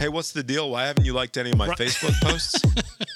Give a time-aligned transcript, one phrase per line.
[0.00, 0.70] Hey, what's the deal?
[0.70, 2.62] Why haven't you liked any of my Facebook posts?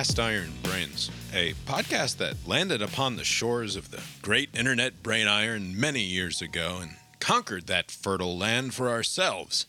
[0.00, 5.28] Cast Iron Brains, a podcast that landed upon the shores of the great internet brain
[5.28, 9.66] iron many years ago and conquered that fertile land for ourselves.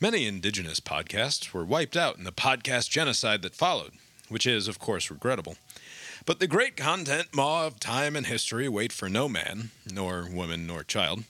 [0.00, 3.94] Many indigenous podcasts were wiped out in the podcast genocide that followed,
[4.28, 5.56] which is, of course, regrettable.
[6.26, 10.68] But the great content maw of time and history wait for no man, nor woman,
[10.68, 11.24] nor child.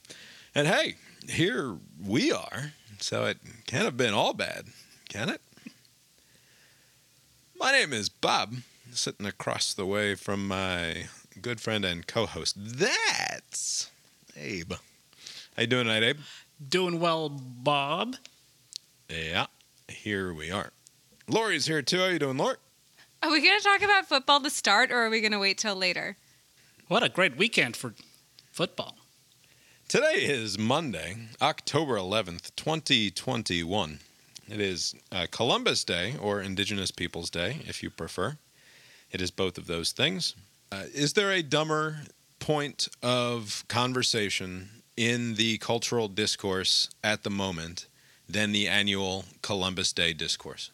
[0.54, 4.66] And hey, here we are, so it can't have been all bad,
[5.09, 5.40] can it?
[7.59, 8.56] My name is Bob,
[8.92, 11.07] sitting across the way from my
[11.40, 12.54] good friend and co-host.
[12.59, 13.90] That's
[14.37, 14.74] Abe.
[15.54, 16.18] How you doing tonight, Abe?
[16.68, 18.16] Doing well, Bob.
[19.09, 19.46] Yeah,
[19.88, 20.71] here we are.
[21.29, 21.99] Lori's here too.
[21.99, 22.57] How you doing, Lori?
[23.23, 25.57] Are we going to talk about football to start, or are we going to wait
[25.57, 26.16] till later?
[26.88, 27.95] What a great weekend for
[28.52, 28.99] football.
[29.88, 34.01] Today is Monday, October 11th, 2021.
[34.49, 38.39] It is uh, Columbus Day, or Indigenous Peoples Day, if you prefer.
[39.11, 40.35] It is both of those things.
[40.71, 41.99] Uh, is there a dumber
[42.39, 47.87] point of conversation in the cultural discourse at the moment
[48.29, 50.71] than the annual Columbus Day discourse?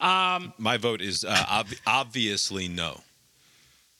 [0.00, 3.00] Um, My vote is uh, ob- obviously no.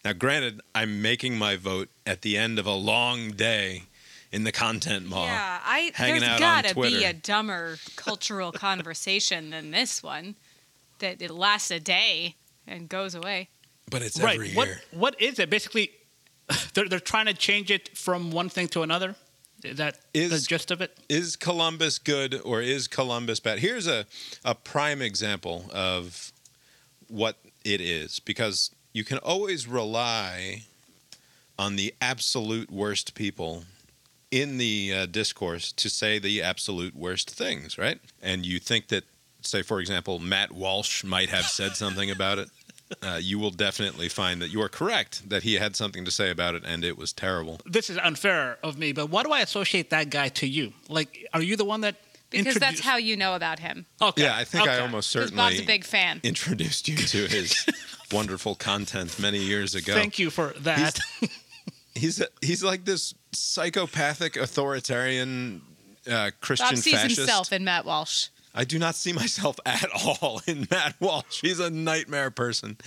[0.05, 3.85] Now, granted, I'm making my vote at the end of a long day
[4.33, 5.27] in the content mall.
[5.27, 7.07] yeah, I hanging there's out got to be Twitter.
[7.09, 10.35] a dumber cultural conversation than this one
[10.99, 13.49] that it lasts a day and goes away.
[13.91, 14.35] But it's right.
[14.35, 14.57] every year.
[14.57, 15.51] What what is it?
[15.51, 15.91] Basically,
[16.75, 19.15] they're they're trying to change it from one thing to another.
[19.63, 20.99] Is that Is- the gist of it?
[21.09, 23.61] is Columbus good or is Columbus bad?
[23.61, 24.07] Here's a,
[24.45, 26.33] a prime example of
[27.07, 30.63] what it is because you can always rely
[31.59, 33.65] on the absolute worst people
[34.33, 38.01] in the uh, discourse to say the absolute worst things, right?
[38.21, 39.05] And you think that,
[39.43, 42.49] say, for example, Matt Walsh might have said something about it.
[43.03, 46.31] Uh, you will definitely find that you are correct that he had something to say
[46.31, 47.59] about it and it was terrible.
[47.65, 50.73] This is unfair of me, but why do I associate that guy to you?
[50.89, 51.97] Like, are you the one that
[52.31, 53.87] Because that's how you know about him.
[54.01, 54.25] Okay.
[54.25, 56.21] Yeah, I think I almost certainly Bob's a big fan.
[56.23, 57.67] introduced you to his
[58.13, 59.95] wonderful content many years ago.
[59.95, 60.99] Thank you for that.
[61.21, 61.31] He's
[61.95, 65.63] he's he's like this psychopathic authoritarian
[66.11, 67.17] uh, Christian Bob sees fascist.
[67.19, 68.29] himself in Matt Walsh.
[68.55, 71.41] I do not see myself at all in Matt Walsh.
[71.41, 72.79] He's a nightmare person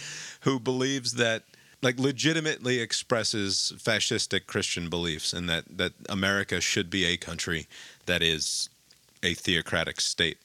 [0.41, 1.43] who believes that
[1.81, 7.67] like legitimately expresses fascistic Christian beliefs and that that America should be a country
[8.05, 8.69] that is
[9.23, 10.37] a theocratic state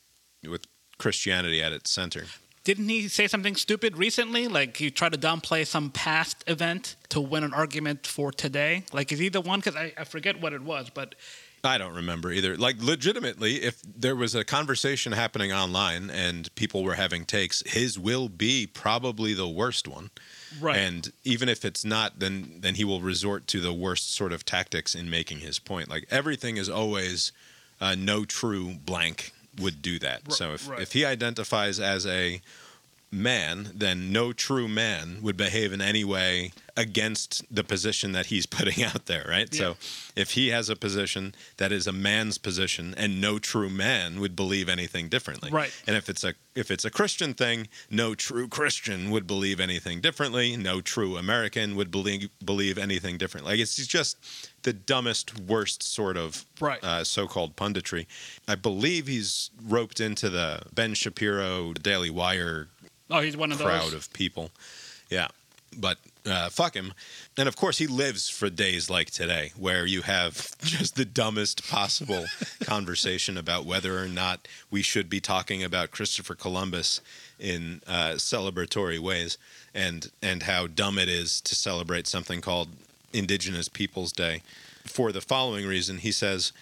[0.46, 0.66] with
[0.98, 2.24] Christianity at its center.
[2.64, 4.46] Didn't he say something stupid recently?
[4.46, 8.84] Like he tried to downplay some past event to win an argument for today?
[8.92, 9.60] Like, is he the one?
[9.60, 11.14] Because I, I forget what it was, but
[11.62, 12.56] I don't remember either.
[12.56, 17.98] Like legitimately, if there was a conversation happening online and people were having takes, his
[17.98, 20.10] will be probably the worst one.
[20.60, 20.76] right.
[20.76, 24.44] And even if it's not, then then he will resort to the worst sort of
[24.44, 25.88] tactics in making his point.
[25.88, 27.32] Like everything is always
[27.80, 30.32] uh, no true blank would do that.
[30.32, 30.80] So if right.
[30.80, 32.40] if he identifies as a
[33.12, 38.46] man, then no true man would behave in any way against the position that he's
[38.58, 39.52] putting out there, right?
[39.52, 39.76] So
[40.16, 44.36] if he has a position that is a man's position and no true man would
[44.36, 45.50] believe anything differently.
[45.50, 45.72] Right.
[45.86, 50.00] And if it's a if it's a Christian thing, no true Christian would believe anything
[50.00, 50.56] differently.
[50.56, 53.46] No true American would believe believe anything different.
[53.46, 54.16] Like it's just
[54.62, 56.82] the dumbest, worst sort of Right.
[56.84, 58.06] uh, so-called punditry.
[58.46, 62.68] I believe he's roped into the Ben Shapiro Daily Wire
[63.10, 63.94] oh, he's one of crowd those.
[63.94, 64.50] of people.
[65.08, 65.28] Yeah.
[65.78, 66.92] But uh, fuck him.
[67.38, 71.68] And of course, he lives for days like today, where you have just the dumbest
[71.68, 72.26] possible
[72.64, 77.00] conversation about whether or not we should be talking about Christopher Columbus
[77.38, 79.38] in uh, celebratory ways,
[79.74, 82.68] and and how dumb it is to celebrate something called
[83.12, 84.42] Indigenous Peoples Day.
[84.84, 86.52] For the following reason, he says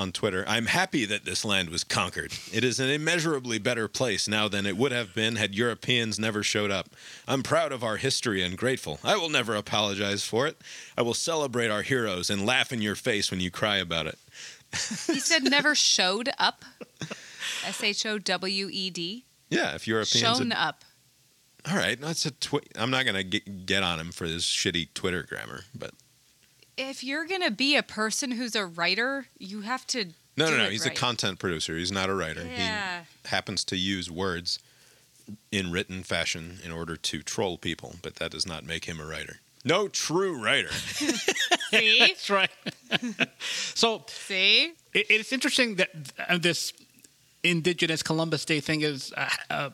[0.00, 2.32] on Twitter, I'm happy that this land was conquered.
[2.52, 6.42] It is an immeasurably better place now than it would have been had Europeans never
[6.42, 6.88] showed up.
[7.28, 8.98] I'm proud of our history and grateful.
[9.04, 10.56] I will never apologize for it.
[10.96, 14.18] I will celebrate our heroes and laugh in your face when you cry about it.
[14.72, 16.64] He said never showed up.
[17.66, 19.24] S H O W E D.
[19.50, 20.20] Yeah, if Europeans.
[20.38, 20.84] Shown had- up.
[21.68, 24.88] all right, that's a twi- I'm not gonna get, get on him for this shitty
[24.94, 25.90] Twitter grammar, but
[26.88, 30.06] If you're gonna be a person who's a writer, you have to.
[30.36, 30.64] no, do no, no.
[30.64, 30.96] it He's right.
[30.96, 31.76] a content producer.
[31.76, 32.44] He's not a writer.
[32.44, 33.00] Yeah.
[33.22, 34.58] He happens to use words
[35.52, 39.04] in written fashion in order to troll people, but that does not make him a
[39.04, 39.40] writer.
[39.64, 40.72] No true writer.
[41.70, 42.50] See, That's right.
[43.40, 44.72] so see.
[44.94, 45.90] it, it's interesting that
[46.28, 46.72] uh, this
[47.42, 49.72] indigenous Columbus Day thing is a, a,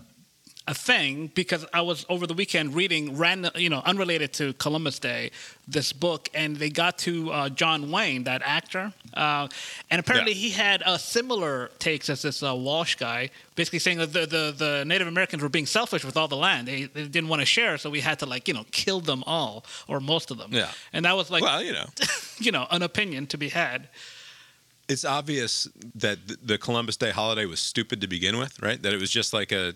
[0.68, 4.98] a thing because I was over the weekend reading random, you know, unrelated to Columbus
[4.98, 5.30] Day,
[5.68, 9.46] this book, and they got to uh, John Wayne, that actor, uh,
[9.90, 10.38] and apparently Yeah.
[10.38, 14.54] he had uh, similar takes as this uh, Walsh guy, basically saying that the, the
[14.56, 16.66] the Native Americans were being selfish with all the land.
[16.66, 19.22] They, they didn't want to share, so we had to like you know kill them
[19.24, 20.50] all or most of them.
[20.52, 20.70] Yeah.
[20.92, 21.86] and that was like well, you know,
[22.38, 23.88] you know an opinion to be had.
[24.88, 28.82] it's obvious that the Columbus Day holiday was stupid to begin with, right?
[28.82, 29.74] That it was just like a,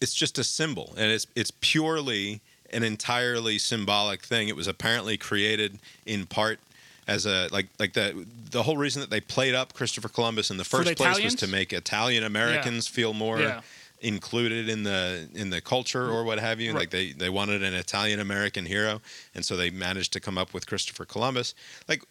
[0.00, 2.40] it's just a symbol, and it's it's purely
[2.72, 4.48] an entirely symbolic thing.
[4.48, 6.58] It was apparently created in part
[7.08, 10.56] as a like like the the whole reason that they played up Christopher Columbus in
[10.56, 13.40] the first the place was to make Italian Americans feel more.
[13.40, 13.60] Yeah.
[14.02, 16.80] included in the in the culture or what have you Right.
[16.80, 19.02] like they they wanted an Italian American hero
[19.34, 21.54] and so they managed to come up with Christopher Columbus
[21.86, 22.02] like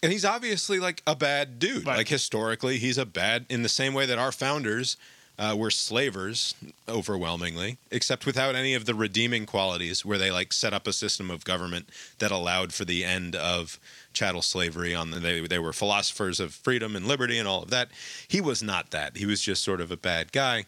[0.00, 1.86] and he's obviously like a bad dude.
[1.86, 1.96] Right.
[1.96, 4.96] Like historically, he's a bad in the same way that our founders
[5.38, 6.54] uh, were slavers
[6.88, 11.30] overwhelmingly, except without any of the redeeming qualities, where they like set up a system
[11.30, 11.88] of government
[12.18, 13.78] that allowed for the end of
[14.12, 14.94] chattel slavery.
[14.94, 17.88] On the, they they were philosophers of freedom and liberty and all of that.
[18.28, 19.16] He was not that.
[19.16, 20.66] He was just sort of a bad guy.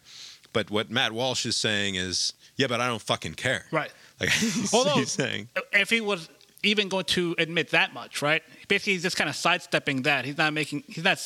[0.53, 3.67] But what Matt Walsh is saying is, yeah, but I don't fucking care.
[3.71, 3.93] Right.
[4.19, 4.31] Like
[4.73, 6.31] Although- he's saying, if he was
[6.63, 8.43] even going to admit that much, right?
[8.67, 10.25] Basically, he's just kind of sidestepping that.
[10.25, 10.85] He's not making.
[10.89, 11.19] He's not.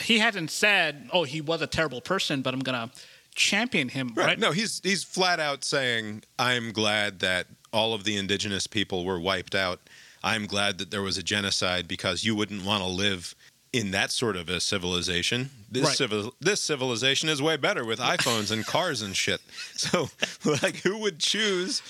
[0.00, 2.90] He hasn't said, "Oh, he was a terrible person," but I'm gonna
[3.34, 4.26] champion him, right?
[4.26, 4.38] Right.
[4.38, 9.20] No, he's he's flat out saying, "I'm glad that all of the indigenous people were
[9.20, 9.80] wiped out.
[10.22, 13.34] I'm glad that there was a genocide because you wouldn't want to live
[13.72, 15.50] in that sort of a civilization.
[15.70, 15.96] This Right.
[15.96, 19.40] civil this civilization is way better with iPhones and cars and shit.
[19.76, 20.08] So,
[20.44, 21.82] like, who would choose?"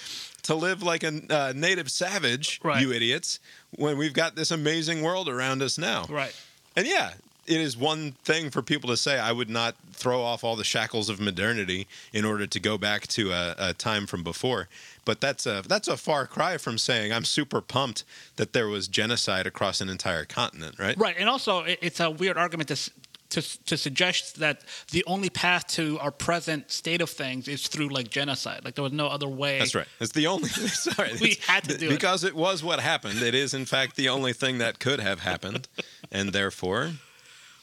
[0.42, 2.80] To live like a uh, native savage, Right.
[2.80, 3.40] you idiots,
[3.72, 6.04] when we've got this amazing world around us now.
[6.08, 6.32] Right.
[6.76, 7.14] And yeah,
[7.48, 10.64] it is one thing for people to say, I would not throw off all the
[10.64, 14.68] shackles of modernity in order to go back to a, a time from before.
[15.04, 18.02] But that's a that's a far cry from saying I'm super pumped
[18.36, 20.98] that there was genocide across an entire continent, right?
[20.98, 21.14] Right.
[21.18, 22.90] And also, it's a weird argument to
[23.28, 27.88] to to suggest that the only path to our present state of things is through
[27.88, 28.64] like genocide.
[28.64, 29.58] Like there was no other way.
[29.60, 29.86] That's right.
[30.00, 30.48] It's the only.
[30.88, 31.90] Sorry, We had to do it.
[31.90, 33.22] because it was what happened.
[33.22, 35.68] It is in fact the only thing that could have happened,
[36.10, 36.92] and therefore,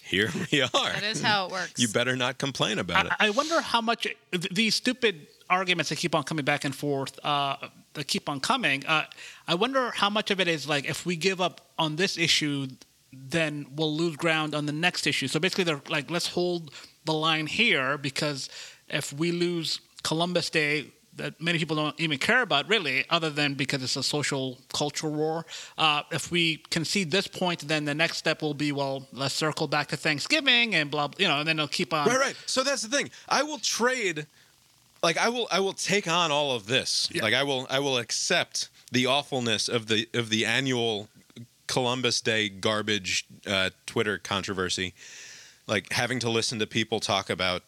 [0.04, 0.70] here we are.
[0.74, 1.80] That is how it works.
[1.80, 3.12] You better not complain about it.
[3.20, 6.76] I, I wonder how much th- these stupid arguments that keep on coming back and
[6.76, 7.58] forth, uh,
[7.94, 8.86] that keep on coming.
[8.86, 9.06] Uh,
[9.48, 12.68] I wonder how much of it is like if we give up on this issue,
[13.12, 15.28] then we'll lose ground on the next issue.
[15.28, 16.72] So basically, they're like, let's hold
[17.06, 18.50] the line here because
[18.90, 20.92] if we lose Columbus Day.
[21.18, 25.14] That many people don't even care about, really, other than because it's a social cultural
[25.14, 25.46] war.
[25.78, 29.68] Uh, if we concede this point, then the next step will be, well, let's circle
[29.68, 32.08] back to Thanksgiving and blah, you know, and then they'll keep on.
[32.08, 32.36] Right, right.
[32.48, 33.12] So that's the thing.
[33.30, 34.26] I will trade
[35.04, 37.10] like I will I will take on all of this.
[37.12, 37.22] Yeah.
[37.22, 41.10] Like I will I will accept the awfulness of the of the annual
[41.68, 44.94] Columbus Day garbage uh, Twitter controversy.
[45.68, 47.64] Like having to listen to people talk about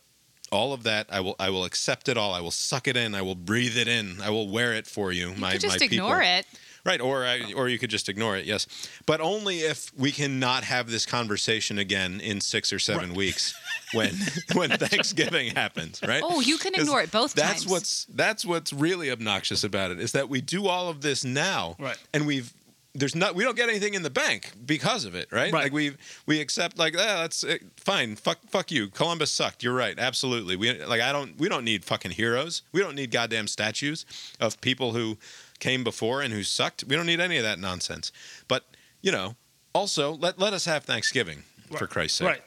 [0.52, 2.34] all of that, I will I will accept it all.
[2.34, 3.16] I will suck it in.
[3.16, 4.22] I will breathe it in.
[4.22, 5.30] I will wear it for you.
[5.32, 6.40] you my could just my ignore people.
[6.40, 6.46] it.
[6.86, 8.46] Right, or I, or you could just ignore it.
[8.46, 8.68] Yes,
[9.08, 13.18] but only if we cannot have this conversation again in six or seven Right.
[13.18, 13.56] weeks
[13.94, 14.14] when
[14.54, 16.00] when Thanksgiving happens.
[16.08, 16.22] Right?
[16.24, 17.68] Oh, you can ignore it both That's times.
[17.72, 21.75] what's that's what's really obnoxious about it is that we do all of this now,
[21.80, 21.98] Right.
[22.14, 22.54] And we've
[22.96, 25.52] there's not we don't get anything in the bank because of it, right?
[25.52, 25.64] Right.
[25.66, 25.92] Like we
[26.25, 28.16] we accept like ah, that's uh, fine.
[28.16, 28.88] Fuck fuck you.
[28.88, 29.64] Columbus sucked.
[29.64, 30.00] You're right.
[30.00, 30.56] Absolutely.
[30.56, 32.64] We like I don't we don't need fucking heroes.
[32.72, 34.06] We don't need goddamn statues
[34.40, 35.18] of people who
[35.60, 36.86] came before and who sucked.
[36.88, 38.12] We don't need any of that nonsense.
[38.48, 38.64] But
[39.02, 39.36] you know,
[39.74, 41.44] also let let us have Thanksgiving
[41.78, 42.28] for Christ's sake.
[42.28, 42.42] Right.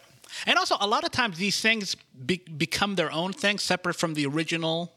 [0.46, 4.14] And also, a lot of times these things be- become their own thing, separate from
[4.14, 4.92] the original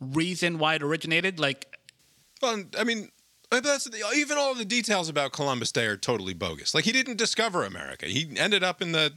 [0.00, 1.40] reason why it originated.
[1.40, 1.76] Like,
[2.40, 3.10] Well, I mean,
[3.52, 6.74] even all the details about Columbus Day are totally bogus.
[6.74, 8.06] Like he didn't discover America.
[8.06, 9.12] He ended up in the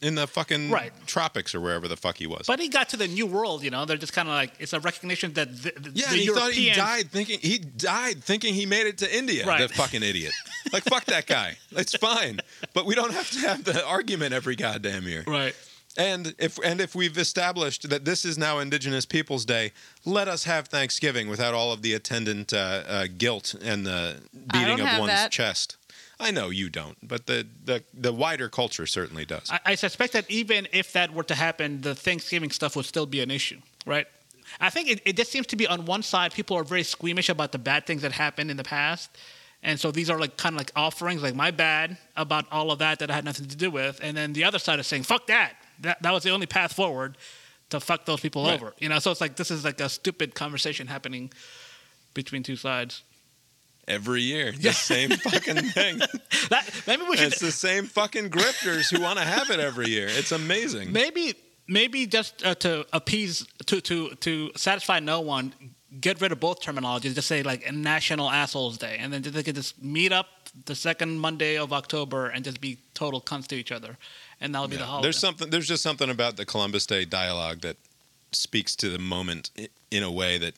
[0.00, 0.92] in the fucking Right.
[1.06, 2.46] tropics or wherever the fuck he was.
[2.46, 3.64] but he got to the new world.
[3.64, 6.16] You know, they're just kind of like it's a recognition that the, the, yeah, the
[6.16, 9.44] he thought he died thinking he died thinking he made it to India.
[9.44, 9.66] Right.
[9.66, 10.32] The fucking idiot.
[10.72, 11.56] like fuck that guy.
[11.72, 12.40] It's fine,
[12.74, 15.24] but we don't have to have the argument every goddamn year.
[15.26, 15.54] Right.
[15.98, 19.72] And if and if we've established that this is now Indigenous Peoples Day,
[20.04, 24.52] let us have Thanksgiving without all of the attendant uh, uh, guilt and the I
[24.52, 25.32] beating don't of have one's that.
[25.32, 25.76] chest.
[26.20, 29.50] I know you don't, but the, the the wider culture certainly does.
[29.50, 33.06] I, I suspect that even if that were to happen, the Thanksgiving stuff would still
[33.06, 34.06] be an issue, right?
[34.60, 37.28] I think it, it just seems to be on one side, people are very squeamish
[37.28, 39.10] about the bad things that happened in the past.
[39.62, 42.78] And so these are like kind of like offerings, like my bad about all of
[42.78, 43.98] that that I had nothing to do with.
[44.02, 45.54] And then the other side is saying, fuck that.
[45.80, 47.16] That, that was the only path forward
[47.70, 48.54] to fuck those people Right.
[48.54, 48.74] over.
[48.78, 51.30] You know, so it's like this is like a stupid conversation happening
[52.14, 53.02] between two sides.
[53.86, 55.98] Every year, the same fucking thing.
[56.50, 59.88] That, maybe we should it's the same fucking grifters who want to have it every
[59.88, 60.08] year.
[60.10, 60.92] It's amazing.
[60.92, 61.34] Maybe,
[61.66, 65.54] maybe just uh, to appease, to to to satisfy no one,
[66.00, 67.14] get rid of both terminologies.
[67.14, 70.26] Just say like National Assholes Day, and then they could just meet up
[70.66, 73.96] the second Monday of October and just be total cunts to each other,
[74.40, 74.86] and that'll be the Yeah.
[74.86, 75.06] holiday.
[75.06, 75.50] There's something.
[75.50, 77.76] There's just something about the Columbus Day dialogue that
[78.32, 79.50] speaks to the moment
[79.90, 80.54] in a way that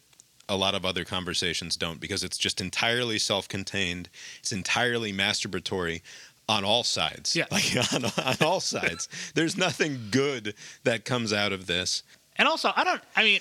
[0.48, 4.08] a lot of other conversations don't, because it's just entirely self-contained.
[4.40, 6.02] It's entirely masturbatory
[6.48, 7.36] on all sides.
[7.36, 7.44] Yeah.
[7.52, 9.08] like on, on all sides.
[9.34, 12.02] There's nothing good that comes out of this.
[12.36, 13.00] And also, I don't.
[13.14, 13.40] I mean,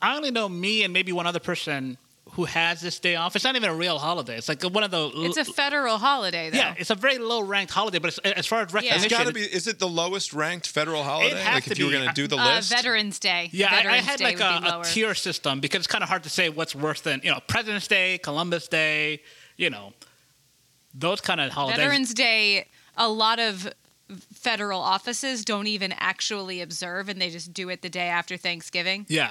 [0.00, 1.98] I only know me and maybe one other person
[2.36, 3.34] who has this day off.
[3.34, 4.36] It's not even a real holiday.
[4.36, 5.10] It's like one of the.
[5.14, 6.58] It's a federal holiday, though.
[6.58, 9.04] yeah, it's a very low ranked holiday, but it's, as far as recognition, yeah.
[9.06, 9.40] it's got to be.
[9.40, 11.40] Is it the lowest ranked federal holiday?
[11.40, 12.70] has Like to if you were going to do the uh, list.
[12.70, 13.48] Veterans Day.
[13.52, 16.10] Yeah, I, I Veterans had Day like a, a tier system because it's kind of
[16.10, 19.22] hard to say what's worse than you know President's Day, Columbus Day,
[19.56, 19.94] you know,
[20.94, 21.78] those kind of holidays.
[21.78, 22.66] Veterans Day,
[22.98, 23.72] a lot of
[24.34, 29.06] federal offices don't even actually observe, and they just do it the day after Thanksgiving.
[29.08, 29.30] Yeah,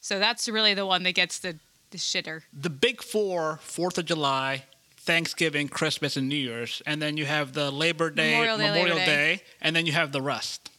[0.00, 1.58] So that's really the one that gets the,
[1.90, 2.42] the shitter.
[2.52, 4.64] the big four: Fourth of July,
[4.96, 8.96] Thanksgiving, Christmas, and New Year's, and then you have the Labor Day, Memorial Day, Memorial
[8.96, 9.06] Day.
[9.06, 9.42] Day.
[9.60, 10.70] and then you have the rest.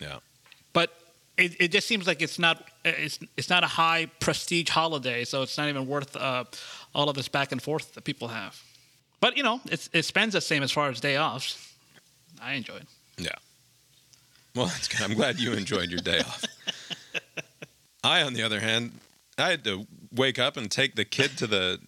[0.00, 0.18] yeah.
[0.72, 0.90] But
[1.36, 5.42] it, it just seems like it's not it's it's not a high prestige holiday, so
[5.42, 6.44] it's not even worth uh,
[6.94, 8.60] all of this back and forth that people have.
[9.20, 11.72] But you know, it's, it spends the same as far as day offs.
[12.40, 12.86] I enjoy it.
[13.16, 13.30] Yeah.
[14.54, 15.00] Well, that's good.
[15.02, 16.44] I'm glad you enjoyed your day off.
[18.04, 18.92] I, on the other hand,
[19.36, 21.78] I had to wake up and take the kid to the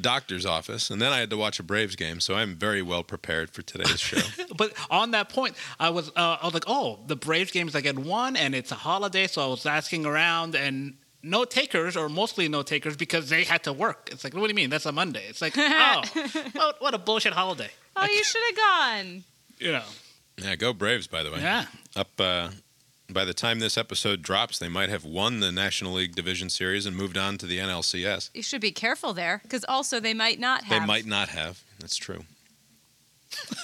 [0.00, 2.20] doctor's office, and then I had to watch a Braves game.
[2.20, 4.20] So I'm very well prepared for today's show.
[4.56, 7.86] But on that point, I was uh, I was like, oh, the Braves game's like
[7.86, 12.08] at one, and it's a holiday, so I was asking around, and no takers, or
[12.10, 14.08] mostly no takers, because they had to work.
[14.12, 14.68] It's like, what do you mean?
[14.68, 15.24] That's a Monday.
[15.28, 16.02] It's like, oh,
[16.52, 17.70] what, what a bullshit holiday.
[17.96, 19.24] Oh, you should have gone.
[19.58, 19.84] You know,
[20.36, 21.40] yeah, go Braves, by the way.
[21.40, 21.64] yeah.
[21.96, 22.08] Up.
[22.18, 22.50] Uh,
[23.12, 26.86] by the time this episode drops, they might have won the National League Division Series
[26.86, 28.30] and moved on to the NLCS.
[28.34, 30.80] You should be careful there, because also they might not have.
[30.80, 31.62] They might not have.
[31.78, 32.24] That's true.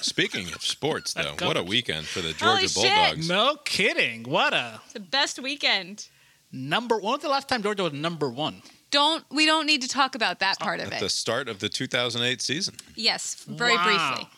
[0.01, 2.83] Speaking of sports, though, what a weekend for the Holy Georgia shit.
[2.95, 3.29] Bulldogs.
[3.29, 4.23] No kidding.
[4.23, 6.07] What a It's the best weekend.
[6.51, 6.95] number.
[6.95, 8.61] When was the last time Georgia was number one?
[8.89, 10.99] Don't we don't need to talk about that part of At it.
[11.01, 12.75] the start of the 2008 season.
[12.95, 13.83] Yes, very Wow.
[14.15, 14.29] briefly.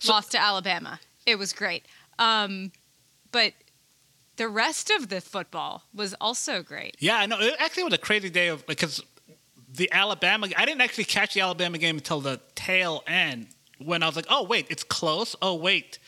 [0.00, 1.00] So- Lost to Alabama.
[1.24, 1.86] It was great.
[2.18, 2.72] Um,
[3.32, 3.54] but
[4.38, 6.96] the rest of the football was also great.
[6.98, 7.38] Yeah, I know.
[7.38, 9.02] It actually was a crazy day of because
[9.70, 10.48] the Alabama.
[10.56, 14.26] I didn't actually catch the Alabama game until the tail end when I was like,
[14.30, 15.36] oh wait, it's close.
[15.42, 15.98] Oh wait,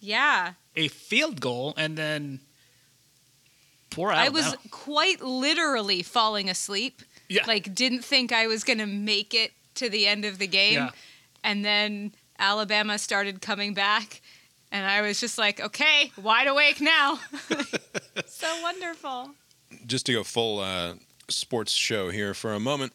[0.00, 0.54] Yeah.
[0.74, 2.40] a field goal, and then
[3.90, 7.02] poor I was quite literally falling asleep.
[7.28, 7.44] Yeah.
[7.46, 10.74] Like didn't think I was going to make it to the end of the game.
[10.74, 10.90] Yeah.
[11.42, 14.20] And then Alabama started coming back
[14.74, 17.20] and I was just like, "Okay, wide awake now."
[18.26, 19.30] so wonderful.
[19.86, 20.94] just to go full uh,
[21.28, 22.92] sports show here for a moment,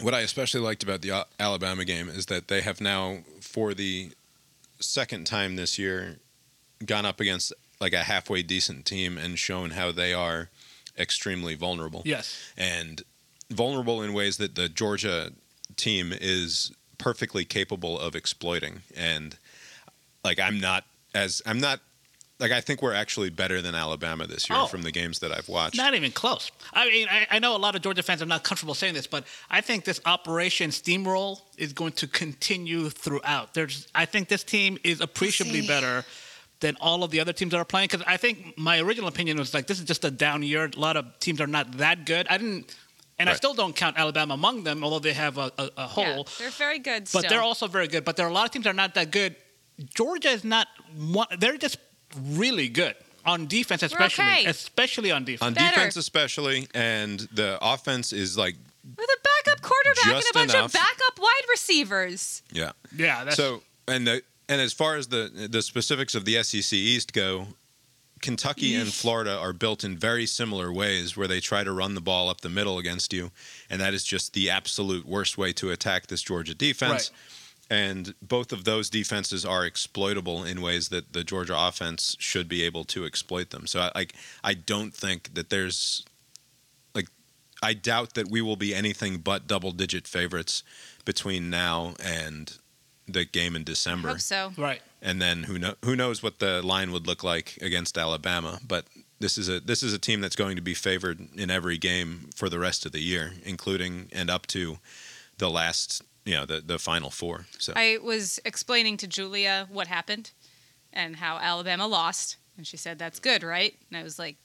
[0.00, 4.10] what I especially liked about the Alabama game is that they have now, for the
[4.80, 6.16] second time this year,
[6.84, 10.50] gone up against like a halfway decent team and shown how they are
[10.98, 12.02] extremely vulnerable.
[12.04, 12.36] yes.
[12.56, 13.02] And
[13.48, 15.32] vulnerable in ways that the Georgia
[15.76, 18.82] team is perfectly capable of exploiting.
[18.96, 19.38] And
[20.24, 20.84] like, I'm not
[21.14, 21.80] as, I'm not.
[22.38, 24.66] Like I think we're actually better than Alabama this year Oh.
[24.66, 25.76] from the games that I've watched.
[25.76, 26.50] Not even close.
[26.72, 29.06] I mean, I, I know a lot of Georgia fans are not comfortable saying this,
[29.06, 33.52] but I think this Operation Steamroll is going to continue throughout.
[33.52, 36.02] There's, I think this team is appreciably better
[36.60, 37.88] than all of the other teams that are playing.
[37.90, 40.70] Because I think my original opinion was like, this is just a down year.
[40.74, 42.26] A lot of teams are not that good.
[42.30, 42.74] I didn't,
[43.18, 45.86] and I still don't count Alabama among them, although they have a, a, a Yeah,
[46.14, 46.28] hole.
[46.38, 47.28] they're very good but still.
[47.28, 48.06] they're also very good.
[48.06, 49.36] But there are a lot of teams that are not that good.
[49.94, 51.26] Georgia is not one.
[51.38, 51.78] They're just
[52.16, 52.94] really good
[53.24, 54.44] on defense, especially, okay.
[54.46, 55.46] especially on defense.
[55.46, 55.74] on Better.
[55.74, 60.54] defense especially and the offense is like with a backup quarterback Just and a bunch
[60.54, 60.66] enough.
[60.66, 62.42] of backup wide receivers.
[62.52, 66.42] yeah yeah, that's, so and the and as far as the the specifics of the
[66.42, 67.46] SEC East go
[68.20, 72.00] Kentucky and Florida are built in very similar ways where they try to run the
[72.00, 73.30] ball up the middle against you.
[73.70, 77.10] And that is just the absolute worst way to attack this Georgia defense.
[77.70, 82.64] And both of those defenses are exploitable in ways that the Georgia offense should be
[82.64, 83.66] able to exploit them.
[83.68, 86.04] So I like I don't think that there's
[86.94, 87.06] like
[87.62, 90.64] I doubt that we will be anything but double digit favorites
[91.04, 92.58] between now and
[93.06, 94.52] the game in I December hope so.
[94.56, 94.82] Right.
[95.00, 98.58] and then who know who knows what the line would look like against Alabama.
[98.66, 98.86] But
[99.20, 102.30] this is a this is a team that's going to be favored in every game
[102.34, 104.78] for the rest of the year, including and up to
[105.38, 107.46] the last you know the the final four.
[107.58, 110.30] So I was explaining to Julia what happened
[110.92, 114.36] and how Alabama lost, and she said, "That's good, right?" And I was like,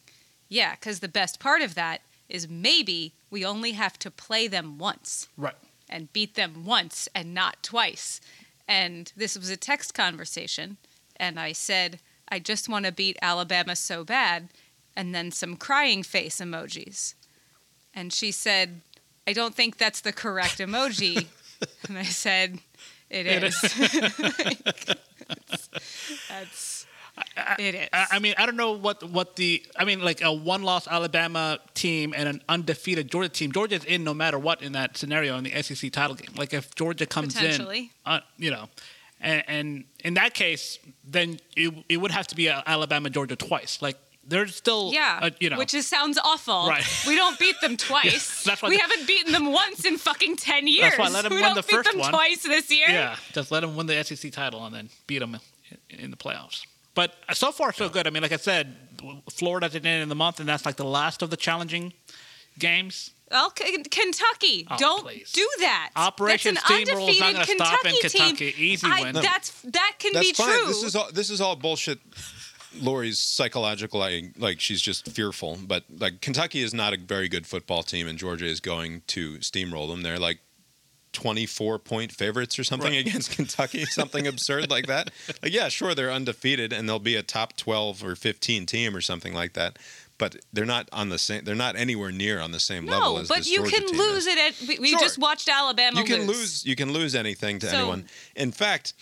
[0.49, 4.79] "Yeah, because the best part of that is maybe we only have to play them
[4.79, 5.55] once Right.
[5.87, 8.19] and beat them once and not twice."
[8.67, 10.77] And this was a text conversation,
[11.17, 14.49] and I said, "I just want to beat Alabama so bad,"
[14.95, 17.13] and then some crying face emojis,
[17.93, 18.81] and she said,
[19.27, 21.27] "I don't think that's the correct emoji,"
[21.87, 22.59] and I said.
[23.09, 23.61] It is.
[26.29, 26.85] That's
[27.59, 27.89] it is.
[27.93, 31.59] I, I mean, I don't know what what the I mean, like a one-loss Alabama
[31.73, 33.51] team and an undefeated Georgia team.
[33.51, 36.33] Georgia's in no matter what in that scenario in the SEC title game.
[36.35, 38.67] Like if Georgia comes in, uh, you know,
[39.21, 43.81] and, and in that case, then it, it would have to be Alabama Georgia twice.
[43.81, 43.97] Like
[44.27, 46.67] there's still, yeah, uh, you know, which is sounds awful.
[46.67, 46.83] Right.
[47.07, 48.43] We don't beat them twice.
[48.43, 50.81] that's why we the- haven't beaten them once in fucking ten years.
[50.95, 52.11] That's why let 'em we win don't the beat them one.
[52.11, 52.87] twice this year.
[52.89, 55.37] yeah, just let them win the SEC title and then beat them
[55.89, 56.65] in, in the playoffs.
[56.95, 58.07] But so far, so good.
[58.07, 58.75] I mean, like I said,
[59.29, 61.91] Florida's at the end of the month, and that's like the last of the challenging
[62.57, 63.11] games.
[63.31, 65.31] Well, K- Kentucky, Oh, don't please.
[65.31, 65.89] do that.
[65.95, 68.51] Operation that's an Steamroll is not undefeated gonna stop in Kentucky Kentucky.
[68.53, 68.63] Team.
[68.65, 69.15] Easy I, win.
[69.15, 70.47] That's that can that's be fine.
[70.59, 70.67] true.
[70.67, 71.99] This is all this is all bullshit.
[72.81, 75.57] Lori's psychological, like, like she's just fearful.
[75.65, 79.37] But like Kentucky is not a very good football team, and Georgia is going to
[79.39, 80.01] steamroll them.
[80.03, 80.39] They're like
[81.13, 83.05] 24 point favorites or something Right.
[83.07, 85.11] against Kentucky, something absurd like that.
[85.41, 89.01] Like, yeah, sure, they're undefeated and they'll be a top 12 or 15 team or
[89.01, 89.79] something like that.
[90.17, 91.43] But they're not on the same.
[91.43, 94.27] They're not anywhere near on the same level no, but you Georgia can lose is.
[94.27, 94.37] it
[94.69, 94.79] at.
[94.79, 94.99] We, Sure.
[94.99, 95.99] just watched Alabama.
[95.99, 96.65] You can lose.
[96.65, 98.05] You can lose anything to So- anyone.
[98.35, 98.93] In fact,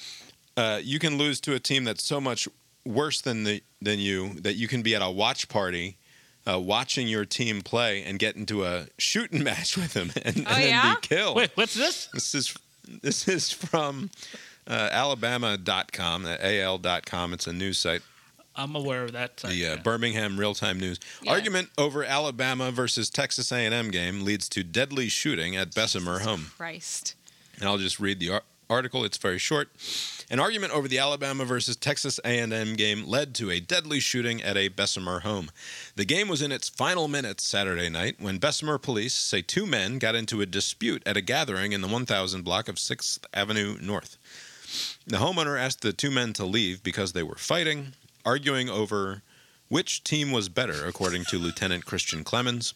[0.57, 2.47] uh, you can lose to a team that's so much
[2.85, 5.97] worse than the than you that you can be at a watch party.
[6.45, 10.45] Uh, watching your team play and get into a shooting match with them and, and
[10.45, 10.95] Oh, then yeah?
[10.95, 11.37] be killed.
[11.37, 12.07] Wait, what's this?
[12.13, 12.53] This is
[13.01, 14.09] this is from
[14.67, 17.33] uh, Alabama.com, uh, AL.com.
[17.33, 18.01] It's a news site.
[18.55, 19.37] I'm aware of that.
[19.37, 19.75] The uh, yeah.
[19.77, 21.31] Birmingham Real Time News Yeah.
[21.31, 26.47] argument over Alabama versus Texas A&M game leads to deadly shooting at Bessemer home.
[26.57, 27.15] Christ.
[27.57, 28.43] And I'll just read the ar-
[28.73, 29.05] article.
[29.05, 29.69] It's very short.
[30.29, 34.57] An argument over the Alabama versus Texas A&M game led to a deadly shooting at
[34.57, 35.51] a Bessemer home.
[35.95, 39.99] The game was in its final minutes Saturday night when Bessemer police say two men
[39.99, 44.17] got into a dispute at a gathering in the 1000 block of 6th Avenue North.
[45.05, 47.93] The homeowner asked the two men to leave because they were fighting,
[48.25, 49.21] arguing over
[49.69, 52.73] which team was better, according to Lieutenant Christian Clemens.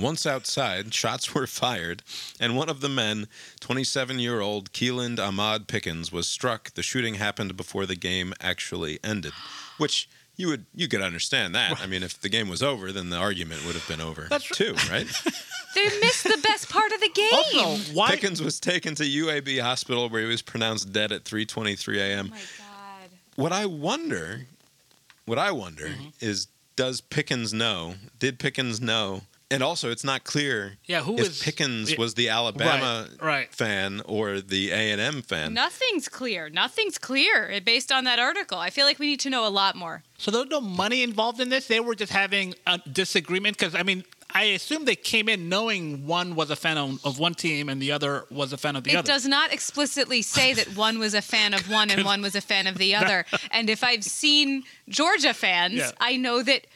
[0.00, 2.02] Once outside, shots were fired,
[2.40, 3.26] and one of the men,
[3.60, 6.72] 27 year old Keeland Ahmad Pickens, was struck.
[6.74, 9.32] The shooting happened before the game actually ended,
[9.78, 11.80] which you would you could understand that.
[11.80, 14.50] I mean, if the game was over, then the argument would have been over That's
[14.50, 15.06] r- too, right?
[15.74, 17.30] They missed the best part of the game.
[17.32, 18.10] Also, why?
[18.10, 22.26] Pickens was taken to UAB hospital where he was pronounced dead at 3:23 a.m.
[22.26, 23.10] oh my God.
[23.36, 24.42] What I wonder,
[25.24, 26.08] what I wonder Mm-hmm.
[26.20, 27.94] is, does Pickens know?
[28.18, 29.22] Did Pickens know?
[29.52, 33.22] And also, it's not clear Yeah, who if was- Pickens yeah, was the Alabama right,
[33.22, 33.54] right.
[33.54, 35.54] fan or the A and M fan.
[35.54, 36.48] Nothing's clear.
[36.48, 38.58] Nothing's clear eh, based on that article.
[38.58, 40.02] I feel like we need to know a lot more.
[40.18, 41.66] So there's no money involved in this.
[41.66, 46.06] They were just having a disagreement because I mean, I assume they came in knowing
[46.06, 48.84] one was a fan of, of one team and the other was a fan of
[48.84, 49.04] the it other.
[49.10, 52.34] It does not explicitly say that one was a fan of one and one was
[52.34, 53.26] a fan of the other.
[53.50, 55.90] and if I've seen Georgia fans, Yeah.
[56.00, 56.68] I know that, fi-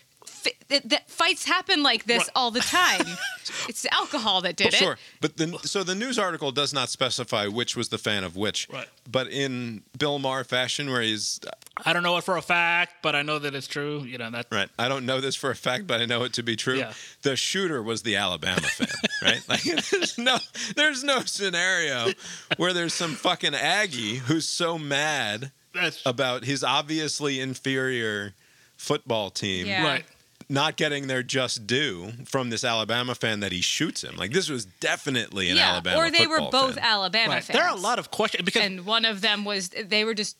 [0.69, 2.31] that, that fights happen like this Right.
[2.35, 3.07] all the time.
[3.69, 7.47] it's alcohol that did Well, sure, but the, so the news article does not specify
[7.47, 8.69] which was the fan of which.
[8.73, 8.89] Right.
[9.11, 11.41] But in Bill Maher fashion, where he's
[11.85, 14.03] I don't know it for a fact, but I know that it's true.
[14.03, 14.47] You know that.
[14.51, 16.79] right, I don't know this for a fact, but I know it to be true.
[16.79, 16.93] Yeah.
[17.23, 18.89] The shooter was the Alabama fan,
[19.23, 19.43] right?
[19.49, 20.39] Like, there's no,
[20.75, 22.13] there's no scenario
[22.57, 28.35] where there's some fucking Aggie who's so mad That's about his obviously inferior
[28.77, 29.85] football team Yeah.
[29.87, 30.05] right.
[30.49, 34.17] Not getting their just due from this Alabama fan that he shoots him.
[34.17, 36.85] Like this was definitely an yeah, Alabama or they were both fan.
[36.85, 37.45] Alabama Right.
[37.45, 37.59] fans.
[37.59, 40.37] There are a lot of questions because and one of them was they were just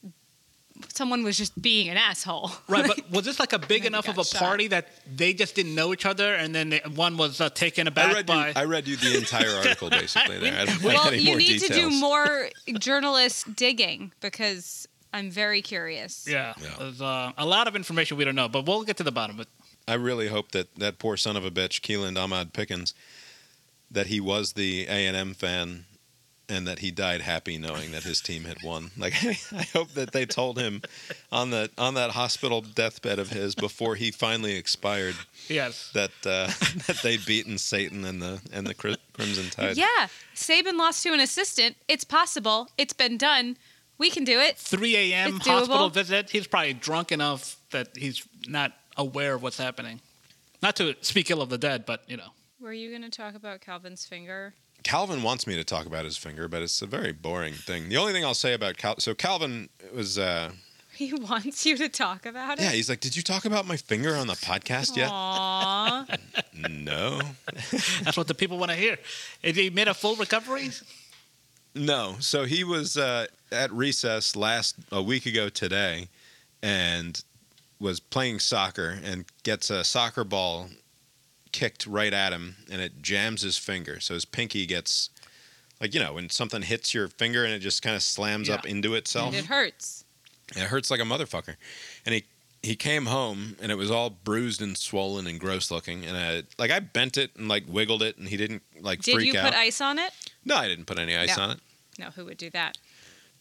[0.95, 2.51] someone was just being an asshole.
[2.69, 4.39] Right, but was this like a big enough of a shot.
[4.41, 7.89] party that they just didn't know each other, and then they, one was uh, taken
[7.89, 8.49] I aback read, by?
[8.49, 10.61] you, I read you the entire article basically there.
[10.61, 11.71] I don't well, any you more need details.
[11.71, 16.27] to do more journalist digging because I'm very curious.
[16.29, 16.69] yeah, Yeah.
[16.79, 19.37] there's uh, a lot of information we don't know, but we'll get to the bottom
[19.37, 19.49] of it.
[19.89, 22.95] I really hope that that poor son of a bitch, Keelan Ahmad Pickens,
[23.91, 25.85] that he was the A and M fan,
[26.49, 28.91] and that he died happy knowing that his team had won.
[28.97, 29.15] Like
[29.53, 30.83] I hope that they told him
[31.31, 35.15] on the on that hospital deathbed of his before he finally expired
[35.49, 35.91] Yes.
[35.95, 36.47] that uh,
[36.87, 39.77] that they'd beaten Satan and the and the Cri- Crimson Tide.
[39.77, 41.77] Yeah, Saban lost to an assistant.
[41.89, 42.69] It's possible.
[42.77, 43.57] It's been done.
[43.99, 44.59] We can do it.
[44.59, 45.41] 3 a.m.
[45.41, 46.29] Hospital visit.
[46.29, 50.01] He's probably drunk enough that he's not aware of what's happening.
[50.63, 52.29] Not to speak ill of the dead, but you know.
[52.61, 54.55] Were you going to talk about Calvin's finger?
[54.83, 57.89] Calvin wants me to talk about his finger, but it's a very boring thing.
[57.89, 60.53] The only thing I'll say about Cal, so Calvin was, uh,
[60.95, 62.63] He wants you to talk about it.
[62.63, 65.11] yeah, he's like, did you talk about my finger on the podcast yet?
[65.11, 66.19] Aww.
[66.71, 67.21] No,
[68.03, 68.97] That's what the people want to hear.
[69.43, 70.71] Is he made a full recovery?
[71.75, 72.17] no.
[72.21, 76.09] So he was uh, at recess last a week ago today,
[76.63, 77.23] and
[77.79, 80.69] was playing soccer and gets a soccer ball
[81.53, 84.01] kicked right at him, and it jams his finger.
[84.01, 85.11] So his pinky gets.
[85.81, 88.55] Like you know, when something hits your finger and it just kind of slams Yeah.
[88.55, 89.35] up into itself.
[89.35, 90.05] it hurts.
[90.55, 91.57] And it hurts like a motherfucker.
[92.07, 92.25] And he
[92.63, 96.07] he came home and it was all bruised and swollen and gross looking.
[96.07, 99.17] And I like I bent it and like wiggled it and he didn't like Did
[99.17, 99.45] freak you out.
[99.53, 100.13] put ice on it?
[100.47, 101.43] no, I didn't put any ice No.
[101.43, 101.59] on it.
[101.99, 102.79] No, who would do that?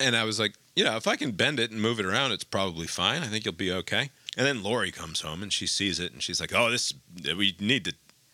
[0.02, 2.34] And I was like, you know, if I can bend it and move it around,
[2.34, 3.21] it's probably fine.
[3.21, 4.10] I think you'll be okay.
[4.38, 6.93] And then Lori comes home and she sees it and she's like, "Oh, this
[7.38, 7.93] we need to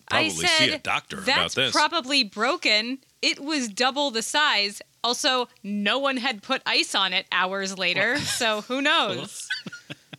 [0.10, 3.00] probably said, see a doctor about this." probably broken.
[3.22, 4.82] It was double the size.
[5.04, 9.48] Also, no one had put ice on it hours later, so who knows?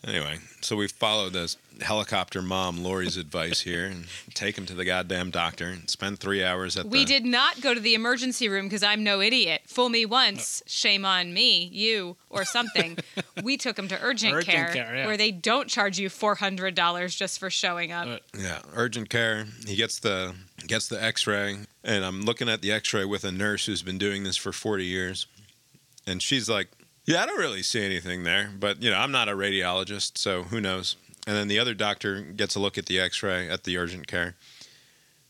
[0.06, 4.84] Anyway, so we follow this helicopter mom Lori's advice here and take him to the
[4.84, 8.48] goddamn doctor and spend three hours at We the did not go to the emergency
[8.48, 9.62] room because I'm no idiot.
[9.66, 12.98] Fool me once, shame on me, you, or something.
[13.42, 15.06] we took him to urgent, Urgent care, care, yeah.
[15.06, 18.06] where they don't charge you four hundred dollars just for showing up.
[18.06, 19.46] Uh, Yeah, urgent care.
[19.66, 20.34] He gets the
[20.66, 24.22] gets the X-ray, and I'm looking at the X-ray with a nurse who's been doing
[24.22, 25.26] this for 40 years,
[26.06, 26.68] and she's like,
[27.04, 30.44] "Yeah, I don't really see anything there, but you know, I'm not a radiologist, so
[30.44, 33.78] who knows." And then the other doctor gets a look at the X-ray at the
[33.78, 34.34] urgent care,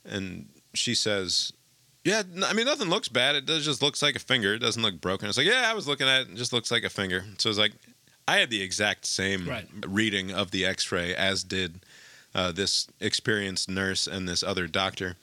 [0.05, 1.52] and she says,
[2.05, 3.37] "Yeah, I mean, nothing looks bad.
[3.37, 4.55] It does just looks like a finger.
[4.55, 6.28] It doesn't look broken." It's like, "Yeah, I was looking at it.
[6.31, 7.72] It just looks like a finger." So it's like,
[8.26, 9.68] I had the exact same Right.
[9.87, 11.85] reading of the X-ray as did
[12.35, 15.16] uh, this experienced nurse and this other doctor.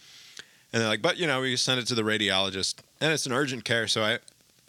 [0.71, 3.31] And they're like, but you know, we send it to the radiologist, and it's an
[3.31, 3.87] urgent care.
[3.87, 4.19] So I,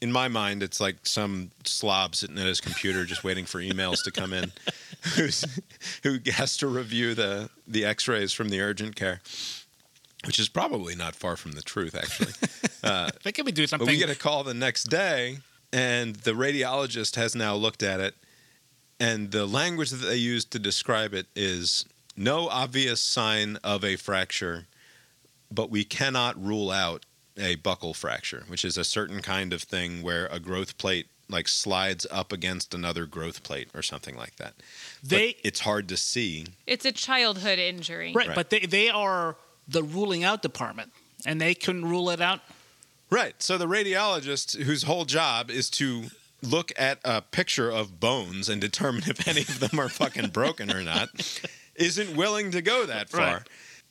[0.01, 4.03] in my mind, it's like some slob sitting at his computer just waiting for emails
[4.05, 4.53] to come in,
[5.15, 5.45] who's,
[6.03, 9.21] who has to review the the X-rays from the urgent care,
[10.27, 12.33] which is probably not far from the truth, actually.
[12.83, 13.85] Uh, they could be doing something.
[13.85, 18.01] But we get a call the next day, and the radiologist has now looked at
[18.01, 18.15] it,
[18.99, 21.85] and the language that they use to describe it is
[22.17, 24.67] no obvious sign of a fracture,
[25.53, 27.05] but we cannot rule out
[27.37, 31.47] a buckle fracture, which is a certain kind of thing where a growth plate like
[31.47, 34.55] slides up against another growth plate or something like that.
[35.03, 36.47] But They- it's hard to see.
[36.67, 38.13] It's a childhood injury.
[38.13, 38.35] right, Right.
[38.35, 39.37] but they they are
[39.69, 40.93] the ruling out department,
[41.25, 42.41] and they couldn't rule it out.
[43.11, 43.41] Right.
[43.43, 46.11] So the radiologist, whose whole job is to
[46.43, 50.73] look at a picture of bones and determine if any of them are fucking broken
[50.73, 51.11] or not,
[51.77, 53.43] isn't willing to go that far Right.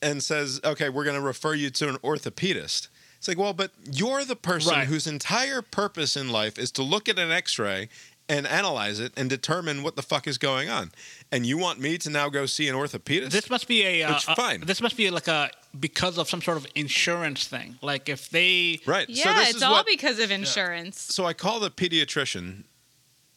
[0.01, 2.87] and says, okay, we're going to refer you to an orthopedist.
[3.19, 4.87] It's like, well, but you're the person Right.
[4.87, 7.89] whose entire purpose in life is to look at an x ray
[8.29, 10.91] and analyze it and determine what the fuck is going on.
[11.31, 13.31] And you want me to now go see an orthopedist?
[13.31, 14.61] This must be a uh, Which, uh, fine.
[14.61, 17.77] This must be like a because of some sort of insurance thing.
[17.81, 19.09] Like if they right.
[19.09, 20.99] Yeah, so this it's is all what, because of insurance.
[20.99, 22.63] so I call the pediatrician,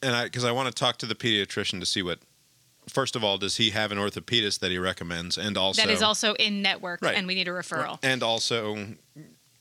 [0.03, 2.21] and I because I want to talk to the pediatrician to see what.
[2.88, 6.03] First of all, does he have an orthopedist that he recommends, and also that is
[6.03, 7.16] also in network, Right.
[7.16, 8.01] and we need a referral.
[8.03, 8.77] and also,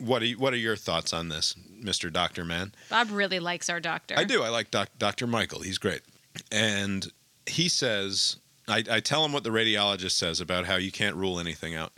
[0.01, 2.73] what are you, what are your thoughts on this, Mister Doctor Man?
[2.89, 4.15] Bob really likes our doctor.
[4.17, 4.43] I do.
[4.43, 5.27] I like doc, Dr.
[5.27, 5.61] Michael.
[5.61, 6.01] He's great.
[6.51, 7.11] And
[7.45, 8.37] he says,
[8.67, 11.93] I, I tell him what the radiologist says about how you can't rule anything out.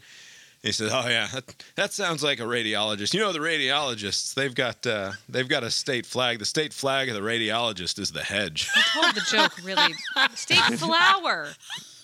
[0.63, 3.13] He says, "Oh yeah, that, that sounds like a radiologist.
[3.13, 6.39] You know, the radiologists they've got uh, they've got a state flag.
[6.39, 9.94] The state flag of the radiologist is the hedge." I told the joke really.
[10.36, 11.50] State flower.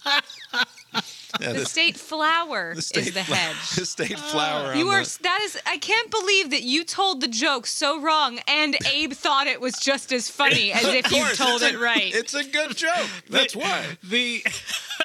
[1.39, 3.69] Yeah, The state flower the state is the hedge.
[3.75, 4.21] the state ah.
[4.31, 4.75] flower.
[4.75, 5.03] You are.
[5.03, 5.59] the- That is.
[5.65, 9.75] I can't believe that you told the joke so wrong, and Abe thought it was
[9.75, 12.13] just as funny as if Of you told it a- right.
[12.13, 13.07] It's a good joke.
[13.29, 13.85] That's why.
[14.03, 14.43] The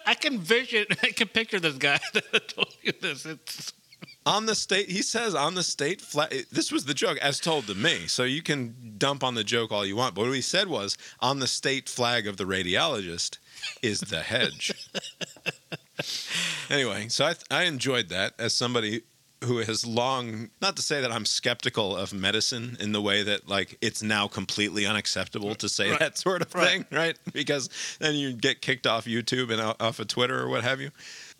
[0.07, 3.27] I can vision, I can picture this guy that told you this.
[3.27, 3.73] It's
[4.27, 7.67] on the state he says on the state flag this was the joke as told
[7.67, 10.41] to me so you can dump on the joke all you want but what he
[10.41, 13.37] said was on the state flag of the radiologist
[13.83, 14.73] is the hedge
[16.71, 19.03] anyway so I, I enjoyed that as somebody
[19.45, 23.49] who has long not to say that i'm skeptical of medicine in the way that
[23.49, 25.99] like it's now completely unacceptable to say Right.
[26.01, 26.69] that sort of Right.
[26.69, 27.69] thing right because
[28.01, 30.91] then you get kicked off youtube and off of twitter or what have you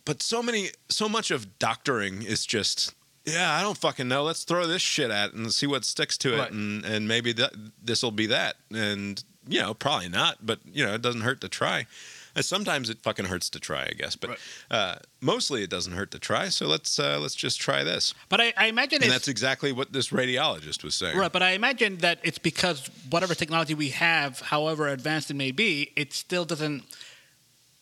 [0.05, 4.45] but so many so much of doctoring is just yeah i don't fucking know let's
[4.45, 6.53] throw this shit at and see what sticks to it Right.
[6.53, 10.85] and and maybe that this will be that and you know probably not but you
[10.85, 11.87] know it doesn't hurt to try
[12.41, 14.39] sometimes it fucking hurts to try i guess but Right.
[14.71, 18.41] uh, mostly it doesn't hurt to try so let's uh, let's just try this but
[18.41, 21.99] I, I imagine and that's exactly what this radiologist was saying Right, but I imagine
[21.99, 26.83] that it's because whatever technology we have, however advanced it may be, it still doesn't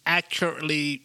[0.06, 1.02] accurately,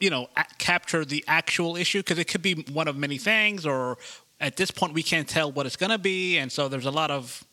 [0.00, 3.98] you know, capture the actual issue because it could be one of many things, or
[4.40, 6.90] at this point we can't tell what it's going to be, and so there's a
[6.90, 7.44] lot of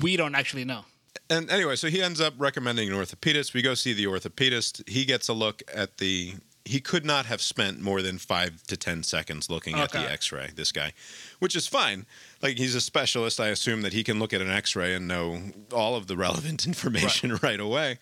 [0.00, 0.84] we don't actually know.
[1.28, 3.54] And anyway, so he ends up recommending an orthopedist.
[3.54, 4.88] We go see the orthopedist.
[4.88, 6.34] He gets a look at the.
[6.64, 10.50] He could not have spent more than five to ten seconds looking at the X-ray.
[10.54, 10.92] This guy,
[11.38, 12.06] which is fine.
[12.42, 13.40] Like he's a specialist.
[13.40, 15.40] I assume that he can look at an X-ray and know
[15.72, 17.98] all of the relevant information right, away.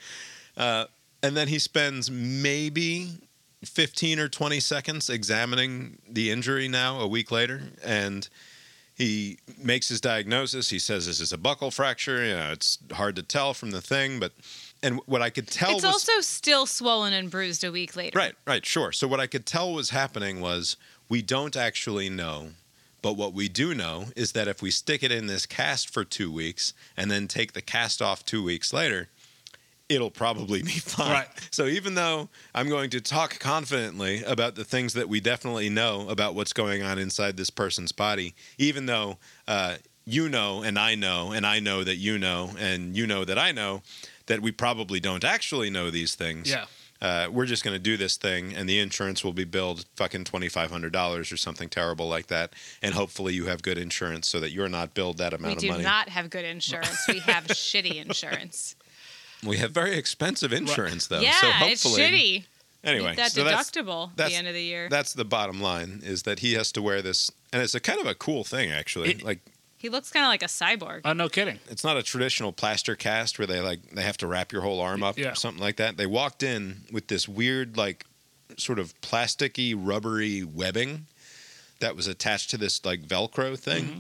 [0.57, 0.87] Uh,
[1.23, 3.11] and then he spends maybe
[3.65, 8.29] 15 or 20 seconds examining the injury now a week later and
[8.99, 10.69] he makes his diagnosis.
[10.69, 12.25] He says this is a buckle fracture.
[12.25, 14.33] You know it's hard to tell from the thing but
[14.83, 18.19] and what i could tell it's was also still swollen and bruised a week later.
[18.19, 18.93] right right sure.
[18.93, 20.77] So what i could tell was happening was
[21.09, 22.51] we don't actually know
[23.01, 26.05] but what we do know is that if we stick it in this cast for
[26.05, 29.09] two weeks and then take the cast off two weeks later
[29.89, 31.13] it'll probably be fine.
[31.13, 31.29] Right.
[31.51, 36.09] So even though I'm going to talk confidently about the things that we definitely know
[36.09, 40.95] about what's going on inside this person's body, even though uh, you know and I
[40.95, 43.83] know and I know that you know and you know that I know
[44.27, 46.51] that we probably don't actually know these things.
[46.51, 46.67] Yeah.
[47.01, 50.25] Uh, we're just going to do this thing, and the insurance will be billed fucking
[50.25, 52.55] twenty five hundred dollars or something terrible like that.
[52.83, 55.63] And hopefully, you have good insurance so that you're not billed that We amount of
[55.63, 57.07] do not have good insurance.
[57.07, 58.75] We have shitty insurance.
[59.47, 61.21] We have very expensive insurance, though.
[61.21, 62.45] yeah, so it's hopefully, shitty.
[62.85, 64.89] Anyway, that so that's- deductible at the end of the year.
[64.89, 68.01] That's the bottom line is that he has to wear this, and it's a kind
[68.01, 69.11] of a cool thing actually.
[69.11, 69.41] It- like
[69.77, 71.03] He looks kind of like a cyborg.
[71.05, 71.59] Oh, no kidding.
[71.71, 74.81] it's not a traditional plaster cast where they like they have to wrap your whole
[74.81, 75.33] arm up Yeah.
[75.33, 75.97] or something like that.
[75.97, 78.05] They walked in with this weird like
[78.57, 81.07] sort of plasticky rubbery webbing
[81.81, 83.85] that was attached to this like velcro thing.
[83.85, 83.99] Mm-hmm.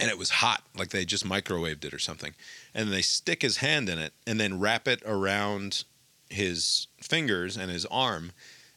[0.00, 2.34] And it was hot, like they just microwaved it or something.
[2.74, 5.84] And they stick his hand in it and then wrap it around
[6.30, 8.32] his fingers and his arm.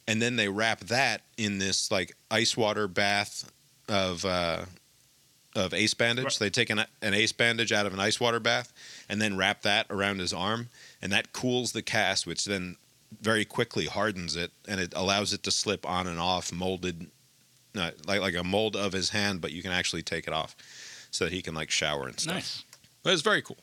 [0.07, 3.49] And then they wrap that in this like ice water bath
[3.87, 4.65] of uh,
[5.55, 6.25] of ace bandage.
[6.25, 6.37] Right.
[6.39, 8.73] They take an, an ace bandage out of an ice water bath
[9.09, 10.69] and then wrap that around his arm,
[11.01, 12.75] and that cools the cast, which then
[13.21, 17.07] very quickly hardens it, and it allows it to slip on and off, molded,
[17.77, 20.55] uh, like like a mold of his hand, but you can actually take it off,
[21.15, 22.35] so that he can like shower and stuff.
[22.35, 22.63] Nice.
[23.03, 23.57] But it's very cool.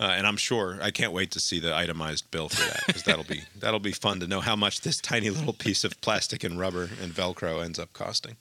[0.00, 3.02] Uh, and I'm sure I can't wait to see the itemized bill for that because
[3.02, 6.44] that'll be that'll be fun to know how much this tiny little piece of plastic
[6.44, 8.36] and rubber and Velcro ends up costing.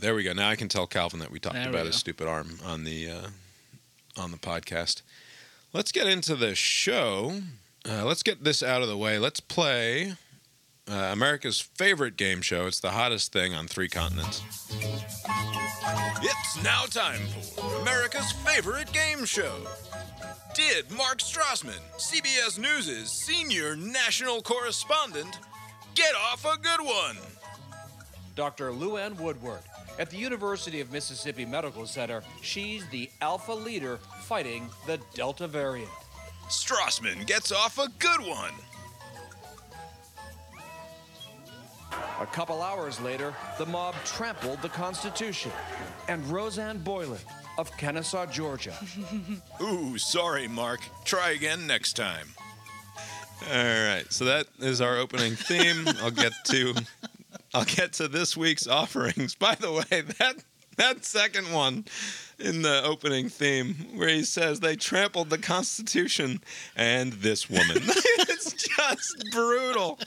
[0.00, 0.34] There we go.
[0.34, 2.84] Now I can tell Calvin that we talked There we about his stupid arm on
[2.84, 3.26] the uh,
[4.18, 5.00] on the podcast.
[5.72, 7.40] Let's get into the show.
[7.88, 9.18] Uh, let's get this out of the way.
[9.18, 10.14] Let's play
[10.90, 12.66] uh, America's favorite game show.
[12.66, 14.42] It's the hottest thing on three continents.
[16.22, 17.20] It's now time
[17.54, 19.54] for America's favorite game show.
[20.54, 25.38] Did Mark Strassman, CBS News' senior national correspondent,
[25.94, 27.16] get off a good one?
[28.34, 28.70] Dr.
[28.70, 29.60] LouAnn Woodward.
[29.98, 35.90] At the University of Mississippi Medical Center, she's the alpha leader fighting the Delta variant.
[36.48, 38.52] Strassman gets off a good one.
[42.20, 45.50] A couple hours later, the mob trampled the Constitution.
[46.08, 47.20] And Roseanne Boylan
[47.58, 48.74] of Kennesaw, Georgia.
[49.60, 50.80] Ooh, sorry, Mark.
[51.04, 52.28] Try again next time.
[53.50, 55.86] All right, so that is our opening theme.
[56.02, 56.74] I'll get to
[57.54, 59.34] I'll get to this week's offerings.
[59.34, 60.36] By the way, that
[60.76, 61.84] that second one
[62.38, 66.42] in the opening theme where he says they trampled the Constitution
[66.74, 67.76] and this woman.
[67.78, 69.98] it's just brutal.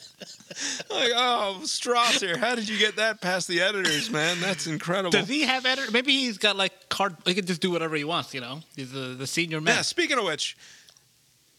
[0.90, 4.40] Like, oh, Strasser, how did you get that past the editors, man?
[4.40, 5.12] That's incredible.
[5.12, 5.92] Does he have editor?
[5.92, 7.16] Maybe he's got like card.
[7.26, 8.34] He can just do whatever he wants.
[8.34, 9.78] You know, he's the the senior man.
[9.78, 10.58] Yeah, speaking of which,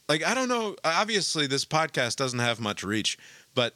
[0.09, 3.19] like I don't know, obviously this podcast doesn't have much reach,
[3.55, 3.75] but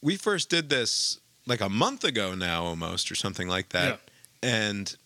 [0.00, 4.00] we first did this like a month ago now almost or something like that.
[4.42, 4.96] And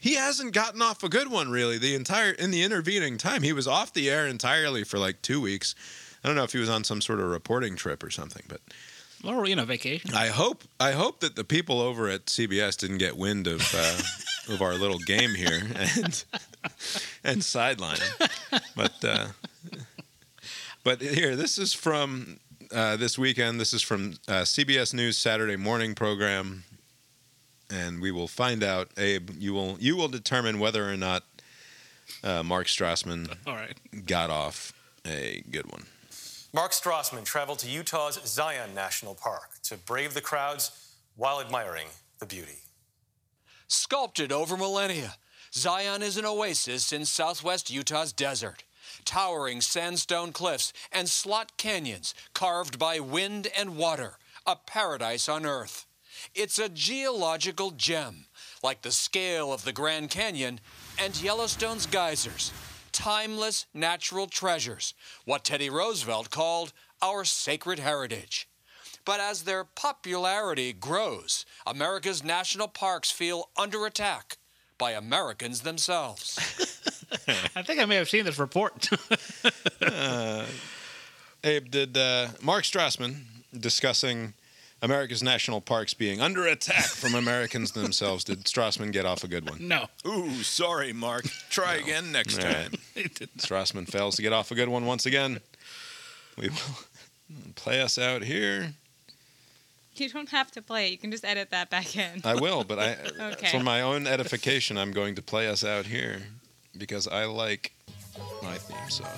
[0.00, 3.42] he hasn't gotten off a good one really the entire in the intervening time.
[3.42, 5.74] He was off the air entirely for like 2 weeks.
[6.22, 8.60] I don't know if he was on some sort of reporting trip or something, but
[9.24, 10.12] Or you know, vacation.
[10.14, 13.98] I hope I hope that the people over at CBS didn't get wind of uh,
[14.54, 16.24] of our little game here and
[17.24, 17.98] and sideline.
[17.98, 18.60] him.
[18.74, 19.26] But uh,
[20.84, 22.38] but here, this is from
[22.72, 23.60] uh, this weekend.
[23.60, 26.64] This is from uh, CBS News Saturday morning program,
[27.70, 28.90] and we will find out.
[28.96, 31.24] Abe, you will you will determine whether or not
[32.22, 33.76] uh, Mark Strassman All right.
[34.06, 34.72] got off
[35.06, 35.84] a good one.
[36.52, 42.26] Mark Strassman traveled to Utah's Zion National Park to brave the crowds while admiring the
[42.26, 42.60] beauty.
[43.68, 45.16] Sculpted over millennia,
[45.52, 48.62] Zion is an oasis in southwest Utah's desert.
[49.04, 55.85] Towering sandstone cliffs and slot canyons carved by wind and water, a paradise on earth.
[56.34, 58.26] It's a geological gem,
[58.62, 60.60] like the scale of the Grand Canyon
[60.98, 62.52] and Yellowstone's geysers.
[62.92, 68.48] Timeless natural treasures, what Teddy Roosevelt called our sacred heritage.
[69.04, 74.38] But as their popularity grows, America's national parks feel under attack
[74.78, 76.36] by Americans themselves.
[77.56, 78.88] I think I may have seen this report.
[81.44, 83.22] Abe, did uh, Mark Strassman
[83.56, 84.34] discussing
[84.82, 88.24] America's national parks being under attack from Americans themselves?
[88.24, 89.66] Did Strassman get off a good one?
[89.66, 91.24] no, Ooh, sorry, Mark.
[91.50, 92.72] Try again next time.
[93.38, 95.40] Strassman fails to get off a good one once again.
[96.36, 96.56] We will
[97.54, 98.74] play us out here.
[99.94, 100.88] You don't have to play.
[100.88, 100.92] it.
[100.92, 102.20] You can just edit that back in.
[102.22, 102.96] I will, but I,
[103.32, 103.46] Okay.
[103.48, 106.18] for my own edification, I'm going to play us out here
[106.76, 107.72] because I like
[108.42, 109.08] my theme song.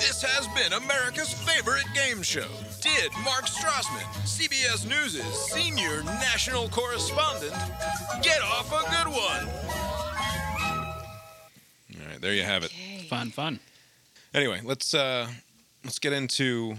[0.00, 2.48] This has been America's favorite game show.
[2.80, 7.52] Did Mark Strassman, CBS News' senior national correspondent,
[8.22, 9.46] get off a good one?
[12.00, 12.72] All right, there you have it.
[13.10, 13.60] fun, fun.
[14.32, 15.28] Anyway, let's uh,
[15.84, 16.76] let's get into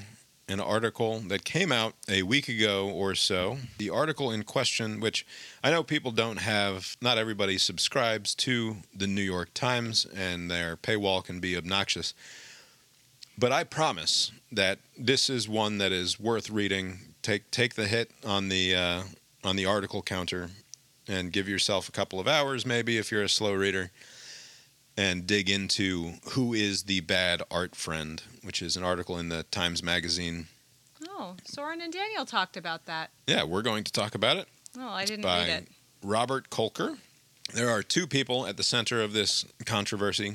[0.47, 3.60] an article that came out a week ago or so.
[3.77, 5.27] The article in question, which
[5.63, 10.75] I know people don't have, not everybody subscribes to the New York Times, and their
[10.75, 12.15] paywall can be obnoxious.
[13.37, 16.99] But I promise that this is one that is worth reading.
[17.21, 19.03] Take take the hit on the uh,
[19.43, 20.49] on the article counter,
[21.07, 23.91] and give yourself a couple of hours, maybe if you're a slow reader
[24.97, 29.43] and dig into who is the bad art friend, which is an article in the
[29.43, 30.47] Times Magazine.
[31.09, 33.09] Oh, Soren and Daniel talked about that.
[33.25, 35.67] Yeah, we're going to talk about it Oh, I didn't by read it.
[36.03, 36.97] Robert Kolker.
[37.53, 40.33] There are two people at the center of this controversy.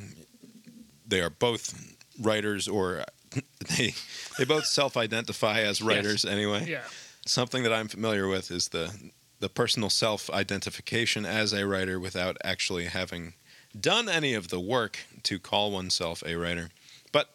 [1.06, 3.04] They are both writers, or
[3.76, 3.94] they
[4.38, 6.66] they both self-identify as writers anyway.
[6.68, 6.82] Yeah.
[7.26, 8.92] Something that I'm familiar with is the
[9.40, 13.34] the personal self-identification as a writer without actually having
[13.78, 16.70] done any of the work to call oneself a writer.
[17.12, 17.28] But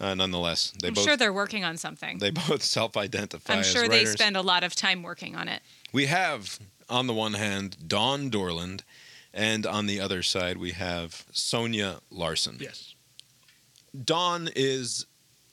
[0.00, 2.18] uh, nonetheless, they I'm both sure they're working on something.
[2.18, 5.60] they both self-identify I'm as sure they spend a lot of time working on it.
[5.92, 6.58] We have
[6.88, 8.82] on the one hand Dawn Dorland,
[9.34, 12.56] and on the other side we have Sonya Larson.
[12.60, 12.94] Yes.
[14.04, 15.06] Dawn is,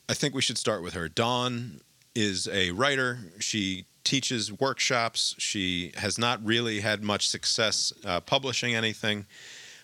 [0.08, 1.08] I think we should start with her.
[1.08, 1.80] Dawn
[2.14, 3.18] is a writer.
[3.38, 5.34] She teaches workshops.
[5.38, 9.26] She has not really had much success uh, publishing anything,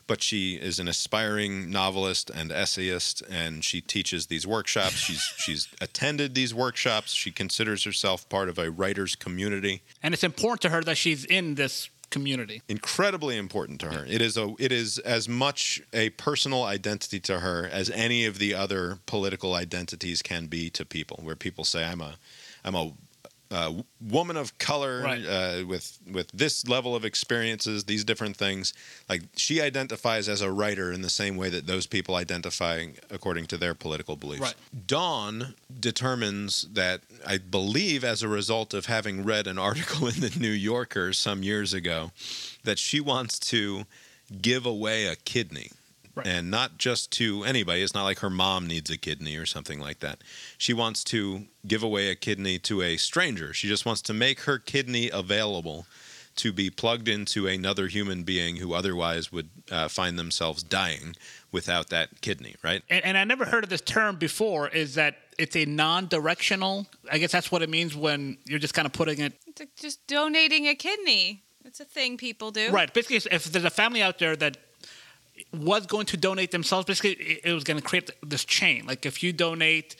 [0.07, 4.95] but she is an aspiring novelist and essayist, and she teaches these workshops.
[5.05, 7.13] She's she's attended these workshops.
[7.13, 9.83] She considers herself part of a writers' community.
[10.03, 12.63] And it's important to her that she's in this community.
[12.69, 14.07] incredibly important to her.
[14.07, 18.39] It is a it is as much a personal identity to her as any of
[18.39, 21.19] the other political identities can be to people.
[21.23, 22.15] Where people say I'm a
[22.65, 22.93] I'm a
[23.55, 25.25] uh, woman of color Right.
[25.25, 28.75] uh, with with this level of experiences, these different things.
[29.09, 33.47] Like she identifies as a writer in the same way that those people identify according
[33.47, 34.43] to their political beliefs.
[34.43, 34.55] Right.
[34.87, 40.35] Dawn determines that I believe as a result of having read an article in the
[40.39, 42.11] New Yorker some years ago
[42.65, 43.85] that she wants to
[44.43, 45.71] give away a kidney.
[46.15, 46.27] Right.
[46.27, 47.83] And not just to anybody.
[47.83, 50.23] It's not like her mom needs a kidney or something like that.
[50.59, 53.53] She wants to give away a kidney to a stranger.
[53.53, 55.87] She just wants to make her kidney available
[56.37, 61.15] to be plugged into another human being who otherwise would uh, find themselves dying
[61.53, 62.83] without that kidney, right?
[62.91, 64.69] and, and I never heard of this term before.
[64.69, 66.87] Is that it's a non-directional?
[67.11, 69.77] I guess that's what it means when you're just kind of putting it It's like
[69.77, 71.45] just donating a kidney.
[71.65, 72.71] It's a thing people do.
[72.71, 72.93] right.
[72.93, 74.57] Basically, if there's a family out there that
[75.55, 78.87] was going to donate themselves, basically it, was going to create this chain.
[78.87, 79.97] Like if you donate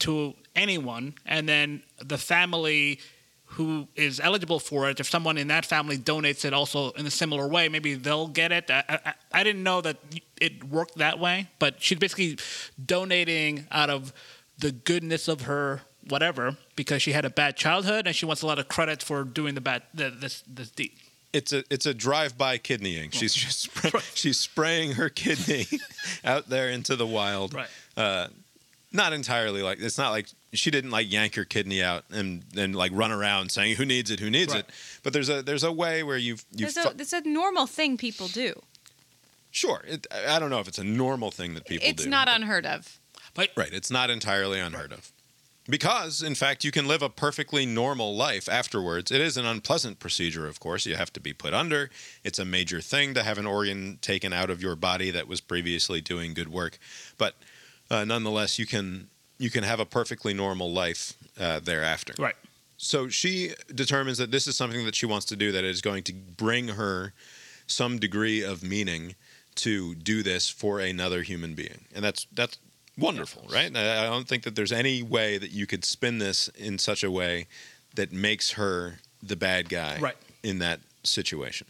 [0.00, 3.00] to anyone, and then the family
[3.44, 7.10] who is eligible for it, if someone in that family donates it also in a
[7.10, 8.70] similar way, maybe they'll get it.
[8.70, 9.98] I, I, I didn't know that
[10.40, 12.38] it worked that way, but she's basically
[12.84, 14.12] donating out of
[14.58, 18.46] the goodness of her whatever because she had a bad childhood and she wants a
[18.46, 20.92] lot of credit for doing the bad the, this this deed.
[21.32, 23.12] It's a it's a drive-by kidneying.
[23.12, 25.66] She's just spray, she's spraying her kidney
[26.24, 27.54] out there into the wild.
[27.54, 27.68] Right.
[27.96, 28.28] Uh,
[28.92, 32.74] not entirely like it's not like she didn't like yank her kidney out and then
[32.74, 34.60] like run around saying who needs it, who needs Right.
[34.64, 34.70] it.
[35.02, 37.96] But there's a there's a way where you've you There's a, it's a normal thing
[37.96, 38.60] people do.
[39.50, 39.82] sure.
[39.88, 41.90] It, I don't know if it's a normal thing that people do.
[41.90, 42.10] it's do.
[42.10, 42.98] not but- unheard of.
[43.34, 43.72] But Right.
[43.72, 45.10] It's not entirely unheard of.
[45.68, 49.12] Because, in fact, you can live a perfectly normal life afterwards.
[49.12, 50.86] It is an unpleasant procedure, of course.
[50.86, 51.88] You have to be put under.
[52.24, 55.40] It's a major thing to have an organ taken out of your body that was
[55.40, 56.78] previously doing good work.
[57.16, 57.36] But
[57.90, 59.08] uh, nonetheless, you can
[59.38, 62.14] you can have a perfectly normal life uh, thereafter.
[62.18, 62.36] right.
[62.76, 66.02] So she determines that this is something that she wants to do that is going
[66.04, 67.12] to bring her
[67.68, 69.14] some degree of meaning
[69.54, 71.84] to do this for another human being.
[71.94, 72.58] And that's that's
[72.98, 73.74] wonderful, right?
[73.76, 77.10] I don't think that there's any way that you could spin this in such a
[77.10, 77.46] way
[77.94, 80.16] that makes her the bad guy Right.
[80.42, 81.66] in that situation.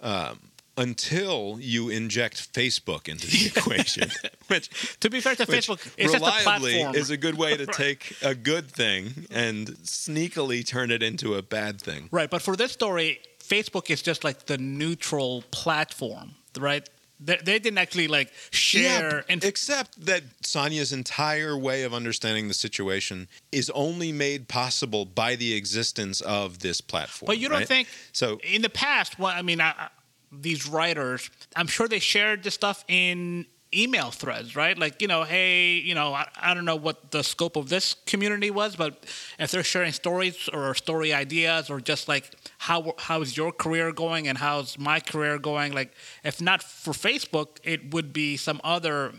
[0.00, 0.38] Um,
[0.76, 4.10] until you inject Facebook into the equation,
[4.48, 6.94] which To be fair to Facebook, it's just a reliably platform.
[6.96, 7.74] is a good way to Right.
[7.76, 12.08] take a good thing and sneakily turn it into a bad thing.
[12.10, 16.88] Right, but for this story, Facebook is just like the neutral platform, right?
[17.22, 19.24] They, they didn't actually like share.
[19.28, 25.04] Yeah, inf- except that Sonya's entire way of understanding the situation is only made possible
[25.04, 27.26] by the existence of this platform.
[27.26, 27.68] but you don't right?
[27.68, 28.38] think so?
[28.42, 29.18] in the past?
[29.18, 29.88] Well, I mean, I, I-
[30.32, 34.76] these writers, I'm sure they shared this stuff in email threads, right?
[34.78, 37.94] Like, you know, hey, you know, I, I don't know what the scope of this
[38.06, 39.04] community was, but
[39.38, 44.28] if they're sharing stories or story ideas or just like how how's your career going
[44.28, 45.92] and how's my career going, like
[46.24, 49.12] if not for Facebook, it would be some other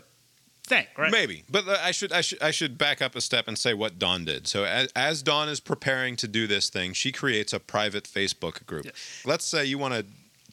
[0.66, 1.10] thing, right?
[1.10, 3.74] Maybe, but uh, I should I should I should back up a step and say
[3.74, 4.46] what Dawn did.
[4.46, 8.64] So as, as Dawn is preparing to do this thing, she creates a private Facebook
[8.66, 8.86] group.
[9.24, 10.04] Let's say you want to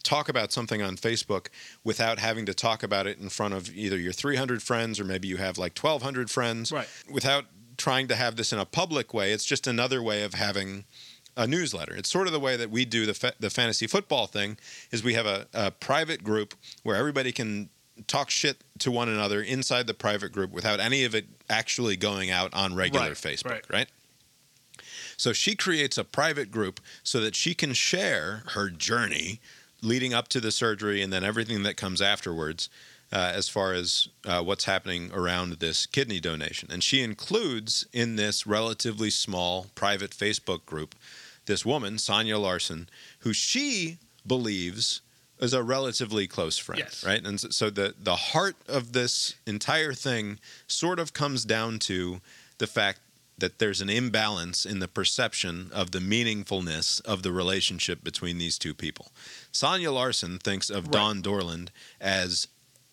[0.03, 1.47] talk about something on Facebook
[1.83, 5.27] without having to talk about it in front of either your 300 friends or maybe
[5.27, 6.87] you have like 1200 friends Right.
[7.09, 7.45] without
[7.77, 9.31] trying to have this in a public way.
[9.31, 10.85] It's just another way of having
[11.37, 11.95] a newsletter.
[11.95, 14.57] It's sort of the way that we do the fa- the fantasy football thing
[14.91, 17.69] is we have a, a private group where everybody can
[18.07, 22.29] talk shit to one another inside the private group without any of it actually going
[22.31, 23.65] out on regular Right, Facebook, right.
[23.69, 23.87] right?
[25.17, 29.39] So she creates a private group so that she can share her journey
[29.81, 32.69] leading up to the surgery and then everything that comes afterwards
[33.11, 36.69] uh, as far as uh, what's happening around this kidney donation.
[36.71, 40.95] And she includes in this relatively small private Facebook group
[41.45, 42.87] this woman, Sonya Larson,
[43.19, 45.01] who she believes
[45.39, 47.03] is a relatively close friend, Yes.
[47.03, 47.25] right?
[47.25, 52.21] And so- so the the heart of this entire thing sort of comes down to
[52.59, 52.99] the fact
[53.39, 58.57] that there's an imbalance in the perception of the meaningfulness of the relationship between these
[58.57, 59.11] two people.
[59.51, 60.93] Sonya Larson thinks of Right.
[60.93, 61.69] Dawn Dorland
[61.99, 62.47] as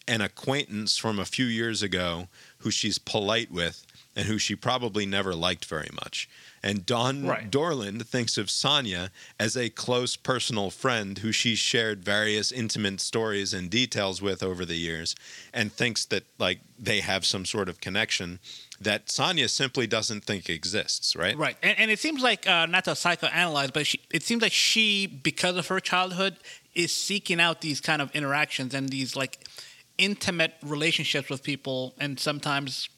[0.09, 2.29] an acquaintance from a few years ago
[2.59, 6.29] who she's polite with and who she probably never liked very much.
[6.63, 7.51] And Dawn Right.
[7.51, 13.53] Dorland thinks of Sonya as a close personal friend who she shared various intimate stories
[13.55, 15.15] and details with over the years
[15.53, 18.41] and thinks that like they have some sort of connection
[18.81, 21.37] that Sonya simply doesn't think exists, right?
[21.37, 24.53] Right, and, and it seems like uh, not to psychoanalyze, but she, it seems like
[24.53, 26.37] she, because of her childhood,
[26.75, 29.47] is seeking out these kind of interactions and these like
[29.97, 32.89] intimate relationships with people, and sometimes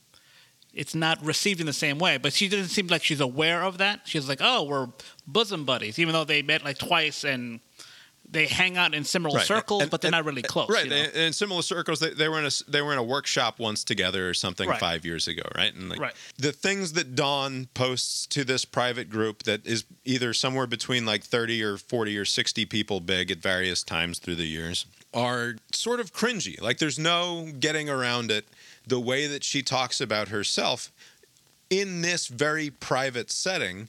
[0.78, 2.16] it's not received in the same way.
[2.16, 4.00] But she doesn't seem like she's aware of that.
[4.04, 4.88] She's like, "Oh, we're
[5.26, 7.60] bosom buddies," even though they met like twice and
[8.30, 9.46] they hang out in similar Right.
[9.46, 10.68] circles, And- but they're and- not really close.
[10.68, 10.84] Right.
[10.84, 10.96] you know?
[10.96, 13.82] and In similar circles, they, they were in a they were in a workshop once
[13.84, 14.78] together or something Right.
[14.78, 15.74] five years ago, right?
[15.74, 16.14] And like Right.
[16.36, 21.24] the things that Dawn posts to this private group that is either somewhere between like
[21.24, 25.98] thirty or forty or sixty people big at various times through the years are sort
[25.98, 26.60] of cringy.
[26.60, 28.46] Like there's no getting around it.
[28.88, 30.92] The way that she talks about herself
[31.70, 33.88] in this very private setting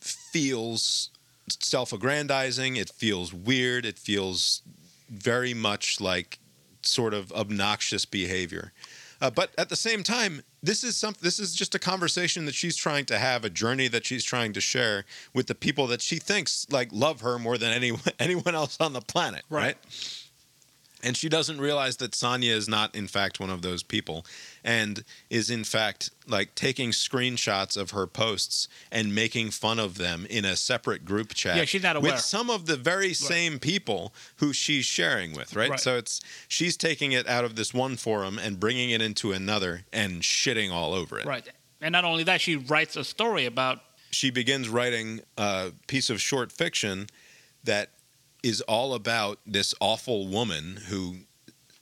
[0.00, 1.10] feels
[1.48, 2.76] self-aggrandizing.
[2.76, 3.84] It feels weird.
[3.84, 4.62] It feels
[5.08, 6.38] very much like
[6.82, 8.72] sort of obnoxious behavior.
[9.20, 11.14] Uh, but at the same time, this is some.
[11.20, 14.54] This is just a conversation that she's trying to have, a journey that she's trying
[14.54, 18.54] to share with the people that she thinks like love her more than anyone anyone
[18.54, 19.42] else on the planet.
[19.50, 19.62] Right.
[19.62, 20.19] right?
[21.02, 24.26] And she doesn't realize that Sonya is not, in fact, one of those people,
[24.62, 30.26] and is, in fact, like taking screenshots of her posts and making fun of them
[30.28, 31.56] in a separate group chat.
[31.56, 32.12] Yeah, she's not aware.
[32.12, 35.70] With some of the very same people who she's sharing with, right?
[35.70, 35.80] Right.
[35.80, 39.84] So it's she's taking it out of this one forum and bringing it into another
[39.92, 41.26] and shitting all over it.
[41.26, 41.48] Right.
[41.80, 43.80] And not only that, she writes a story about
[44.10, 47.06] She begins writing a piece of short fiction
[47.64, 47.90] that
[48.42, 51.16] is all about this awful woman who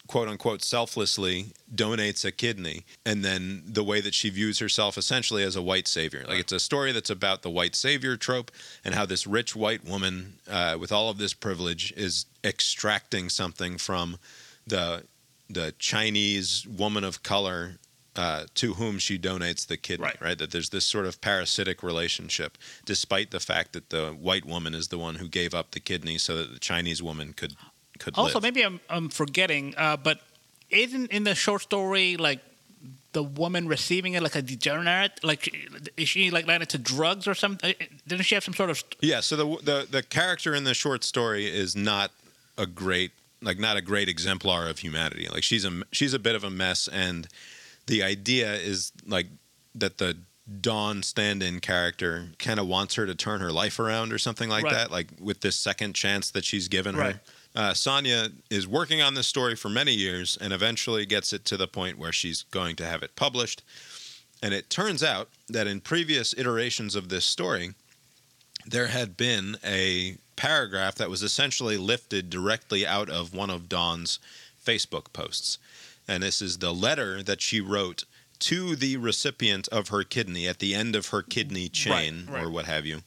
[0.09, 5.42] quote unquote selflessly donates a kidney and then the way that she views herself essentially
[5.44, 6.24] as a white savior.
[6.26, 8.50] Like it's a story that's about the white savior trope
[8.84, 13.78] and how this rich white woman uh, with all of this privilege is extracting something
[13.78, 14.18] from
[14.66, 15.04] the
[15.50, 17.78] the chinese woman of color
[18.22, 20.20] uh, to whom she donates the kidney, Right.
[20.28, 20.38] right.
[20.38, 22.52] That there's this sort of parasitic relationship,
[22.92, 26.18] despite the fact that the white woman is the one who gave up the kidney
[26.18, 27.54] so that the Chinese woman could
[28.02, 28.42] could Also, live.
[28.48, 30.16] maybe I'm, I'm forgetting, uh, but
[30.70, 32.40] isn't in the short story like
[33.12, 35.12] the woman receiving it like a degenerate?
[35.24, 35.66] Like, she-
[35.96, 37.74] is she like related to drugs or something?
[37.80, 38.82] Uh, Didn't she have some sort of?
[39.00, 42.10] Yeah, so the the the character in the short story is not
[42.56, 43.10] a great
[43.48, 45.26] like not a great exemplar of humanity.
[45.34, 47.26] Like she's a she's a bit of a mess and
[47.89, 49.26] the idea is like
[49.74, 50.16] that the
[50.61, 54.64] Dawn stand-in character kind of wants her to turn her life around or something like
[54.64, 54.72] Right.
[54.74, 57.16] that like with this second chance that she's given Right.
[57.16, 57.20] her.
[57.55, 61.57] Uh, Sonya is working on this story for many years and eventually gets it to
[61.57, 63.62] the point where she's going to have it published.
[64.43, 67.74] And it turns out that in previous iterations of this story,
[68.64, 74.18] there had been a paragraph that was essentially lifted directly out of one of Dawn's
[74.64, 75.59] Facebook posts.
[76.09, 78.04] And this is the letter that she wrote
[78.40, 82.44] to the recipient of her kidney at the end of her kidney chain right.
[82.44, 83.02] or what have you.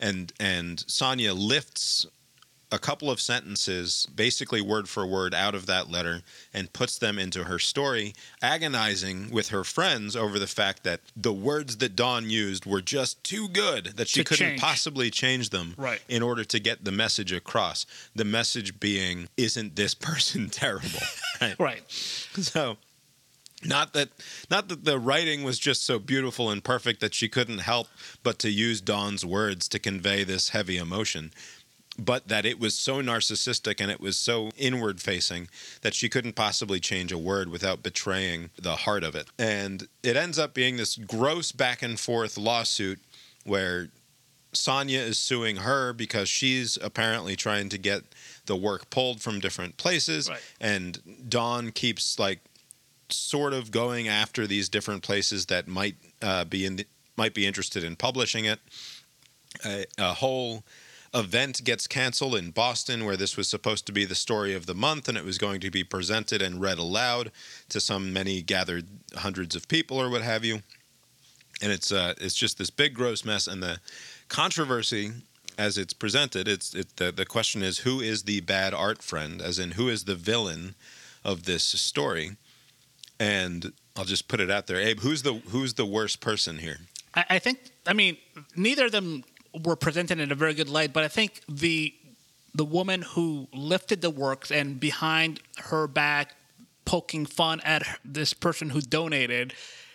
[0.00, 2.06] And and Sonya lifts
[2.72, 7.16] a couple of sentences, basically word for word, out of that letter and puts them
[7.18, 8.12] into her story,
[8.42, 13.22] agonizing with her friends over the fact that the words that Dawn used were just
[13.22, 14.60] too good that she couldn't change.
[14.60, 16.00] possibly change them Right.
[16.08, 17.86] in order to get the message across.
[18.14, 21.00] The message being, isn't this person terrible?
[21.40, 21.56] right.
[21.58, 21.82] Right.
[21.90, 22.78] So
[23.64, 24.10] not that
[24.50, 27.88] not that the writing was just so beautiful and perfect that she couldn't help
[28.22, 31.32] but to use Dawn's words to convey this heavy emotion,
[31.98, 35.48] but that it was so narcissistic and it was so inward facing
[35.80, 39.28] that she couldn't possibly change a word without betraying the heart of it.
[39.38, 43.00] And it ends up being this gross back and forth lawsuit
[43.44, 43.88] where
[44.52, 48.02] Sonya is suing her because she's apparently trying to get
[48.46, 50.40] the work pulled from different places Right.
[50.60, 52.40] and Dawn keeps like
[53.08, 56.86] sort of going after these different places that might uh, be in the,
[57.16, 58.60] might be interested in publishing it.
[59.64, 60.64] A, a whole
[61.14, 64.74] event gets canceled in Boston where this was supposed to be the story of the
[64.74, 67.30] month and it was going to be presented and read aloud
[67.68, 70.62] to some many gathered hundreds of people or what have you.
[71.62, 73.80] And it's uh, it's just this big gross mess and the
[74.28, 75.12] controversy
[75.56, 79.40] as it's presented it's it, the the question is who is the bad art friend
[79.40, 80.74] as in who is the villain
[81.24, 82.36] of this story
[83.18, 86.80] and I'll just put it out there Abe who's the who's the worst person here
[87.16, 87.58] I, I think.
[87.86, 88.18] I mean,
[88.54, 89.24] neither of them
[89.64, 91.94] were presented in a very good light, but I think the
[92.54, 96.34] the woman who lifted the works and behind her back
[96.86, 99.52] poking fun at this person who donated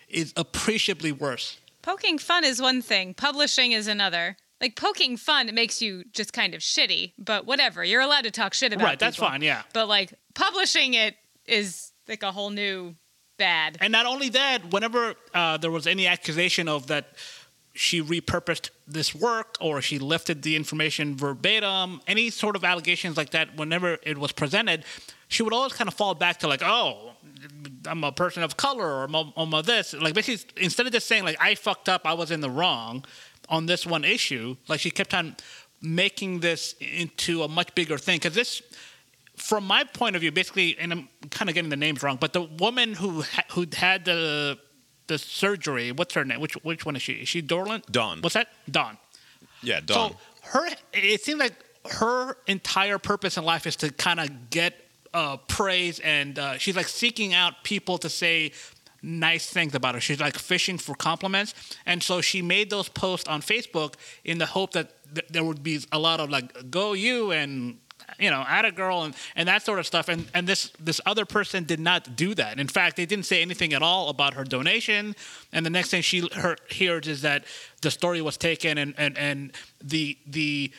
[0.08, 1.58] is appreciably worse.
[1.82, 4.36] Poking fun is one thing, publishing is another.
[4.60, 7.82] Like poking fun it makes you just kind of shitty, but whatever.
[7.82, 9.62] You're allowed to talk shit about Right, that's fine, yeah.
[9.72, 12.94] But like publishing it is like a whole new
[13.38, 13.78] bad.
[13.80, 17.16] And not only that, whenever uh, there was any accusation of that
[17.74, 23.30] she repurposed this work or she lifted the information verbatim, any sort of allegations like
[23.30, 24.84] that, whenever it was presented,
[25.28, 27.12] she would always kind of fall back to like, oh,
[27.86, 29.04] I'm a person of color or
[29.36, 29.94] I'm a, this.
[29.94, 33.04] Like basically, instead of just saying like I fucked up, I was in the wrong
[33.48, 35.36] on this one issue, like she kept on
[35.80, 38.62] making this into a much bigger thing because this
[39.36, 42.32] from my point of view, basically, and I'm kind of getting the names wrong, but
[42.32, 44.58] the woman who ha- who had the
[45.12, 46.40] the surgery, what's her name?
[46.40, 47.14] Which which one is she?
[47.24, 47.84] Is she Dorland?
[47.90, 48.20] Dawn.
[48.22, 48.48] What's that?
[48.70, 48.98] Dawn.
[49.62, 50.16] yeah Dawn So
[50.52, 51.54] her, it seems like
[52.00, 54.74] her entire purpose in life is to kind of get
[55.14, 58.52] uh, praise, and uh, she's like seeking out people to say
[59.02, 60.00] nice things about her.
[60.00, 61.54] She's like fishing for compliments,
[61.84, 63.94] and so she made those posts on Facebook
[64.24, 67.78] in the hope that th- there would be a lot of like "go you" and
[68.18, 70.08] you know, at a girl and, and that sort of stuff.
[70.08, 72.58] And and this this other person did not do that.
[72.58, 75.14] In fact, they didn't say anything at all about her donation.
[75.52, 77.44] And the next thing she her, hears is that
[77.80, 79.52] the story was taken and, and, and
[79.82, 80.72] the the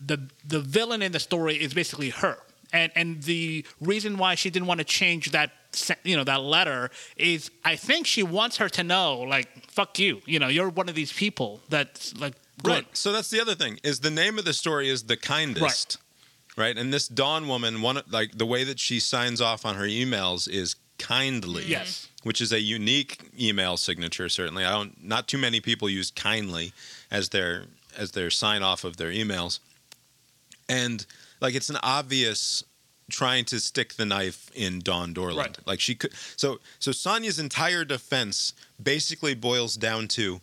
[0.00, 2.38] the the villain in the story is basically her.
[2.72, 5.52] And and the reason why she didn't want to change that
[6.04, 10.20] you know that letter is I think she wants her to know like fuck you.
[10.26, 12.70] You know, you're one of these people that's like good.
[12.70, 12.96] Right.
[12.96, 15.62] So that's the other thing is the name of the story is the kindest.
[15.62, 15.96] Right.
[16.76, 20.48] And this Dawn woman, one like the way that she signs off on her emails
[20.48, 21.64] is kindly.
[21.66, 21.88] Yes.
[21.88, 22.28] Mm-hmm.
[22.28, 24.28] Which is a unique email signature.
[24.28, 25.02] Certainly, I don't.
[25.02, 26.72] Not too many people use kindly
[27.10, 27.64] as their
[27.96, 29.58] as their sign off of their emails.
[30.68, 31.04] And
[31.40, 32.62] like it's an obvious
[33.10, 35.36] trying to stick the knife in Dawn Dorland.
[35.36, 35.58] Right.
[35.66, 36.12] Like she could.
[36.36, 38.52] So so Sonya's entire defense
[38.82, 40.40] basically boils down to,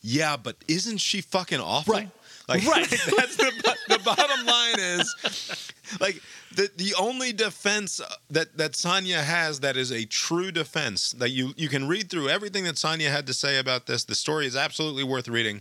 [0.00, 1.94] yeah, but isn't she fucking awful?
[1.94, 2.08] Right.
[2.48, 2.88] Like Right.
[3.16, 6.20] that's the, the bottom line is like
[6.54, 11.30] the the only defense uh, that that Sonya has that is a true defense that
[11.30, 14.04] you you can read through everything that Sonya had to say about this.
[14.04, 15.60] The story is absolutely worth reading.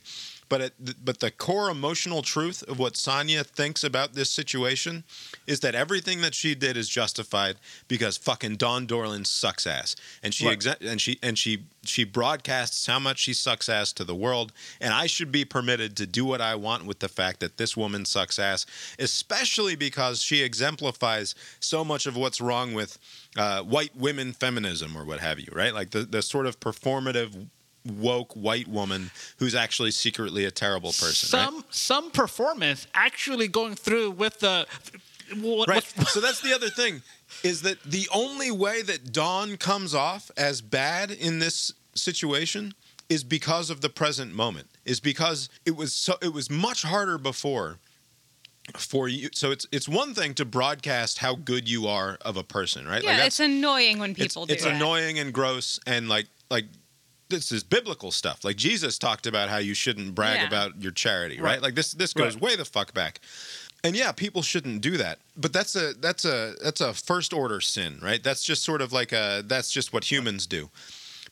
[0.49, 0.73] But it,
[1.03, 5.03] but the core emotional truth of what Sonya thinks about this situation
[5.45, 10.33] is that everything that she did is justified because fucking Dawn Dorland sucks ass, and
[10.33, 10.65] she Right.
[10.81, 14.93] and she and she she broadcasts how much she sucks ass to the world, and
[14.93, 18.05] I should be permitted to do what I want with the fact that this woman
[18.05, 18.65] sucks ass,
[18.99, 22.97] especially because she exemplifies so much of what's wrong with
[23.35, 25.73] uh, white women feminism or what have you, right?
[25.73, 27.47] Like the the sort of performative
[27.91, 31.45] woke white woman who's actually secretly a terrible person, right?
[31.45, 34.65] some some performance actually going through with the
[35.39, 35.83] what, Right.
[35.95, 37.01] what's- so that's the other thing
[37.43, 42.73] is that the only way that Dawn comes off as bad in this situation
[43.09, 44.69] is because of the present moment.
[44.85, 47.77] Is because it was so it was much harder before
[48.77, 52.43] for you so it's it's one thing to broadcast how good you are of a
[52.43, 53.03] person, right?
[53.03, 54.75] Yeah, Like it's annoying when it's, people do it's that.
[54.75, 56.65] annoying and gross and like like
[57.29, 58.43] this is biblical stuff.
[58.43, 60.47] Like Jesus talked about how you shouldn't brag Yeah.
[60.47, 61.43] about your charity, right?
[61.53, 61.61] Right.
[61.61, 62.43] Like this this goes Right.
[62.43, 63.19] way the fuck back.
[63.83, 65.19] And yeah, people shouldn't do that.
[65.35, 68.23] But that's a that's a that's a first order sin, right?
[68.23, 70.69] That's just sort of like a that's just what humans do.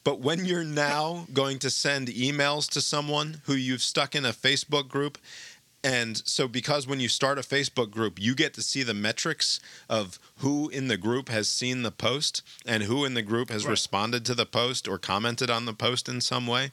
[0.03, 4.33] But when you're now going to send emails to someone who you've stuck in a
[4.33, 5.17] Facebook group
[5.85, 9.59] and so, because when you start a Facebook group, you get to see the metrics
[9.87, 13.65] of who in the group has seen the post and who in the group has
[13.65, 13.71] Right.
[13.71, 16.71] responded to the post or commented on the post in some way.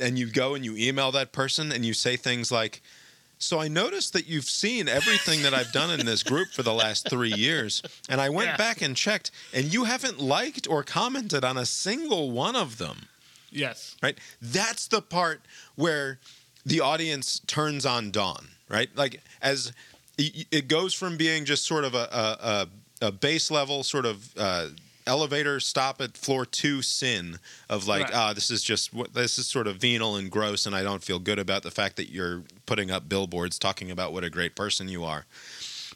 [0.00, 2.80] And you go and you email that person and you say things like,
[3.38, 6.72] So, I noticed that you've seen everything that I've done in this group for the
[6.72, 7.82] last three years.
[8.08, 8.56] And I went Yeah.
[8.56, 13.08] back and checked, and you haven't liked or commented on a single one of them
[13.50, 13.96] yes.
[14.02, 14.16] right?
[14.40, 15.42] That's the part
[15.74, 16.18] where
[16.64, 18.88] the audience turns on Dawn, right?
[18.96, 19.72] Like as
[20.18, 22.66] it goes from being just sort of a a,
[23.02, 24.68] a, a base level sort of uh,
[25.06, 27.38] elevator stop at floor two sin
[27.68, 28.14] of like Right.
[28.14, 31.18] ah this is just this is sort of venal and gross and I don't feel
[31.18, 34.88] good about the fact that you're putting up billboards talking about what a great person
[34.88, 35.24] you are.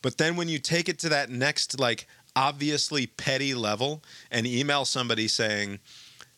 [0.03, 4.85] But then when you take it to that next like obviously petty level and email
[4.85, 5.79] somebody saying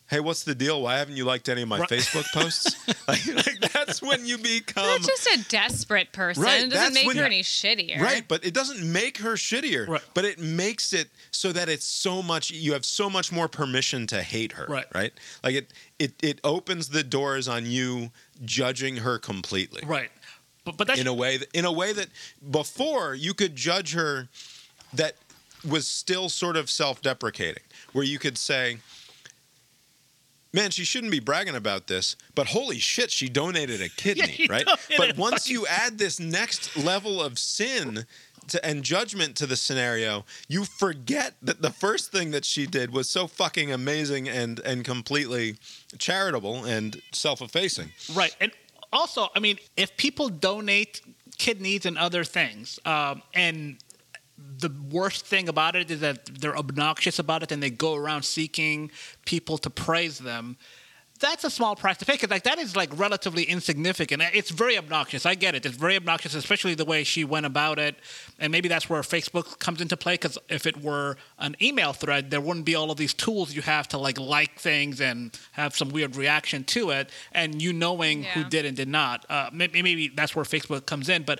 [0.09, 0.81] hey, what's the deal?
[0.81, 1.89] Why haven't you liked any of my Right.
[1.89, 2.75] Facebook posts?
[3.07, 6.43] like, like, that's when you become That's just a desperate person.
[6.43, 7.99] Right, it doesn't make when- her any shittier.
[8.01, 8.27] right.
[8.27, 9.87] But it doesn't make her shittier.
[9.87, 10.01] Right.
[10.13, 12.51] But it makes it so that it's so much.
[12.51, 14.65] You have so much more permission to hate her.
[14.67, 14.85] Right.
[14.93, 15.13] Right.
[15.43, 15.71] Like it.
[15.99, 18.11] It it opens the doors on you
[18.45, 19.83] judging her completely.
[19.85, 20.09] Right.
[20.63, 22.07] But but that's in a way that in a way that
[22.51, 24.29] before you could judge her
[24.93, 25.15] that
[25.67, 28.77] was still sort of self-deprecating where you could say
[30.53, 34.47] man she shouldn't be bragging about this but holy shit she donated a kidney she
[34.47, 38.05] right but once fucking- you add this next level of sin
[38.47, 42.91] to, and judgment to the scenario you forget that the first thing that she did
[42.91, 45.55] was so fucking amazing and and completely
[45.99, 48.35] charitable and self-effacing Right.
[48.41, 48.51] And
[48.91, 51.01] also, I mean, if people donate
[51.37, 53.77] kidneys and other things, um, and
[54.59, 58.23] the worst thing about it is that they're obnoxious about it and they go around
[58.23, 58.91] seeking
[59.25, 60.57] people to praise them.
[61.19, 64.23] That's a small price to pay because like that is like relatively insignificant.
[64.33, 65.25] It's very obnoxious.
[65.25, 65.65] I get it.
[65.65, 67.95] It's very obnoxious, especially the way she went about it.
[68.39, 72.31] And maybe that's where Facebook comes into play because if it were an email thread,
[72.31, 75.75] there wouldn't be all of these tools you have to like like things and have
[75.75, 79.25] some weird reaction to it, and you knowing who did and did not.
[79.29, 81.39] Uh, maybe, maybe that's where Facebook comes in, but.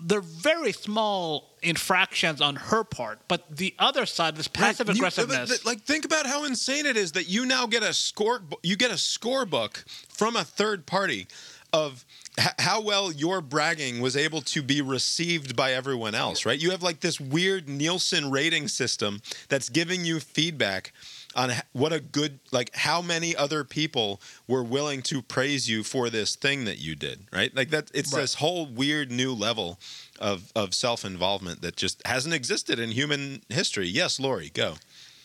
[0.00, 4.96] They're very small infractions on her part, but the other side, this passive Right.
[4.96, 5.48] Aggressiveness.
[5.50, 8.76] th- like think about how insane it is that you now get a score you
[8.76, 11.26] get a scorebook from a third party
[11.72, 12.04] of
[12.38, 16.58] h- how well your bragging was able to be received by everyone else, right?
[16.60, 20.92] You have like this weird Nielsen rating system that's giving you feedback
[21.36, 26.10] on what a good like how many other people were willing to praise you for
[26.10, 27.54] this thing that you did, right?
[27.54, 28.22] Like that it's Right.
[28.22, 29.78] this whole weird new level
[30.18, 33.86] of of self-involvement that just hasn't existed in human history.
[33.86, 34.74] Yes, Lori, go.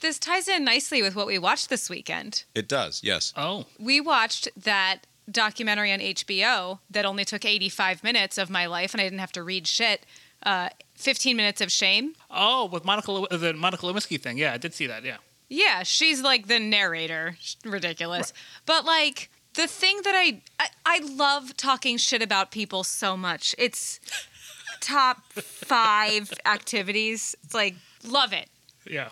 [0.02, 2.44] This ties in nicely with what we watched this weekend.
[2.56, 3.34] It does, yes.
[3.38, 8.94] oh, We watched that documentary on HBO that only took 85 minutes of my life
[8.94, 10.06] and I didn't have to read shit.
[10.44, 12.16] Uh, 15 minutes of shame.
[12.32, 14.38] oh, with Monica the Monica Lewinsky thing.
[14.40, 15.04] Yeah, I did see that.
[15.04, 15.18] Yeah.
[15.52, 17.36] Yeah, she's like the narrator.
[17.66, 18.32] Ridiculous.
[18.66, 23.54] But like the thing that I, I I love talking shit about people so much.
[23.58, 24.00] It's
[24.80, 27.36] top 5 activities.
[27.44, 27.76] It's like
[28.08, 28.48] love it.
[28.90, 29.10] Yeah.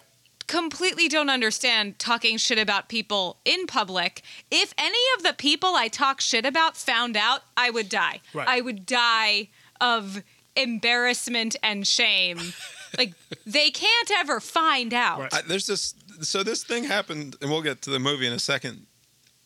[0.48, 4.24] completely don't understand talking shit about people in public.
[4.50, 8.22] If any of the people I talk shit about found out, I would die.
[8.34, 8.48] Right.
[8.48, 9.50] I would die
[9.82, 10.24] of
[10.56, 12.40] embarrassment and shame.
[12.98, 13.14] like
[13.46, 15.20] they can't ever find out.
[15.20, 15.34] Right.
[15.34, 18.40] I, there's this so this thing happened and we'll get to the movie in a
[18.40, 18.86] second.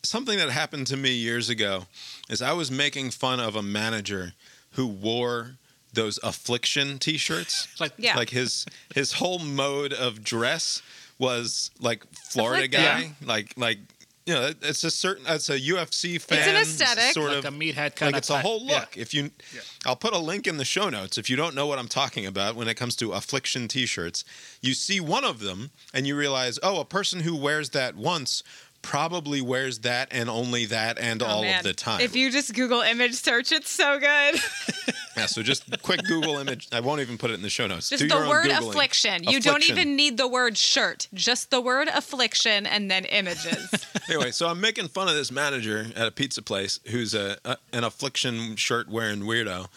[0.04, 1.86] Something that happened to me years ago
[2.30, 4.34] is I was making fun of a manager
[4.72, 5.58] who wore
[5.94, 7.68] those affliction t-shirts.
[7.80, 8.16] Like Yeah.
[8.18, 10.82] Like his his whole mode of dress
[11.20, 12.80] was like Florida Afflicted.
[12.82, 13.78] guy, like like
[14.26, 17.14] you know, it's a certain it's a UFC fan aesthetic.
[17.14, 18.02] sort like of a meathead kind of.
[18.02, 18.80] like of it's a whole yeah.
[18.80, 18.98] look.
[18.98, 19.62] If you, Yeah.
[19.86, 21.18] I'll put a link in the show notes.
[21.18, 24.24] If you don't know what I'm talking about when it comes to affliction T-shirts,
[24.62, 28.44] you see one of them and you realize, oh, a person who wears that once
[28.84, 31.58] probably wears that and only that and Oh, all man.
[31.58, 32.02] of the time.
[32.02, 34.40] If you just Google image search, it's so good.
[35.18, 36.68] yeah, so just quick Google image.
[36.72, 37.90] I won't even put it in the show notes.
[37.90, 39.24] Just Do the word affliction.
[39.24, 41.08] You don't even need the word shirt.
[41.14, 43.74] Just the word affliction and then images.
[44.10, 47.58] anyway, so I'm making fun of this manager at a pizza place who's a, a
[47.72, 49.68] an affliction shirt wearing weirdo,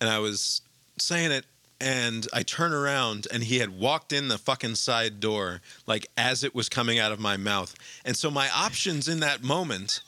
[0.00, 0.60] and I was
[0.98, 1.46] saying it,
[1.80, 6.44] and I turn around, and he had walked in the fucking side door like as
[6.44, 7.74] it was coming out of my mouth,
[8.04, 10.02] and so my options in that moment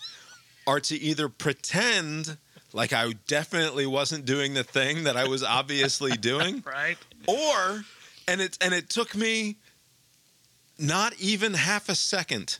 [0.67, 2.37] are to either pretend
[2.73, 6.99] like I definitely wasn't doing the thing that I was obviously doing, right.
[7.27, 7.85] or
[8.29, 9.57] and it and it took me
[10.79, 12.59] not even half a second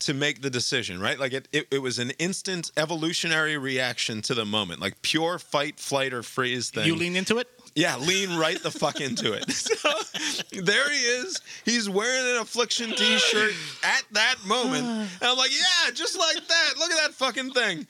[0.00, 4.34] to make the decision right like it, it, it was an instant evolutionary reaction to
[4.34, 7.48] the moment like pure fight flight or freeze thing You lean into it.
[7.74, 9.44] Yeah lean right the fuck into it.
[9.54, 11.40] So there he is.
[11.64, 13.52] He's wearing an affliction t-shirt
[13.82, 14.84] at that moment.
[15.20, 16.70] And i'm like yeah just like that.
[16.78, 17.86] Look at that fucking thing.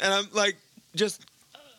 [0.00, 0.56] And i'm like
[0.94, 1.24] just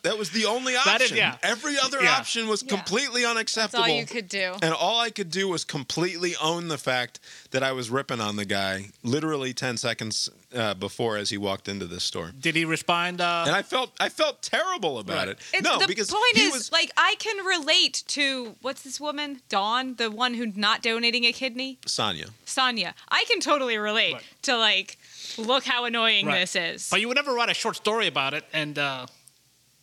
[0.02, 1.36] that was the only option That is- yeah.
[1.42, 2.16] every other Yeah.
[2.16, 2.68] option was Yeah.
[2.76, 4.56] completely That's unacceptable all you could do.
[4.62, 7.20] and all I could do was completely own the fact
[7.50, 11.68] that I was ripping on the guy literally 10 seconds uh, before as he walked
[11.68, 12.32] into this store.
[12.38, 13.20] Did he respond?
[13.20, 15.28] Uh, And I felt I felt terrible about Right.
[15.28, 15.38] it.
[15.52, 18.82] It's, no, the because the point he is, was like, I can relate to what's
[18.82, 22.30] this woman, Dawn, the one who's not donating a kidney, Sonya.
[22.44, 22.94] Sonia.
[23.08, 24.22] I can totally relate Right.
[24.42, 24.98] to like,
[25.38, 26.40] look how annoying Right.
[26.40, 26.88] this is.
[26.90, 29.06] but you would never write a short story about it, and uh,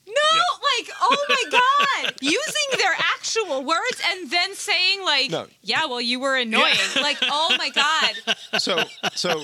[0.07, 0.13] no,
[0.79, 5.47] like, oh my god, using their actual words and then saying like, No.
[5.61, 6.75] yeah, well, you were annoying.
[7.01, 8.83] Like, oh my god, So
[9.13, 9.43] so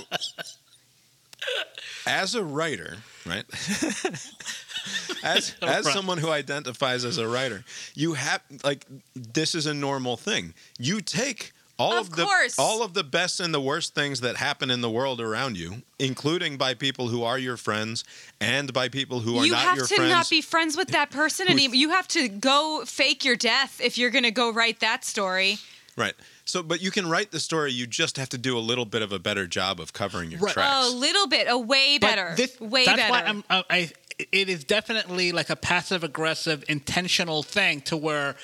[2.08, 3.46] as a writer, right?
[5.24, 7.64] as as someone who identifies as a writer,
[7.96, 8.86] you have like
[9.16, 10.54] this is a normal thing.
[10.80, 11.52] You take
[11.84, 12.58] all Of of, the course.
[12.58, 15.82] all of the best and the worst things that happen in the world around you,
[16.00, 18.04] including by people who are your friends
[18.42, 19.92] and by people who are you not your friends.
[19.92, 21.76] You have to not be friends with that person anymore.
[21.76, 25.58] You have to go fake your death if you're gonna go write that story.
[25.98, 26.14] right.
[26.46, 27.72] So, but you can write the story.
[27.72, 30.42] You just have to do a little bit of a better job of covering your
[30.50, 30.88] tracks.
[30.88, 33.12] A little bit, a way but better, This, way that's better.
[33.12, 33.44] why I'm.
[33.50, 33.92] Uh, I.
[34.32, 38.36] It is definitely like a passive aggressive, intentional thing to where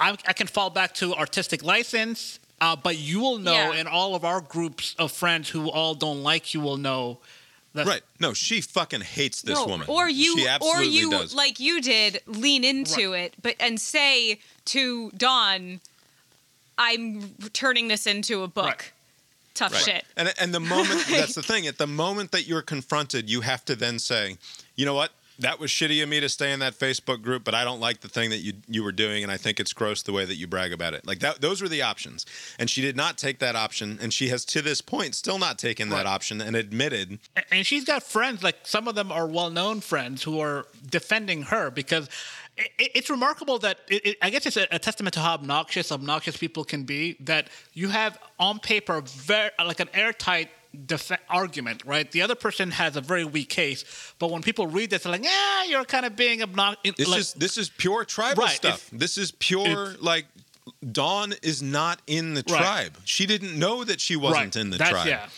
[0.00, 2.40] I, I can fall back to artistic license.
[2.60, 3.72] Uh, but you will know, Yeah.
[3.74, 7.18] and all of our groups of friends who all don't like you will know.
[7.74, 8.02] That Right.
[8.18, 9.86] No, she fucking hates this no, woman.
[9.88, 11.34] or you, she or you, does.
[11.34, 15.80] like you did, lean into it, but and say to Dawn,
[16.76, 18.92] "I'm turning this into a book." Right.
[19.54, 19.82] Tough Right.
[19.84, 20.04] shit.
[20.16, 21.66] And and the moment that's the thing.
[21.66, 24.38] At the moment that you're confronted, you have to then say,
[24.76, 25.12] you know what?
[25.38, 28.00] That was shitty of me to stay in that Facebook group, but I don't like
[28.00, 30.36] the thing that you you were doing, and I think it's gross the way that
[30.36, 31.06] you brag about it.
[31.06, 32.26] Like that, those were the options,
[32.58, 35.58] and she did not take that option, and she has to this point still not
[35.58, 37.18] taken that option and admitted
[37.50, 41.70] and she's got friends like some of them are well-known friends who are defending her
[41.70, 42.08] because
[42.78, 46.36] it's remarkable that it, it, I guess it's a, a testament to how obnoxious obnoxious
[46.36, 50.50] people can be that you have on paper very like an airtight
[50.86, 52.10] def- argument, right?
[52.10, 53.84] The other person has a very weak case,
[54.18, 57.20] but when people read this, they're like, "Yeah, you're kind of being obnoxious." This like,
[57.20, 58.88] is this is pure tribal Right, stuff.
[58.92, 60.26] this is pure like
[60.92, 62.58] Dawn is not in the Right.
[62.60, 62.98] tribe.
[63.04, 64.56] She didn't know that she wasn't right.
[64.56, 65.06] in the That's, tribe.
[65.08, 65.28] Yeah.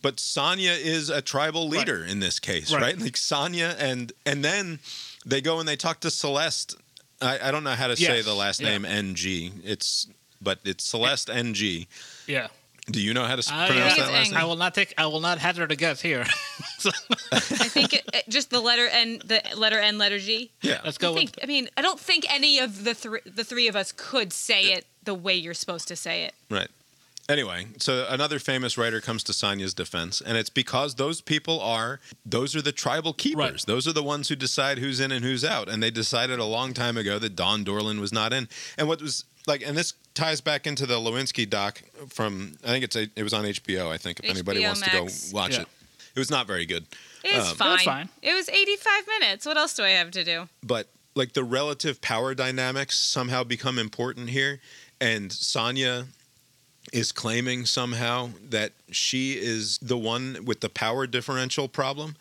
[0.00, 2.96] But Sonya is a tribal leader in this case, right.
[2.98, 4.78] Like Sonya and and then
[5.26, 6.76] they go and they talk to Celeste.
[7.20, 8.68] I, I don't know how to say Yes, the last yeah.
[8.78, 9.60] name NG.
[9.64, 10.06] It's
[10.40, 11.88] but it's Celeste NG.
[12.28, 12.46] Yeah.
[12.90, 14.40] Do you know how to s- I, pronounce think that last name?
[14.40, 14.94] I will not take.
[14.96, 16.24] I will not hazard a guess here.
[16.78, 16.90] So,
[17.32, 20.52] I think it, it- just the letter N, the letter N, letter G.
[20.62, 20.80] Yeah.
[20.84, 21.30] let's I go think.
[21.34, 24.32] with I mean, I don't think any of the three, the three of us could
[24.32, 26.34] say it the way you're supposed to say it.
[26.48, 26.68] Right.
[27.28, 31.98] Anyway, so another famous writer comes to Sonya's defense, and it's because those people are
[32.24, 33.36] those are the tribal keepers.
[33.36, 33.64] Right.
[33.66, 35.68] Those are the ones who decide who's in and who's out.
[35.68, 38.48] And they decided a long time ago that Dawn Dorland was not in.
[38.78, 42.84] And what was like, and this ties back into the Lewinsky doc from I think
[42.84, 43.88] it's a, it was on HBO.
[43.88, 44.92] I think if anybody wants Max.
[44.92, 45.62] to go watch Yeah.
[45.62, 45.68] it,
[46.16, 46.84] it was not very good.
[47.24, 47.68] It was Um, fine.
[47.68, 48.08] It was fine.
[48.22, 49.46] It was 85 minutes.
[49.46, 50.48] What else do I have to do?
[50.62, 54.60] but like the relative power dynamics somehow become important here
[55.00, 56.06] and Sonya
[56.92, 62.16] is claiming somehow that she is the one with the power differential problem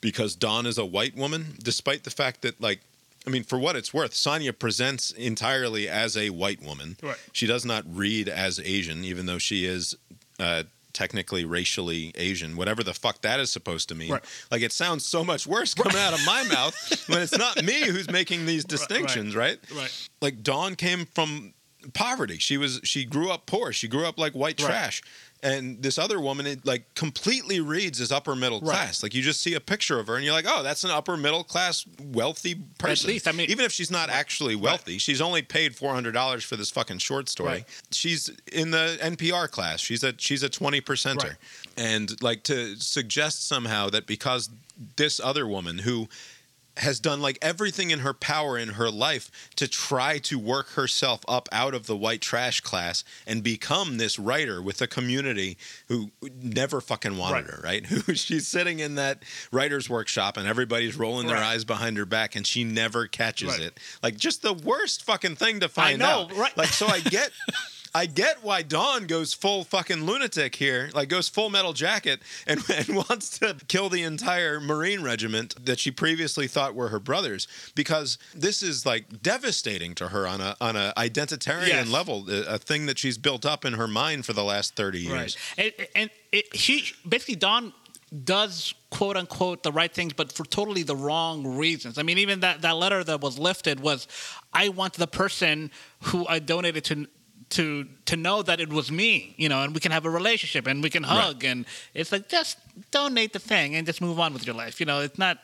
[0.00, 2.80] because Dawn is a white woman despite the fact that like
[3.26, 6.96] I mean for what it's worth Sonya presents entirely as a white woman.
[7.02, 7.16] Right.
[7.32, 9.94] She does not read as Asian even though she is
[10.38, 10.62] uh
[10.92, 14.10] technically racially Asian, whatever the fuck that is supposed to mean.
[14.12, 14.24] Right.
[14.50, 16.74] Like it sounds so much worse coming out of my mouth
[17.08, 19.58] when it's not me who's making these distinctions, right?
[19.76, 20.08] right.
[20.20, 21.52] Like Dawn came from
[21.94, 22.38] poverty.
[22.38, 23.72] She was she grew up poor.
[23.72, 24.68] She grew up like white Right.
[24.68, 25.02] trash.
[25.42, 28.74] And this other woman, it like completely reads as upper middle Right.
[28.74, 29.02] class.
[29.02, 31.16] Like you just see a picture of her, and you're like, "Oh, that's an upper
[31.16, 35.20] middle class, wealthy person." At least, I mean- even if she's not actually wealthy, she's
[35.22, 37.48] only paid four hundred dollars for this fucking short story.
[37.50, 37.64] Right.
[37.90, 39.80] She's in the NPR class.
[39.80, 41.36] She's a she's a twenty percenter, Right.
[41.78, 44.50] and like to suggest somehow that because
[44.96, 46.08] this other woman who
[46.76, 51.20] has done like everything in her power in her life to try to work herself
[51.28, 55.58] up out of the white trash class and become this writer with a community
[55.88, 56.10] who
[56.42, 57.54] never fucking wanted Right.
[57.54, 57.86] her, right?
[58.06, 61.46] Who she's sitting in that writer's workshop and everybody's rolling their Right.
[61.54, 63.60] eyes behind her back and she never catches Right.
[63.60, 63.78] it.
[64.02, 66.36] Like just the worst fucking thing to find know, out.
[66.36, 66.56] right.
[66.56, 67.30] Like so I get
[67.94, 72.62] I get why Dawn goes full fucking lunatic here, like goes full metal jacket and,
[72.74, 77.48] and wants to kill the entire Marine regiment that she previously thought were her brothers,
[77.74, 81.88] because this is like devastating to her on a on a identitarian Yes.
[81.88, 85.00] level, a, a thing that she's built up in her mind for the last thirty
[85.00, 85.36] years.
[85.58, 85.72] Right.
[85.78, 87.72] And, and it, she basically Dawn
[88.24, 91.96] does quote unquote the right things, but for totally the wrong reasons.
[91.98, 94.08] I mean, even that, that letter that was lifted was,
[94.52, 95.70] I want the person
[96.04, 97.06] who I donated to
[97.50, 100.66] to to know that it was me, you know, and we can have a relationship
[100.66, 102.58] and we can hug and it's like just
[102.90, 104.80] donate the thing and just move on with your life.
[104.80, 105.38] You know, it's not.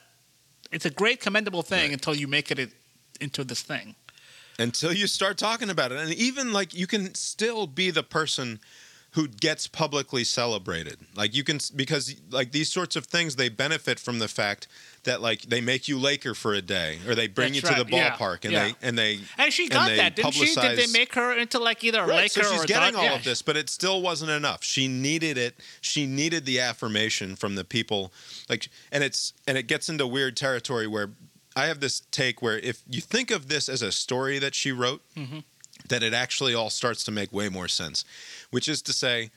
[0.72, 1.92] It's a great commendable thing Right.
[1.92, 2.70] until you make it
[3.20, 3.94] into this thing.
[4.58, 8.58] until you start talking about it and even like you can still be the person
[9.12, 14.00] who gets publicly celebrated like you can because like these sorts of things they benefit
[14.00, 14.66] from the fact
[15.06, 17.74] that like they make you laker for a day or they bring That's you to
[17.74, 18.64] right, the yeah, ballpark and yeah.
[18.66, 20.54] they and they And she got they that, didn't she?
[20.54, 22.92] Did they make her into like either a Right, Laker so she's or a getting
[22.92, 23.16] Dod- all yeah.
[23.16, 24.62] of this, but it still wasn't enough.
[24.62, 25.56] She needed it.
[25.80, 28.12] She needed the affirmation from the people.
[28.48, 31.10] Like, and it's and it gets into weird territory where
[31.56, 34.70] I have this take where if you think of this as a story that she
[34.72, 35.38] wrote, Mm-hmm.
[35.88, 38.04] that it actually all starts to make way more sense.
[38.50, 39.30] Which is to say,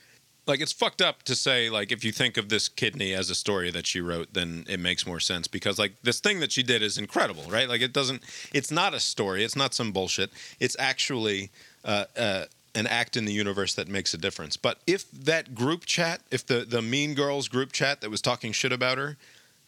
[0.46, 3.34] like it's fucked up to say like if you think of this kidney as a
[3.34, 6.62] story that she wrote then it makes more sense because like this thing that she
[6.62, 8.22] did is incredible right like it doesn't
[8.52, 11.50] it's not a story it's not some bullshit it's actually
[11.84, 15.84] uh, uh, an act in the universe that makes a difference but if that group
[15.84, 19.16] chat if the the mean girls group chat that was talking shit about her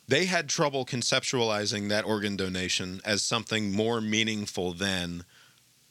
[0.08, 5.24] they had trouble conceptualizing that organ donation as something more meaningful than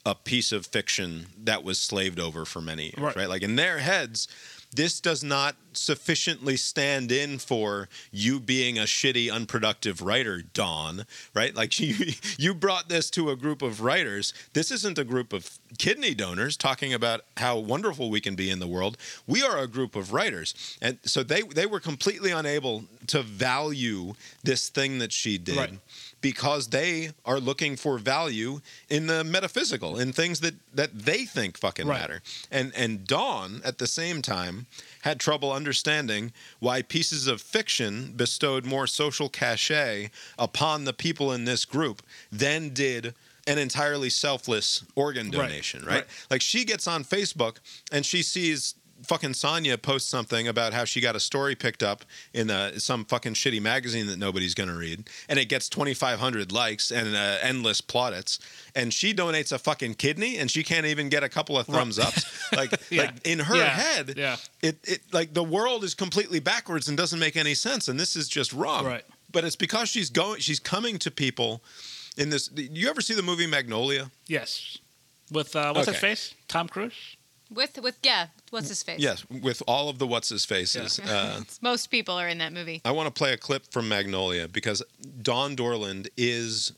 [0.04, 3.16] a piece of fiction that was slaved over for many years, right?
[3.16, 3.28] Right.
[3.28, 4.26] Like in their heads,
[4.74, 11.54] this does not sufficiently stand in for you being a shitty, unproductive writer, Dawn right?
[11.54, 11.94] Like you,
[12.38, 14.32] you brought this to a group of writers.
[14.52, 18.58] This isn't a group of kidney donors talking about how wonderful we can be in
[18.58, 18.96] the world.
[19.26, 20.78] We are a group of writers.
[20.80, 25.56] And so they, they were completely unable to value this thing that she did.
[25.56, 25.78] Right.
[26.22, 31.58] Because they are looking for value in the metaphysical, in things that that they think
[31.58, 32.00] fucking Right.
[32.00, 32.22] matter.
[32.50, 34.66] And and Dawn at the same time
[35.02, 41.44] had trouble understanding why pieces of fiction bestowed more social cachet upon the people in
[41.44, 43.14] this group than did
[43.48, 45.48] an entirely selfless organ Right.
[45.48, 45.94] donation, right?
[45.96, 46.06] Right.
[46.30, 47.56] Like she gets on Facebook
[47.90, 48.74] and she sees
[49.04, 53.04] fucking Sonya posts something about how she got a story picked up in uh some
[53.04, 57.38] fucking shitty magazine that nobody's going to read, and it gets 2,500 likes and uh,
[57.42, 58.38] endless plaudits,
[58.74, 61.98] and she donates a fucking kidney, and she can't even get a couple of thumbs
[61.98, 62.24] ups.
[62.52, 63.02] Like, Yeah.
[63.04, 63.68] like in her Yeah.
[63.70, 64.36] head, Yeah.
[64.60, 68.14] it it like the world is completely backwards and doesn't make any sense, and this
[68.16, 68.84] is just wrong.
[68.84, 69.04] Right.
[69.30, 71.62] But it's because she's going, she's coming to people
[72.18, 72.50] in this.
[72.54, 74.10] You ever see the movie Magnolia?
[74.26, 74.76] Yes.
[75.30, 76.08] With uh, what's his Okay.
[76.08, 76.34] face?
[76.48, 77.16] Tom Cruise.
[77.54, 79.00] With with yeah, what's his face?
[79.00, 80.98] Yes, with all of the what's his faces.
[80.98, 82.80] Uh, Most people are in that movie.
[82.84, 84.82] I want to play a clip from Magnolia because
[85.22, 86.72] Dawn Dorland is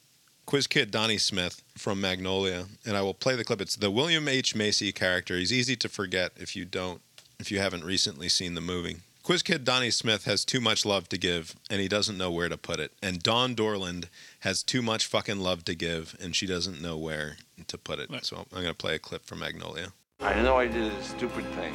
[0.46, 3.60] Quiz Kid Donnie Smith from Magnolia, and I will play the clip.
[3.60, 5.36] It's the William H Macy character.
[5.36, 7.00] He's easy to forget if you don't,
[7.38, 8.96] if you haven't recently seen the movie.
[9.22, 12.50] Quiz Kid Donnie Smith has too much love to give, and he doesn't know where
[12.50, 12.92] to put it.
[13.02, 14.08] And Dawn Dorland
[14.40, 18.10] has too much fucking love to give, and she doesn't know where to put it.
[18.10, 18.22] Right.
[18.22, 19.94] So I'm going to play a clip from Magnolia.
[20.34, 21.74] I know I did a stupid thing.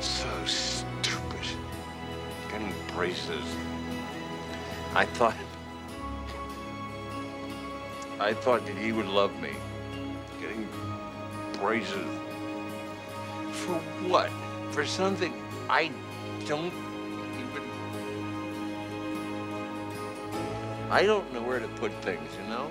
[0.00, 1.46] So stupid.
[2.50, 3.44] Getting braces.
[4.94, 5.34] I thought.
[8.20, 9.52] I thought that he would love me.
[10.40, 10.68] Getting
[11.60, 12.06] braces.
[13.50, 14.30] For what?
[14.70, 15.32] For something
[15.70, 15.90] I
[16.46, 16.72] don't
[17.40, 17.62] even.
[20.90, 22.70] I don't know where to put things, you know?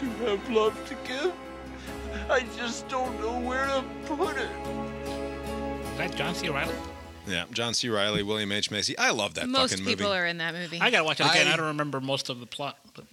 [0.00, 1.32] Really do have love to give.
[2.30, 4.50] I just don't know where to put it.
[5.92, 6.48] Is that John C.
[6.48, 6.74] Reilly?
[7.26, 7.88] Yeah, John C.
[7.88, 8.96] Reilly, William H Macy.
[8.96, 9.96] I love that Most fucking movie.
[9.96, 10.80] Most people are in that movie.
[10.80, 11.46] I gotta watch it again.
[11.46, 12.78] I, I- don't remember most of the plot.
[12.94, 13.04] But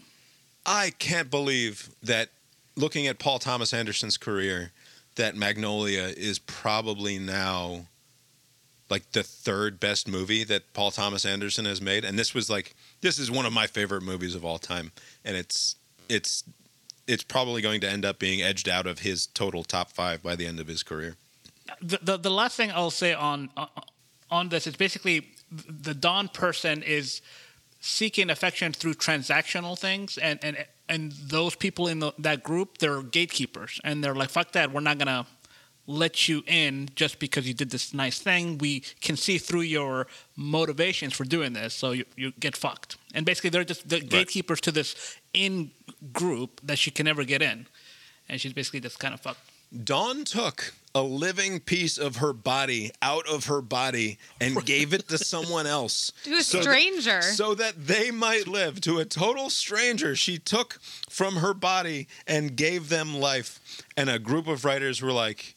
[0.66, 2.30] I can't believe that
[2.76, 4.72] looking at Paul Thomas Anderson's career,
[5.16, 7.88] that Magnolia is probably now
[8.90, 12.06] like the third best movie that Paul Thomas Anderson has made.
[12.06, 14.92] And this was like this is one of my favorite movies of all time.
[15.24, 15.76] And it's
[16.08, 16.44] it's
[17.08, 20.36] it's probably going to end up being edged out of his total top five by
[20.36, 21.16] the end of his career.
[21.82, 23.68] the, the the last thing I'll say on uh,
[24.30, 27.22] on this is basically the Dawn person is
[27.80, 33.02] seeking affection through transactional things, and and and those people in the, that group they're
[33.02, 35.26] gatekeepers, and they're like, "Fuck that, we're not gonna."
[35.88, 40.08] let you in just because you did this nice thing we can see through your
[40.36, 44.60] motivations for doing this so you, you get fucked and basically they're just the gatekeepers
[44.60, 45.72] to this in
[46.14, 47.68] group that she can never get in
[48.30, 49.40] and she's basically just kind of fucked
[49.84, 55.10] Dawn took a living piece of her body out of her body and gave it
[55.10, 56.14] to someone else.
[56.24, 57.22] To a so that- stranger.
[57.22, 58.80] so that they might live.
[58.82, 60.80] To a total stranger, she took
[61.10, 63.60] from her body and gave them life.
[63.98, 65.56] And a group of writers were like,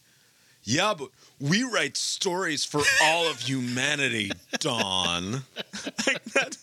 [0.65, 5.33] yeah, but we write stories for all of humanity, Dawn.
[6.07, 6.57] like that.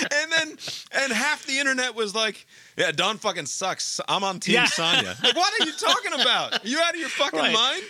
[0.00, 0.58] And then,
[0.92, 2.46] and half the internet was like,
[2.76, 4.00] "Yeah, Dawn fucking sucks.
[4.08, 4.64] I'm on Team Yeah.
[4.66, 6.64] Sonya." Like, what are you talking about?
[6.64, 7.52] Are you out of your fucking Right.
[7.52, 7.82] mind?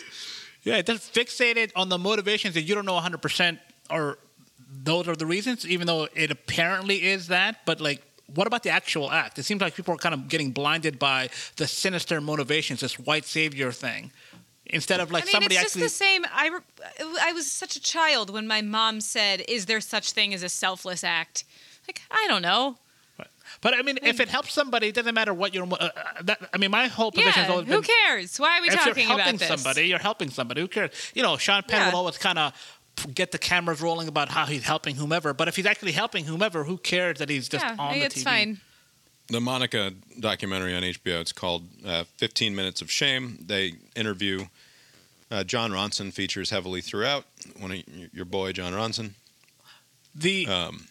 [0.63, 3.59] Yeah, just fixated on the motivations that you don't know 100%
[3.91, 4.19] or
[4.83, 7.65] those are the reasons, even though it apparently is that.
[7.67, 8.03] But, like,
[8.35, 9.39] what about the actual act?
[9.39, 13.25] It seems like people are kind of getting blinded by the sinister motivations, this white
[13.25, 14.11] savior thing.
[14.69, 15.83] Instead of like I mean, somebody it's just actually.
[15.85, 16.25] the same.
[16.35, 20.35] I, re- I was such a child when my mom said, "Is there such thing
[20.35, 21.45] as a selfless act?"
[21.89, 22.77] Like, I don't know.
[23.63, 25.65] But I mean, if it helps somebody, it doesn't matter what your.
[25.67, 25.91] Uh, uh,
[26.25, 27.83] that, I mean, my whole position has Yeah, always who been.
[27.85, 28.39] cares?
[28.39, 28.87] Why are we talking about this?
[28.87, 29.49] if talking you're helping about this?
[29.63, 30.61] somebody, you're helping somebody.
[30.61, 31.13] Who cares?
[31.15, 31.91] You know, Sean Penn Yeah.
[31.91, 32.53] will always kind of
[33.15, 35.33] get the cameras rolling about how he's helping whomever.
[35.33, 38.17] But if he's actually helping whomever, who cares that he's just yeah, on the it's
[38.17, 38.25] TV?
[38.25, 38.61] fine.
[39.29, 41.21] The Monica documentary on HBO.
[41.21, 43.39] It's called uh, 15 Minutes of Shame.
[43.45, 44.47] They interview
[45.31, 46.13] uh, Jon Ronson.
[46.13, 47.25] Features heavily throughout.
[47.59, 47.83] One of
[48.13, 49.13] your boy Jon Ronson.
[50.15, 50.87] The Um,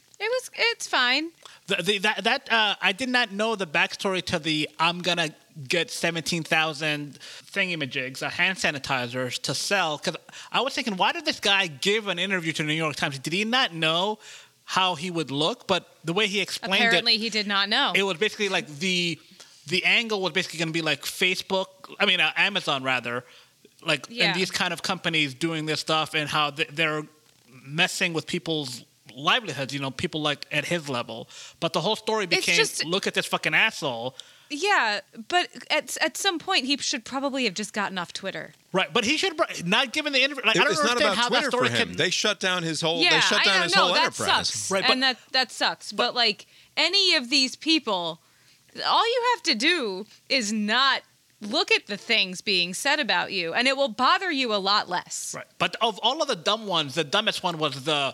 [0.53, 0.71] It was.
[0.71, 1.31] It's fine.
[1.67, 5.29] The, the, that that uh, I did not know the backstory to the I'm gonna
[5.67, 7.17] get seventeen thousand
[7.51, 9.97] thingamajigs, uh, hand sanitizers to sell.
[9.97, 10.15] Because
[10.51, 13.17] I was thinking, why did this guy give an interview to the New York Times?
[13.19, 14.19] Did he not know
[14.65, 15.65] how he would look?
[15.67, 17.93] But the way he explained Apparently, it, he did not know.
[17.95, 19.19] it was basically like the
[19.67, 21.67] the angle was basically going to be like Facebook.
[21.99, 23.23] I mean, uh, Amazon rather,
[23.83, 24.25] like Yeah.
[24.25, 27.03] and these kind of companies doing this stuff and how th- they're
[27.65, 28.83] messing with people's
[29.15, 29.73] livelihoods.
[29.73, 31.27] You know, people like at his level.
[31.59, 34.15] But the whole story became just- look at this fucking asshole.
[34.49, 38.53] yeah, but at at some point he should probably have just gotten off Twitter.
[38.71, 40.43] Right, but he should have not given the interview.
[40.45, 41.87] Like, I don't it's not understand about how Twitter that story for him.
[41.89, 41.97] can.
[41.97, 43.01] They shut down his whole.
[43.01, 44.47] yeah, they shut down I know, his no, whole that enterprise.
[44.49, 45.91] sucks, Right, but- and that that sucks.
[45.91, 46.45] But, like
[46.77, 48.19] any of these people,
[48.85, 51.01] all you have to do is not
[51.41, 54.89] look at the things being said about you, and it will bother you a lot
[54.89, 55.33] less.
[55.35, 58.13] Right, but of all of the dumb ones, the dumbest one was the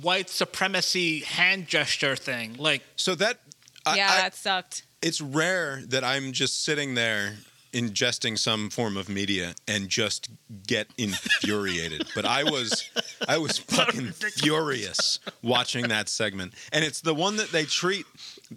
[0.00, 2.54] white supremacy hand gesture thing.
[2.58, 3.38] Like, So that.
[3.84, 4.84] I- yeah, I- that sucked.
[5.02, 7.36] it's rare that I'm just sitting there
[7.74, 10.28] ingesting some form of media and just
[10.66, 12.06] get infuriated.
[12.14, 12.88] but I was
[13.26, 16.52] I was fucking furious watching that segment.
[16.72, 18.06] And it's the one that they treat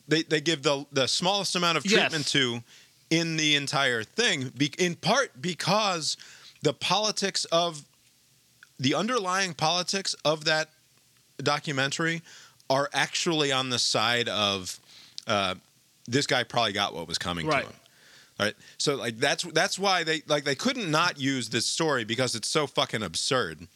[0.08, 1.94] they, they give the the smallest amount of Yes.
[2.02, 2.64] treatment to
[3.10, 6.18] in the entire thing be, in part because
[6.62, 7.84] the politics of
[8.80, 10.70] the underlying politics of that
[11.38, 12.22] documentary
[12.70, 14.80] are actually on the side of
[15.28, 15.56] uh,
[16.08, 17.64] this guy probably got what was coming Right.
[17.64, 17.76] to him.
[18.40, 18.54] Right.
[18.78, 22.50] So like that's that's why they like they couldn't not use this story because it's
[22.50, 23.68] so fucking absurd.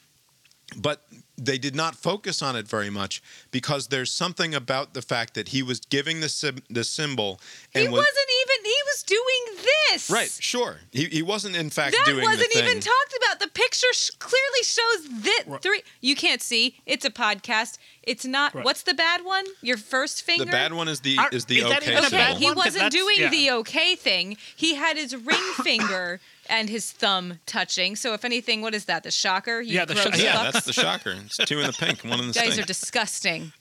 [0.77, 1.01] But
[1.37, 5.47] they did not focus on it very much because there's something about the fact that
[5.49, 7.39] he was giving the sim- the symbol
[7.73, 8.65] and He was, wasn't even.
[8.65, 10.09] He was doing this.
[10.09, 10.29] right.
[10.39, 12.67] Sure, he, he wasn't in fact That doing wasn't the thing.
[12.69, 13.39] even talked about.
[13.39, 15.61] The picture sh- clearly shows that Right.
[15.61, 15.81] Three.
[16.01, 16.75] You can't see.
[16.85, 17.77] It's a podcast.
[18.03, 18.53] It's not.
[18.53, 18.65] Right.
[18.65, 19.45] What's the bad one?
[19.61, 20.43] Your first finger.
[20.45, 22.37] the bad one is the Are- is the is that okay even a Okay, bad
[22.37, 22.47] symbol.
[22.49, 23.29] he wasn't doing yeah.
[23.29, 24.35] the okay thing.
[24.57, 27.95] He had his ring finger and his thumb touching.
[27.95, 29.03] So if anything, what is that?
[29.03, 29.61] The shocker?
[29.61, 30.53] You Yeah, the gross sho- yeah, fuck.
[30.53, 31.15] That's the shocker.
[31.25, 32.63] It's two in the pink, one in the guys stink.
[32.63, 33.53] are disgusting.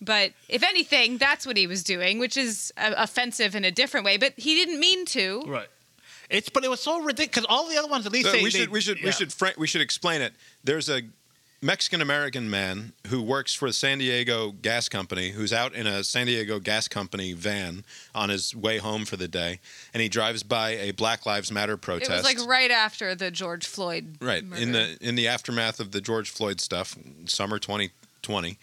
[0.00, 4.04] But if anything, that's what he was doing, which is uh, offensive in a different
[4.04, 4.16] way.
[4.16, 5.42] But he didn't mean to.
[5.46, 5.68] right.
[6.28, 7.28] It's but it was so ridiculous.
[7.28, 9.06] because All the other ones at least So say we they- should we should yeah.
[9.06, 10.32] we should fra- we should explain it.
[10.64, 11.02] There's a
[11.64, 16.02] Mexican American man who works for the San Diego Gas Company who's out in a
[16.02, 17.84] San Diego Gas Company van
[18.16, 19.60] on his way home for the day,
[19.94, 22.10] and he drives by a Black Lives Matter protest.
[22.10, 24.16] It was like right after the George Floyd.
[24.20, 24.60] right murder.
[24.60, 26.96] in the in the aftermath of the George Floyd stuff,
[27.26, 28.58] summer 2020,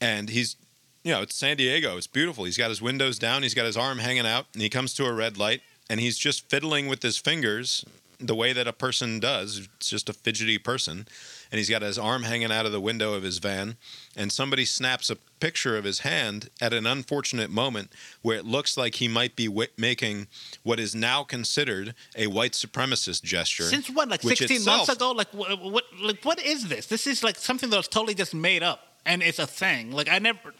[0.00, 0.54] and he's
[1.02, 2.44] you know it's San Diego, it's beautiful.
[2.44, 5.06] He's got his windows down, he's got his arm hanging out, and he comes to
[5.06, 5.60] a red light,
[5.90, 7.84] and he's just fiddling with his fingers
[8.20, 9.68] the way that a person does.
[9.76, 11.06] It's just a fidgety person,
[11.52, 13.76] and he's got his arm hanging out of the window of his van,
[14.16, 17.92] and somebody snaps a picture of his hand at an unfortunate moment
[18.22, 20.28] where it looks like he might be wi- making
[20.62, 23.64] what is now considered a white supremacist gesture.
[23.64, 25.12] Since what, Like 16 itself- months ago?
[25.12, 25.84] Like what, what?
[26.02, 26.86] Like what is this?
[26.86, 29.92] This is like something that was totally just made up, and it's a thing.
[29.92, 30.54] Like I never.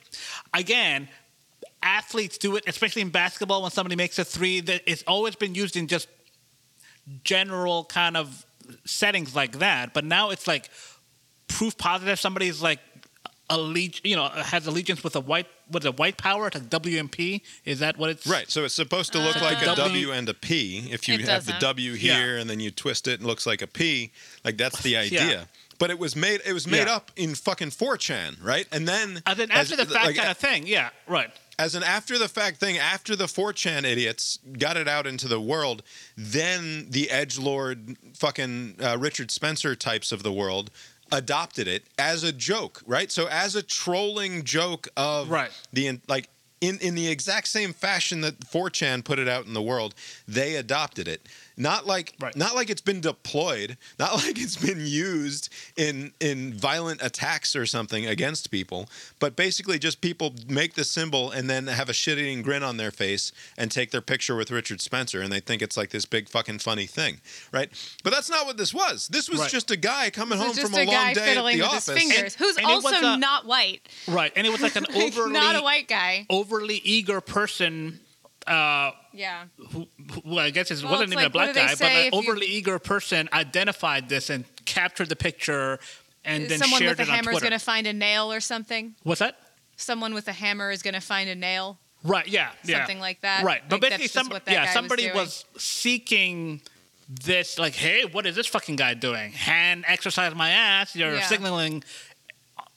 [0.52, 1.08] Again,
[1.82, 4.60] athletes do it, especially in basketball when somebody makes a three.
[4.60, 6.06] That it's always been used in just
[7.24, 8.46] general kind of
[8.84, 9.92] settings like that.
[9.94, 10.68] But now it's like
[11.48, 12.18] proof positive.
[12.20, 12.80] Somebody's like
[13.50, 16.46] alleg- you know, has allegiance with a white with a white power.
[16.48, 17.42] It's like WMP.
[17.64, 18.26] Is that what it's?
[18.26, 18.50] Right.
[18.50, 19.76] So it's supposed to look Uh, like a W-
[20.08, 20.88] W and a P.
[20.90, 21.60] If you It have the doesn't.
[21.60, 22.16] W Yeah.
[22.16, 24.12] here and then you twist it, it looks like a P.
[24.44, 25.26] Like that's the idea.
[25.30, 25.44] Yeah.
[25.78, 26.40] But it was made.
[26.46, 26.94] It was made Yeah.
[26.96, 28.66] up in fucking 4chan, right?
[28.70, 30.66] And then And then as- after the fact like, kind of thing.
[30.66, 30.90] Yeah.
[31.06, 31.30] Right.
[31.62, 35.40] As an after the fact thing, after the 4chan idiots got it out into the
[35.40, 35.84] world,
[36.16, 40.70] then the edge lord fucking uh, Richard Spencer types of the world
[41.12, 43.12] adopted it as a joke, right?
[43.12, 45.52] So as a trolling joke of Right.
[45.72, 46.28] the like
[46.60, 49.94] in in the exact same fashion that 4chan put it out in the world,
[50.26, 51.20] they adopted it.
[51.56, 52.34] Not like Right.
[52.36, 57.66] not like it's been deployed, not like it's been used in in violent attacks or
[57.66, 58.88] something against people,
[59.18, 62.90] but basically just people make the symbol and then have a shit-eating grin on their
[62.90, 66.28] face and take their picture with Richard Spencer and they think it's like this big
[66.28, 67.20] fucking funny thing,
[67.52, 67.70] right?
[68.02, 69.08] But that's not what this was.
[69.08, 69.50] This was Right.
[69.50, 71.86] just a guy coming This home from a, a long day at the with office.
[71.86, 73.86] his fingers, who's and also a- not white.
[74.08, 74.32] Right.
[74.36, 76.26] And it was like an overly not a white guy.
[76.30, 78.00] overly eager person
[78.46, 79.44] uh, Yeah.
[79.70, 79.86] who,
[80.24, 82.12] who I guess it Well, wasn't even a like, what black guy, but an if
[82.12, 85.78] you- overly eager person identified this and captured the picture
[86.24, 88.40] and then Someone shared with a it hammer is going to find a nail or
[88.40, 88.94] something.
[89.02, 89.36] What's that?
[89.76, 91.78] Someone with a hammer is going to find a nail.
[92.04, 92.26] Right.
[92.28, 92.50] Yeah.
[92.64, 92.78] yeah.
[92.78, 93.44] Something like that.
[93.44, 93.62] Right.
[93.68, 95.16] But Like, basically, some, what that guy yeah, was somebody doing.
[95.16, 96.60] was, seeking
[97.08, 97.58] this.
[97.58, 99.32] Like, hey, what is this fucking guy doing?
[99.32, 100.94] Hand exercise my ass.
[100.96, 101.26] You're Yeah.
[101.26, 101.82] signaling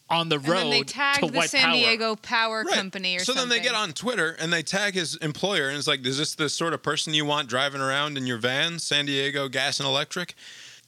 [0.09, 1.73] on the And road then they to the white San power.
[1.73, 2.75] Diego Power Right.
[2.75, 3.49] Company or so something.
[3.49, 6.35] then they get on Twitter and they tag his employer and it's like, is this
[6.35, 9.87] the sort of person you want driving around in your van, San Diego Gas and
[9.87, 10.35] Electric?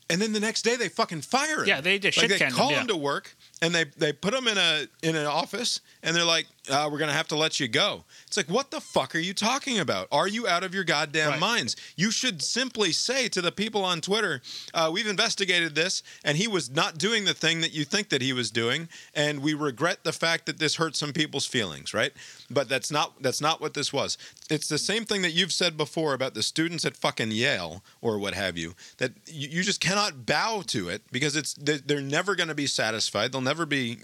[0.09, 1.67] And then the next day they fucking fire him.
[1.67, 2.81] Yeah, they just like they shit-canned him, call yeah.
[2.81, 6.23] him to work and they they put him in a in an office and they're
[6.23, 8.03] like, uh, we're going to have to let you go.
[8.25, 10.07] It's like, what the fuck are you talking about?
[10.11, 11.39] Are you out of your goddamn Right.
[11.39, 11.75] minds?
[11.95, 14.41] You should simply say to the people on Twitter,
[14.73, 18.21] uh, we've investigated this, and he was not doing the thing that you think that
[18.21, 22.11] he was doing, and we regret the fact that this hurt some people's feelings, right?
[22.49, 24.17] But that's not that's not what this was.
[24.49, 28.17] It's the same thing that you've said before about the students at fucking Yale or
[28.19, 28.75] what have you.
[28.97, 32.55] That you, you just cannot bow to it because it's they're, they're never going to
[32.55, 33.31] be satisfied.
[33.31, 33.97] They'll never be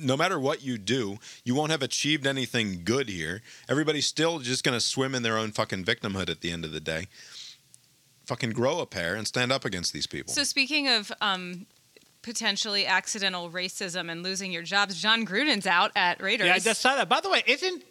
[0.00, 3.42] no matter what you do, you won't have achieved anything good here.
[3.68, 6.72] Everybody's still just going to swim in their own fucking victimhood at the end of
[6.72, 7.08] the day.
[8.26, 10.32] Fucking grow a pair and stand up against these people.
[10.32, 11.66] So speaking of um,
[12.22, 16.46] potentially accidental racism and losing your jobs, Jon Gruden's out at Raiders.
[16.46, 17.08] Yeah, I just saw that.
[17.08, 17.82] By the way, isn't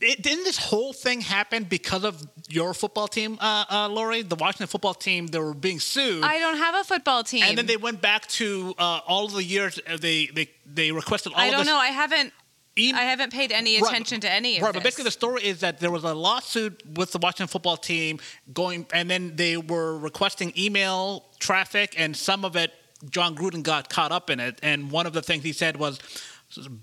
[0.00, 4.22] it, didn't this whole thing happen because of your football team, uh, uh, Lori?
[4.22, 6.22] The Washington football team, they were being sued.
[6.24, 7.42] I don't have a football team.
[7.44, 10.92] and then they went back to uh, all of the years uh, they they they
[10.92, 11.76] requested all I don't know.
[11.76, 12.32] I haven't.
[12.76, 14.80] em- I haven't paid any Right, attention to any of right, this.
[14.80, 18.18] but basically the story is that there was a lawsuit with the Washington football team
[18.52, 22.72] going, and then they were requesting email traffic, and some of it,
[23.10, 25.98] Jon Gruden got caught up in it, and one of the things he said was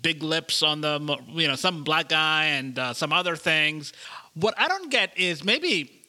[0.02, 3.93] big lips on the, you know, some black guy and uh, some other things.
[4.34, 6.03] What I don't get is maybe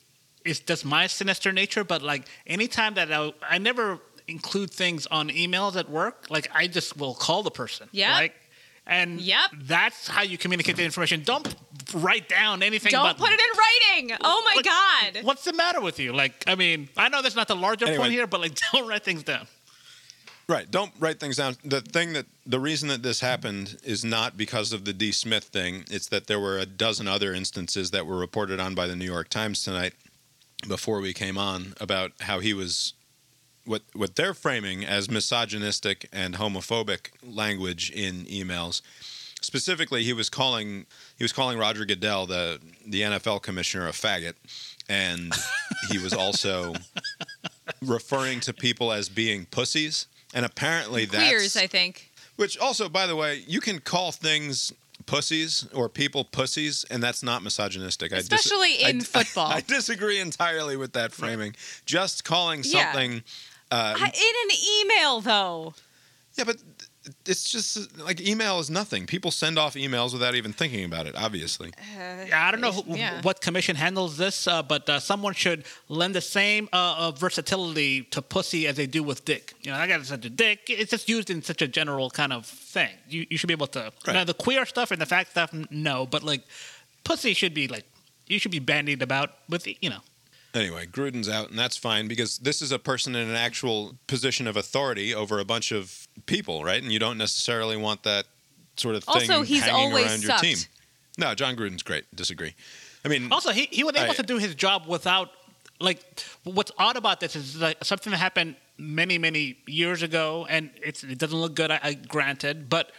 [0.44, 5.28] it's just my sinister nature, but like anytime that I, I never include things on
[5.28, 7.89] emails at work, like I just will call the person.
[7.93, 8.14] Yeah.
[8.14, 8.34] Like,
[8.84, 9.51] and Yep.
[9.62, 11.22] that's how you communicate the information.
[11.22, 11.55] Don't
[11.94, 12.90] write down anything.
[12.90, 14.16] Don't about, put it in writing.
[14.24, 15.24] Oh my Like, god.
[15.24, 16.12] What's the matter with you?
[16.12, 17.98] Like, I mean, I know that's not the larger Anyway.
[18.02, 19.47] point here, but like, don't write things down.
[20.48, 20.70] Right.
[20.70, 21.56] Don't write things down.
[21.64, 25.12] The thing that the reason that this happened is not because of the D.
[25.12, 25.85] Smith thing.
[25.90, 29.05] It's that there were a dozen other instances that were reported on by the New
[29.05, 29.94] York Times tonight
[30.66, 32.94] before we came on about how he was
[33.64, 38.82] what what they're framing as misogynistic and homophobic language in emails.
[39.40, 40.86] Specifically, he was calling
[41.16, 44.35] he was calling Roger Goodell, the the NFL commissioner, a faggot,
[44.89, 45.32] and
[45.90, 46.74] he was also
[47.82, 50.06] referring to people as being pussies.
[50.34, 52.10] And apparently, that's Queers, I think.
[52.36, 54.72] which also, by the way, you can call things
[55.06, 58.12] pussies or people pussies, and that's not misogynistic.
[58.12, 59.48] I dis- Especially I- in football.
[59.48, 61.54] I, disagree entirely with that framing.
[61.84, 62.84] Just calling Yeah.
[62.92, 63.22] something.
[63.70, 65.74] Uh, I- in an email, though.
[66.36, 66.56] yeah, but
[67.26, 69.06] it's just like email is nothing.
[69.06, 71.14] People send off emails without even thinking about it.
[71.16, 73.20] Obviously, Yeah, I don't know who, Yeah.
[73.22, 78.02] what commission handles this, uh, but uh, someone should lend the same uh, uh, versatility
[78.04, 79.54] to pussy as they do with dick.
[79.62, 80.60] You know, I got such a dick.
[80.68, 82.90] It's just used in such a general kind of thing.
[83.08, 83.92] You, you should be able to.
[84.06, 84.14] Right.
[84.14, 86.42] Now, the queer stuff and the fact stuff, no, but like,
[87.04, 87.84] pussy should be like,
[88.28, 90.00] you should be bandied about with, you know.
[90.54, 94.46] Anyway, Gruden's out, and that's fine because this is a person in an actual position
[94.46, 96.82] of authority over a bunch of people, right?
[96.82, 98.26] And you don't necessarily want that
[98.76, 100.58] sort of thing Also, he's hanging always around your team.
[101.16, 102.04] No, Jon Gruden's great.
[102.14, 102.54] Disagree.
[103.04, 105.30] I mean, Also, he, he was able I- to do his job without,
[105.80, 105.98] like,
[106.44, 111.02] what's odd about this is like something that happened many, many years ago, and it's,
[111.02, 112.92] it doesn't look good, I, I granted, but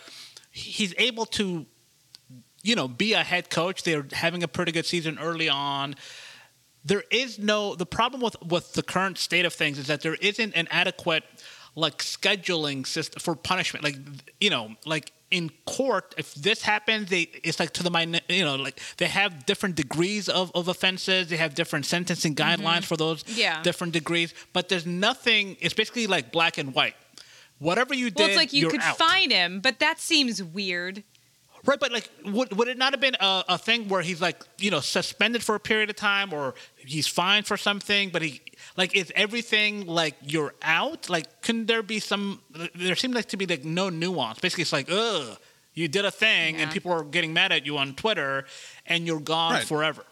[0.52, 1.66] he's able to,
[2.64, 3.84] you know, be a head coach.
[3.84, 5.96] They're having a pretty good season early on.
[6.86, 10.16] There is no, the problem with, with the current state of things is that there
[10.16, 11.24] isn't an adequate,
[11.76, 13.84] like, scheduling system for punishment.
[13.84, 13.98] Like,
[14.40, 18.56] you know, like, in court, if this happens, they it's like to the you know,
[18.56, 21.28] like they have different degrees of, of offenses.
[21.28, 22.62] They have different sentencing mm-hmm.
[22.62, 23.64] guidelines for those Yeah.
[23.64, 24.32] different degrees.
[24.54, 25.58] But there's nothing.
[25.60, 26.94] It's basically like black and white.
[27.58, 28.98] Whatever you did, Well, it's like you could out.
[28.98, 31.04] fine him, but that seems weird.
[31.66, 34.44] Right, but like, would, would it not have been a, a thing where he's like,
[34.60, 36.56] you know, suspended for a period of time, or
[36.86, 38.42] he's fined for something, but he
[38.78, 41.10] like is everything like you're out?
[41.10, 42.42] Like, couldn't there be some?
[42.76, 44.40] There seemed like to be like no nuance.
[44.40, 45.38] Basically, it's like, ugh,
[45.74, 48.46] you did a thing, and people are getting mad at you on Twitter,
[48.86, 49.64] and you're gone Right.
[49.68, 50.04] forever.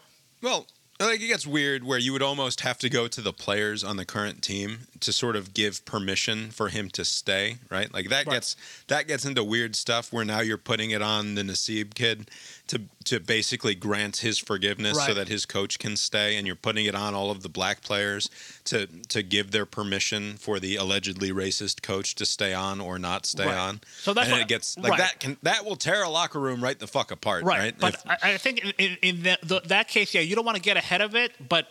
[0.42, 0.66] Well,
[1.00, 3.96] like it gets weird where you would almost have to go to the players on
[3.96, 7.92] the current team to sort of give permission for him to stay, right?
[7.92, 8.34] Like that Right.
[8.34, 12.30] gets that gets into weird stuff where now you're putting it on the Nassib kid
[12.68, 16.86] to to basically grant his forgiveness so that his coach can stay and you're putting
[16.86, 18.30] it on all of the black players
[18.64, 23.26] to to give their permission for the allegedly racist coach to stay on or not
[23.26, 23.56] stay Right.
[23.56, 23.80] on.
[24.00, 24.98] So that's and what- it gets like right.
[24.98, 27.58] that can that will tear a locker room right the fuck apart, right?
[27.58, 27.78] right?
[27.78, 30.56] But If- I, I think in, in, that, the, that case, yeah, you don't want
[30.56, 31.32] to get ahead of it.
[31.48, 31.66] But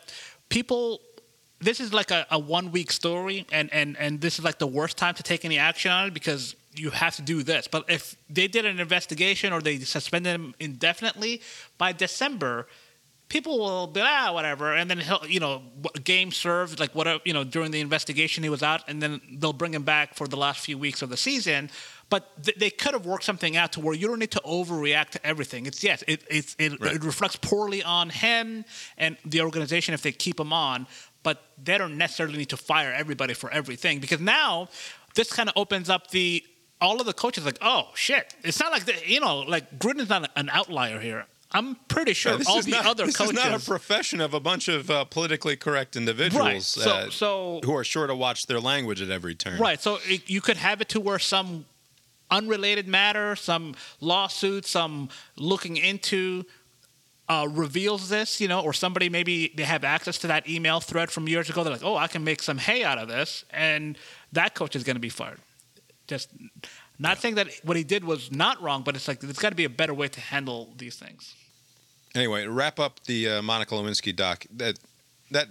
[0.50, 1.02] people,
[1.60, 4.68] this is like a, a one week story, and, and and this is like the
[4.68, 7.68] worst time to take any action on it because you have to do this.
[7.68, 11.41] But if they did an investigation or they suspended him indefinitely
[11.77, 12.68] by December.
[13.30, 15.61] People will be ah whatever, and then he'll you know
[16.03, 19.53] game served like whatever you know during the investigation he was out, and then they'll
[19.53, 21.69] bring him back for the last few weeks of the season.
[22.10, 25.11] but th- they could have worked something out to where you don't need to overreact
[25.11, 25.65] to everything.
[25.65, 26.95] It's yes, it it's, it, Right.
[26.95, 28.65] it reflects poorly on him
[28.98, 30.85] and the organization if they keep him on,
[31.23, 34.68] but they don't necessarily need to fire everybody for everything because now
[35.15, 36.43] this kind of opens up the
[36.82, 40.10] all of the coaches like, oh shit, it's not like the, you know like Gruden's
[40.10, 41.26] not an outlier here.
[41.53, 43.38] I'm pretty sure Yeah, all the not, other this coaches.
[43.38, 46.62] is not a profession of a bunch of uh, politically correct individuals Right.
[46.64, 49.60] So- uh, so- who are sure to watch their language at every turn.
[49.60, 49.82] Right.
[49.82, 51.66] So it, you could have it to where some
[52.30, 56.45] unrelated matter, some lawsuit, some looking into
[57.28, 61.12] uh, reveals this, you know, or somebody maybe they have access to that email thread
[61.12, 61.64] from years ago.
[61.64, 63.98] They're like, oh, I can make some hay out of this, and
[64.34, 65.40] that coach is going to be fired.
[66.12, 66.30] Just
[67.00, 69.56] not saying that what he did was not wrong, but it's like there's got to
[69.56, 71.36] be a better way to handle these things.
[72.14, 74.78] Anyway, wrap up the uh, Monica Lewinsky doc, that
[75.32, 75.48] that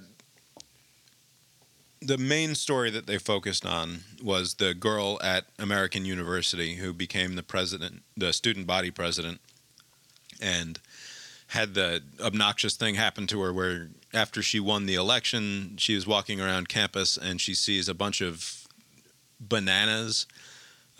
[2.02, 7.36] the main story that they focused on was the girl at American University who became
[7.36, 9.40] the president, the student body president,
[10.42, 10.78] and
[11.46, 16.06] had the obnoxious thing happen to her where after she won the election, she was
[16.06, 18.66] walking around campus and she sees a bunch of
[19.40, 20.26] bananas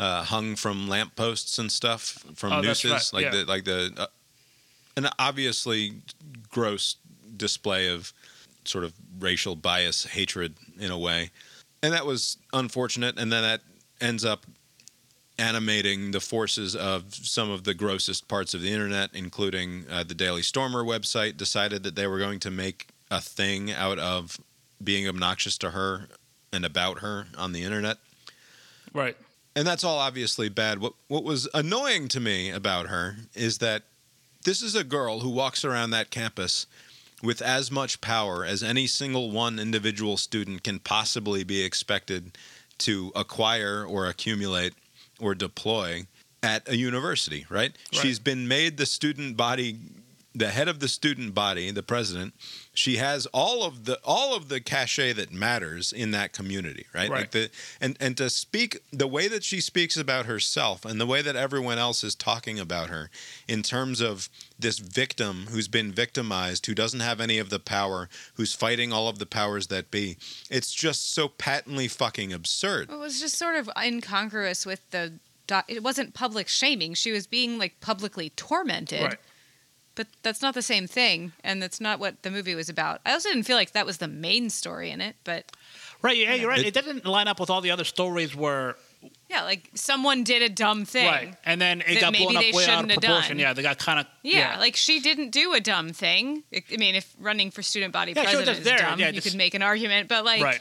[0.01, 3.31] uh, hung from lampposts and stuff from Oh, nooses, right, like yeah.
[3.31, 4.07] the like the uh,
[4.97, 5.93] an obviously
[6.49, 6.97] gross
[7.37, 8.13] display of
[8.65, 11.31] sort of racial bias, hatred in a way.
[11.83, 13.19] And that was unfortunate.
[13.19, 13.61] And then that
[14.01, 14.47] ends up
[15.39, 20.15] animating the forces of some of the grossest parts of the internet, including uh, the
[20.15, 24.39] Daily Stormer website, decided that they were going to make a thing out of
[24.83, 26.09] being obnoxious to her
[26.53, 27.99] and about her on the internet
[28.93, 29.17] Right.
[29.61, 30.79] And that's all obviously bad.
[30.79, 33.83] What what was annoying to me about her is that
[34.47, 36.67] this is a girl who walks around that campus
[37.23, 42.39] with as much power as any single one individual student can possibly be expected
[42.79, 44.73] to acquire or accumulate
[45.21, 46.07] or deploy
[46.43, 47.77] at a university, right?
[47.93, 49.77] She's been made the student body
[50.35, 52.33] the head of the student body, the president,
[52.81, 57.11] she has all of the all of the cachet that matters in that community, right?
[57.11, 57.21] Right.
[57.21, 57.51] Like the
[57.81, 61.37] and and to speak the way that she speaks about herself and the way that
[61.37, 63.11] everyone else is talking about her
[63.47, 64.29] in terms of
[64.59, 69.09] this victim who's been victimized, who doesn't have any of the power, who's fighting all
[69.09, 70.17] of the powers that be.
[70.51, 72.91] It's just so patently fucking absurd.
[72.91, 75.13] It was just sort of incongruous with the.
[75.47, 76.95] doc- It wasn't public shaming.
[76.95, 79.03] She was being like publicly tormented.
[79.03, 79.19] Right.
[80.01, 83.03] But that's not the same thing, and that's not what the movie was about.
[83.05, 85.53] I also didn't feel like that was the main story in it, but
[86.01, 86.17] Right.
[86.17, 86.61] Yeah, you're right.
[86.61, 88.77] It- It, doesn't line up with all the other stories where
[89.29, 91.05] yeah, like someone did a dumb thing.
[91.07, 93.37] right, and then it got maybe blown up they way out of shouldn't have proportion.
[93.37, 93.43] done.
[93.43, 96.45] Yeah, they got kind of Yeah, like she didn't do a dumb thing.
[96.55, 98.79] I I mean, if running for student body Yeah, president just is there.
[98.79, 100.09] dumb, Yeah, you could make an argument.
[100.09, 100.61] But like, right.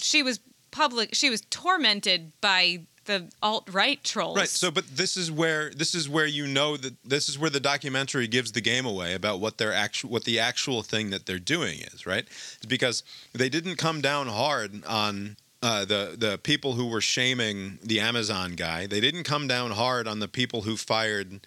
[0.00, 0.40] she was
[0.72, 1.14] public.
[1.14, 4.36] She was tormented by the alt right trolls.
[4.36, 4.48] Right.
[4.48, 7.58] So, but this is where this is where you know that this is where the
[7.58, 11.40] documentary gives the game away about what their actual what the actual thing that they're
[11.40, 12.06] doing is.
[12.06, 12.24] Right.
[12.24, 13.02] It's because
[13.32, 15.36] they didn't come down hard on.
[15.60, 20.06] Uh, the the people who were shaming the Amazon guy, they didn't come down hard
[20.06, 21.40] on the people who fired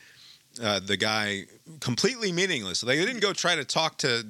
[0.61, 1.45] uh, the guy
[1.79, 2.81] completely meaningless.
[2.81, 4.25] They didn't go try to talk to.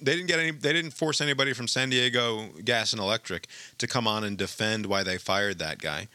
[0.00, 0.52] They didn't get any.
[0.52, 4.86] They didn't force anybody from San Diego Gas and Electric to come on and defend
[4.86, 6.08] why they fired that guy.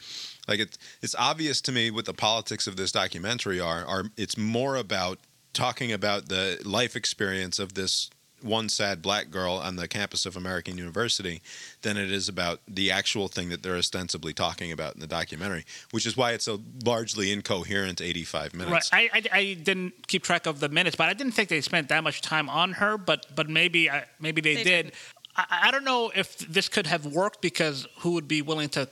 [0.48, 3.84] Like it's it's obvious to me what the politics of this documentary are.
[3.84, 5.18] Are it's more about
[5.52, 8.10] talking about the life experience of this
[8.44, 11.40] one sad black girl on the campus of American University
[11.80, 15.64] than it is about the actual thing that they're ostensibly talking about in the documentary,
[15.92, 18.92] which is why it's a largely incoherent 85 minutes.
[18.92, 19.10] Right.
[19.14, 21.88] I, I, I didn't keep track of the minutes, but I didn't think they spent
[21.88, 22.98] that much time on her.
[22.98, 24.92] But but maybe I, maybe they, They did.
[25.36, 28.88] I, I don't know if this could have worked because who would be willing to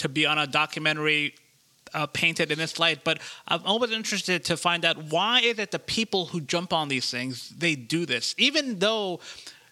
[0.00, 1.34] to be on a documentary
[1.94, 3.04] uh, painted in this light?
[3.04, 3.18] But
[3.48, 7.10] I'm always interested to find out why is it the people who jump on these
[7.10, 9.20] things they do this, even though.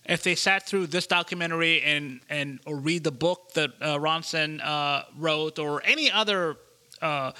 [0.04, 4.58] If they sat through this documentary and, and or read the book that uh, Ronson
[4.64, 6.56] uh, wrote or any other
[7.02, 7.32] uh,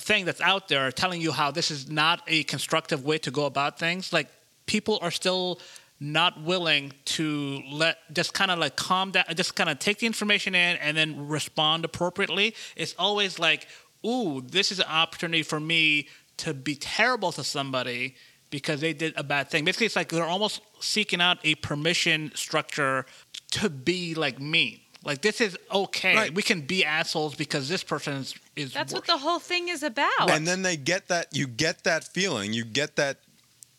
[0.00, 3.46] thing that's out there telling you how this is not a constructive way to go
[3.46, 4.28] about things, like
[4.66, 5.60] people are still
[5.98, 10.06] not willing to let just kind of like calm down, just kind of take the
[10.06, 12.54] information in and then respond appropriately.
[12.76, 13.66] It's always like,
[14.04, 16.08] ooh, this is an opportunity for me
[16.38, 18.14] to be terrible to somebody
[18.50, 19.64] because they did a bad thing.
[19.64, 23.06] Basically, it's like they're almost seeking out a permission structure
[23.52, 24.80] to be like mean.
[25.04, 26.16] Like this is okay.
[26.16, 26.34] Right.
[26.34, 28.34] We can be assholes because this person is.
[28.56, 30.30] is That's what the whole thing is about.
[30.30, 33.18] and then they get that you get that feeling you get that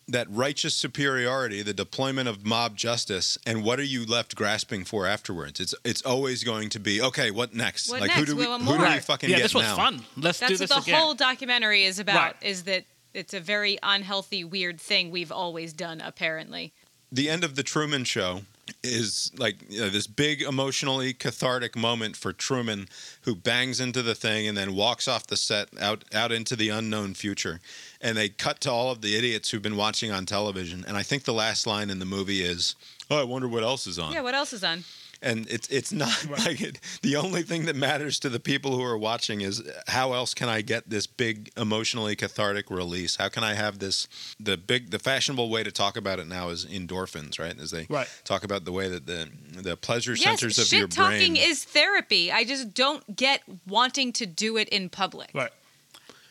[0.08, 5.06] that righteous superiority, the deployment of mob justice, and what are you left grasping for
[5.06, 5.60] afterwards?
[5.60, 7.30] It's it's always going to be okay.
[7.30, 7.90] What next?
[7.90, 8.88] What like who do we We want who do more.
[8.90, 9.76] we fucking yeah, get this was now?
[9.76, 10.04] fun.
[10.16, 11.00] Let's do That's this what the again.
[11.00, 12.16] whole documentary is about.
[12.16, 12.36] Right.
[12.42, 16.00] Is that it's a very unhealthy, weird thing we've always done.
[16.00, 16.72] Apparently,
[17.12, 18.42] the end of the Truman Show
[18.82, 22.88] is like you know, this big emotionally cathartic moment for Truman,
[23.22, 26.68] who bangs into the thing and then walks off the set out out into the
[26.70, 27.60] unknown future.
[28.00, 30.84] And they cut to all of the idiots who've been watching on television.
[30.86, 32.76] And I think the last line in the movie is,
[33.10, 34.20] "Oh, I wonder what else is on." yeah.
[34.20, 34.84] What else is on?
[35.20, 38.84] and it's it's not like it, the only thing that matters to the people who
[38.84, 43.16] are watching is how else can I get this big emotionally cathartic release?
[43.16, 44.06] How can I have this
[44.38, 47.58] the big the fashionable way to talk about it now is endorphins, right?
[47.58, 48.06] As they Right.
[48.22, 49.28] talk about the way that the
[49.60, 50.90] the pleasure Yes, centers of your brain.
[50.90, 52.30] shit talking is therapy.
[52.30, 55.30] I just don't get wanting to do it in public.
[55.34, 55.50] Right.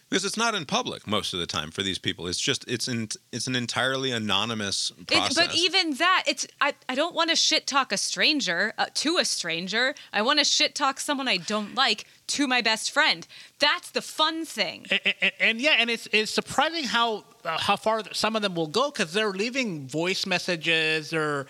[0.10, 2.28] Because it's not in public most of the time for these people.
[2.28, 5.36] It's just it's in it's an entirely anonymous It, process.
[5.48, 9.18] but even that, it's I, I don't want to shit talk a stranger uh, to
[9.18, 9.96] a stranger.
[10.14, 13.28] I want to shit talk someone I don't like to my best friend.
[13.60, 14.86] That's the fun thing.
[14.92, 18.56] and, and, and yeah, and it's it's surprising how uh, how far some of them
[18.56, 21.48] will go because they're leaving voice messages or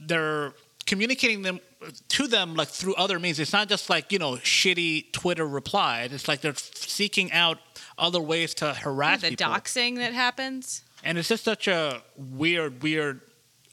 [0.00, 0.52] they're
[0.86, 1.60] communicating them
[2.08, 3.38] to them like through other means.
[3.40, 6.12] It's not just like you know shitty Twitter replies.
[6.12, 7.58] It's like they're seeking out
[7.98, 9.46] other ways to harass the people.
[9.46, 10.82] doxing that happens.
[11.04, 13.20] And it's just such a weird, weird.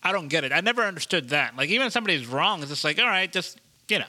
[0.02, 0.52] I don't get it.
[0.52, 1.56] I never understood that.
[1.56, 4.06] Like even if somebody's wrong, it's just like all right, just you know,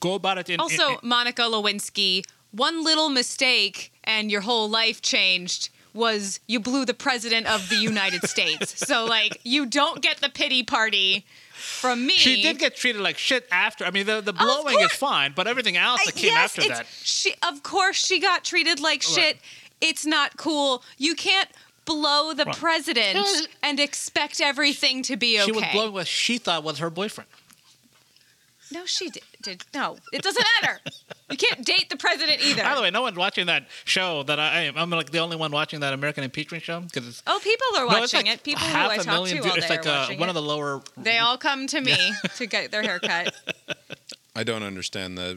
[0.00, 0.48] go about it.
[0.48, 6.40] In, in- Also, in- Monica Lewinsky, one little mistake and your whole life changed was
[6.46, 8.86] you blew the president of the United States.
[8.86, 12.14] So like you don't get the pity party from me.
[12.14, 13.84] she did get treated like shit after.
[13.84, 16.68] I mean, the the blowing is fine, but everything else that I- came yes, after
[16.70, 16.86] that.
[17.02, 19.38] She, of course, she got treated like shit.
[19.80, 20.82] It's not cool.
[20.98, 21.48] You can't
[21.86, 22.56] blow the Right.
[22.56, 23.18] president
[23.62, 25.46] and expect everything to be okay.
[25.46, 27.28] She was blowing what she thought was her boyfriend.
[28.70, 29.64] no, she did, did.
[29.74, 30.80] No, it doesn't matter.
[31.30, 32.62] you can't date the president either.
[32.62, 34.22] By the way, no one's watching that show.
[34.24, 34.76] That I am.
[34.76, 37.86] I'm like the only one watching that American impeachment show because it's oh, people are
[37.86, 38.42] no, it's watching like it.
[38.42, 39.64] People who half I a talk to million all views.
[39.64, 40.30] day like are uh, watching one it.
[40.30, 40.82] of the lower.
[40.96, 41.96] They all come to me
[42.36, 43.34] to get their haircut.
[44.36, 45.30] I don't understand the,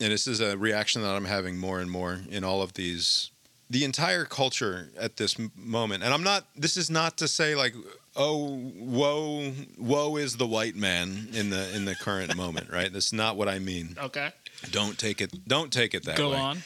[0.00, 3.30] and this is a reaction that I'm having more and more in all of these,
[3.70, 6.02] the entire culture at this moment.
[6.02, 6.46] And I'm not.
[6.56, 7.74] This is not to say like,
[8.16, 12.92] oh, woe, woe is the white man in the in the current moment, right?
[12.92, 13.96] That's not what I mean.
[13.98, 14.30] Okay,
[14.70, 15.46] Don't take it.
[15.48, 16.36] Don't take it that go way.
[16.36, 16.58] Go on.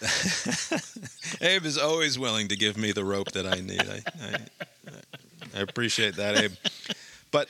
[1.40, 3.80] Abe is always willing to give me the rope that I need.
[3.82, 4.36] I, I,
[5.56, 6.52] I appreciate that, Abe.
[7.30, 7.48] But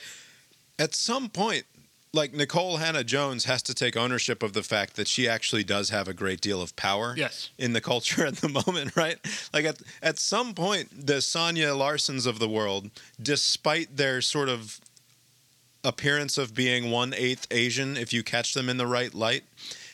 [0.77, 1.65] at some point,
[2.11, 5.89] like Nikole Hannah Jones has to take ownership of the fact that she actually does
[5.91, 7.49] have a great deal of power Yes.
[7.59, 9.17] in the culture at the moment, right?
[9.53, 12.89] Like at at some point, the Sonya Larsons of the world,
[13.21, 14.79] despite their sort of
[15.83, 19.43] appearance of being one eighth Asian, if you catch them in the right light,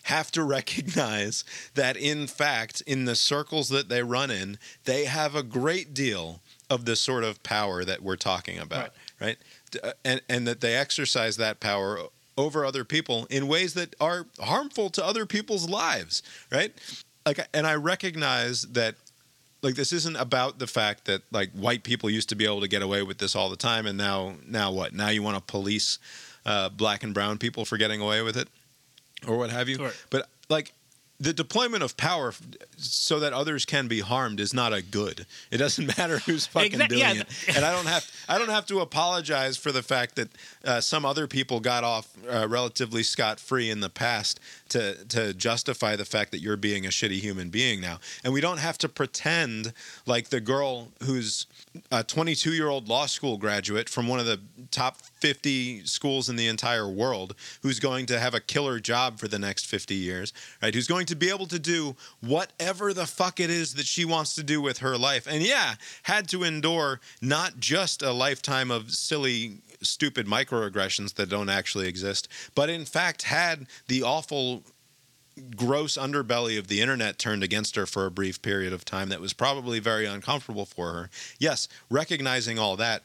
[0.03, 1.43] have to recognize
[1.75, 6.41] that in fact, in the circles that they run in, they have a great deal
[6.69, 8.91] of the sort of power that we're talking about,
[9.21, 9.37] right?
[9.71, 11.99] D- uh, And and that they exercise that power
[12.37, 16.21] over other people in ways that are harmful to other people's lives,
[16.51, 16.73] right?
[17.25, 18.95] Like and I recognize that
[19.65, 22.67] like this isn't about the fact that like white people used to be able to
[22.67, 25.41] get away with this all the time and now now what now you want to
[25.51, 25.97] police
[26.45, 28.47] uh, black and brown people for getting away with it
[29.27, 30.05] or what have you Right.
[30.11, 30.73] but like
[31.19, 32.33] the deployment of power
[32.77, 35.25] so that others can be harmed is not a good.
[35.49, 38.49] It doesn't matter who's fucking Exact- doing yeah, it and i don't have i don't
[38.49, 40.29] have to apologize for the fact that
[40.65, 44.39] uh, some other people got off uh, relatively scot-free in the past
[44.69, 47.99] to to justify the fact that you're being a shitty human being now.
[48.23, 49.73] And we don't have to pretend
[50.05, 51.45] like the girl who's
[51.91, 54.39] a 22 year old law school graduate from one of the
[54.71, 57.33] top 50 schools in the entire world
[57.63, 60.31] who's going to have a killer job for the next 50 years
[60.61, 64.05] right who's going to be able to do whatever the fuck it is that she
[64.05, 65.73] wants to do with her life and yeah
[66.03, 72.27] had to endure not just a lifetime of silly stupid microaggressions that don't actually exist
[72.53, 74.61] but in fact had the awful
[75.55, 79.19] gross underbelly of the internet turned against her for a brief period of time that
[79.19, 81.09] was probably very uncomfortable for her.
[81.39, 83.03] Yes, recognizing all that.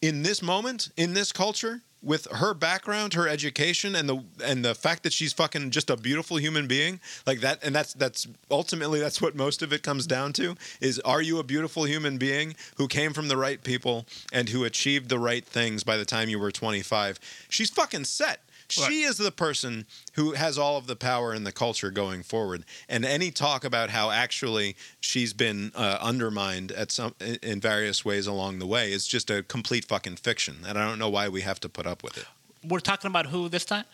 [0.00, 4.74] In this moment, in this culture, with her background, her education, and the and the
[4.74, 9.00] fact that she's fucking just a beautiful human being, like that, and that's that's ultimately
[9.00, 12.54] that's what most of it comes down to is are you a beautiful human being
[12.76, 16.28] who came from the right people and who achieved the right things by the time
[16.28, 17.18] you were 25?
[17.48, 21.52] She's fucking set She is the person who has all of the power in the
[21.52, 22.64] culture going forward.
[22.88, 28.04] And any talk about how actually she's been uh, undermined at some in- in various
[28.04, 30.58] ways along the way is just a complete fucking fiction.
[30.66, 32.26] And I don't know why we have to put up with it.
[32.66, 33.84] We're talking about who this time?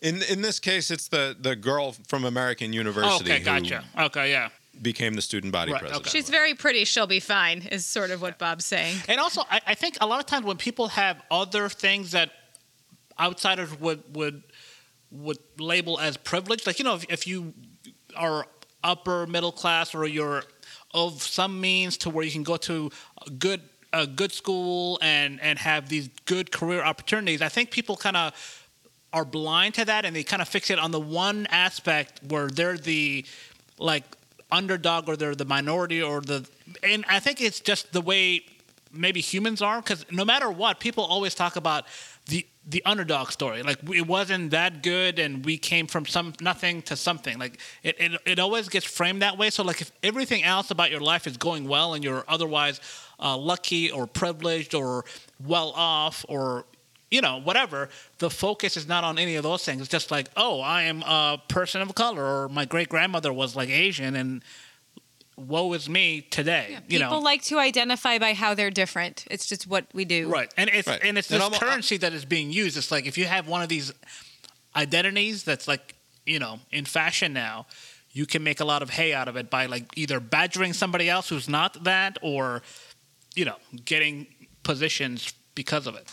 [0.00, 3.84] In in this case, it's the the girl from American University okay, who gotcha.
[3.98, 4.48] Okay, yeah.
[4.82, 6.06] became the student body Right, president.
[6.06, 6.10] okay.
[6.18, 6.84] She's very pretty.
[6.84, 7.62] She'll be fine.
[7.72, 8.96] Is sort of what Bob's saying.
[9.08, 12.30] And also, I, I think a lot of times when people have other things that
[13.20, 14.42] outsiders would would
[15.10, 16.66] would label as privileged.
[16.66, 17.54] like you know, if, if you
[18.16, 18.46] are
[18.84, 20.44] upper middle class or you're
[20.94, 22.90] of some means to where you can go to
[23.26, 23.60] a good
[23.92, 28.64] a good school and and have these good career opportunities, I think people kind of
[29.12, 32.48] are blind to that and they kind of fix it on the one aspect where
[32.48, 33.24] they're the
[33.78, 34.04] like
[34.50, 36.46] underdog or they're the minority or the
[36.82, 38.42] and I think it's just the way
[38.92, 41.84] maybe humans are because no matter what people always talk about
[42.28, 43.62] the the underdog story.
[43.62, 47.38] Like it wasn't that good and we came from some nothing to something.
[47.38, 49.48] Like it, it, it always gets framed that way.
[49.48, 52.80] So like if everything else about your life is going well and you're otherwise
[53.18, 55.06] uh, lucky or privileged or
[55.44, 56.66] well off or
[57.10, 57.88] you know, whatever,
[58.18, 59.80] the focus is not on any of those things.
[59.80, 63.56] It's just like, oh, I am a person of color, or my great grandmother was
[63.56, 64.42] like Asian, and
[65.38, 66.78] woe is me today.
[66.88, 69.24] you People know, like to identify by how they're different.
[69.30, 70.28] It's just what we do.
[70.28, 70.52] right?
[70.56, 71.00] And it's Right.
[71.02, 72.76] and it's And this I'm- currency that is being used.
[72.76, 73.92] It's like if you have one of these
[74.76, 75.94] identities that's like
[76.26, 77.66] you know in fashion now,
[78.12, 81.08] you can make a lot of hay out of it by like either badgering somebody
[81.08, 82.62] else who's not that, or
[83.34, 84.26] you know, getting
[84.64, 86.10] positions because of it.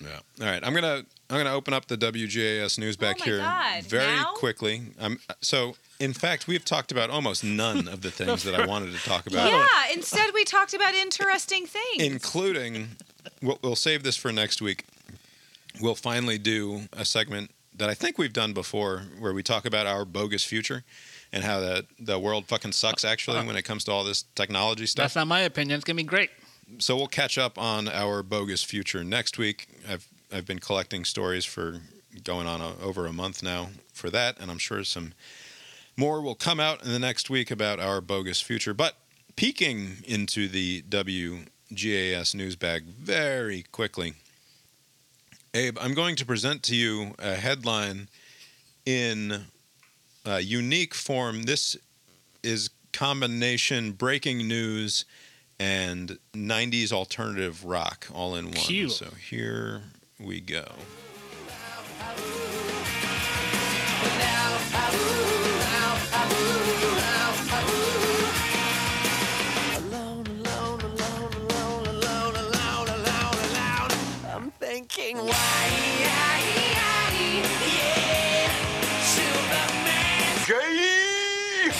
[0.00, 0.18] Yeah.
[0.40, 0.62] All right.
[0.64, 3.84] I'm gonna I'm gonna open up the WGAS news oh back Oh my here God,
[3.84, 4.32] very now?
[4.34, 4.82] quickly.
[5.00, 8.92] I'm so in fact we've talked about almost none of the things that I wanted
[8.92, 9.66] to talk about, Yeah.
[9.92, 12.02] Instead, we talked about interesting things.
[12.02, 12.96] including
[13.42, 14.84] we'll, we'll save this for next week.
[15.80, 19.86] We'll finally do a segment that I think we've done before, where we talk about
[19.86, 20.84] our bogus future
[21.32, 24.86] and how the the world fucking sucks actually when it comes to all this technology
[24.86, 25.04] stuff.
[25.04, 25.76] That's not my opinion.
[25.76, 26.30] It's gonna be great.
[26.78, 29.66] so we'll catch up on our bogus future next week.
[29.88, 31.80] I've I've been collecting stories for
[32.22, 35.12] going on a, over a month now for that, and I'm sure some
[35.96, 38.74] more will come out in the next week about our bogus future.
[38.74, 38.96] But
[39.36, 44.14] peeking into the WGAS news bag very quickly,
[45.52, 48.08] Abe, I'm going to present to you a headline
[48.84, 49.44] in
[50.24, 51.44] a unique form.
[51.44, 51.76] This
[52.42, 55.04] is combination breaking news
[55.60, 58.54] and 90s alternative rock all in one.
[58.54, 58.92] Cute.
[58.92, 59.82] So here
[60.18, 60.64] we go.
[75.14, 75.70] Why,
[76.00, 76.40] yeah,
[79.04, 81.70] Superman, Gay!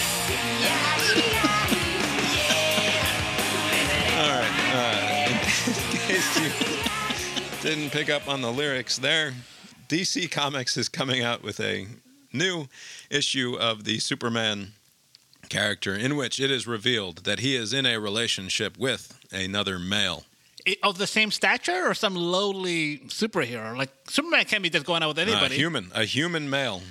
[4.15, 5.27] All right.
[5.67, 6.49] In case you
[7.61, 9.33] didn't pick up on the lyrics there,
[9.89, 11.87] DC Comics is coming out with a
[12.31, 12.67] new
[13.09, 14.71] issue of the Superman
[15.49, 20.23] character in which it is revealed that he is in a relationship with another male.
[20.67, 23.77] I- of the same stature or some lowly superhero?
[23.77, 25.35] Like Superman can't be just going out with anybody.
[25.41, 25.55] A anybody.
[25.57, 26.81] human, a human male.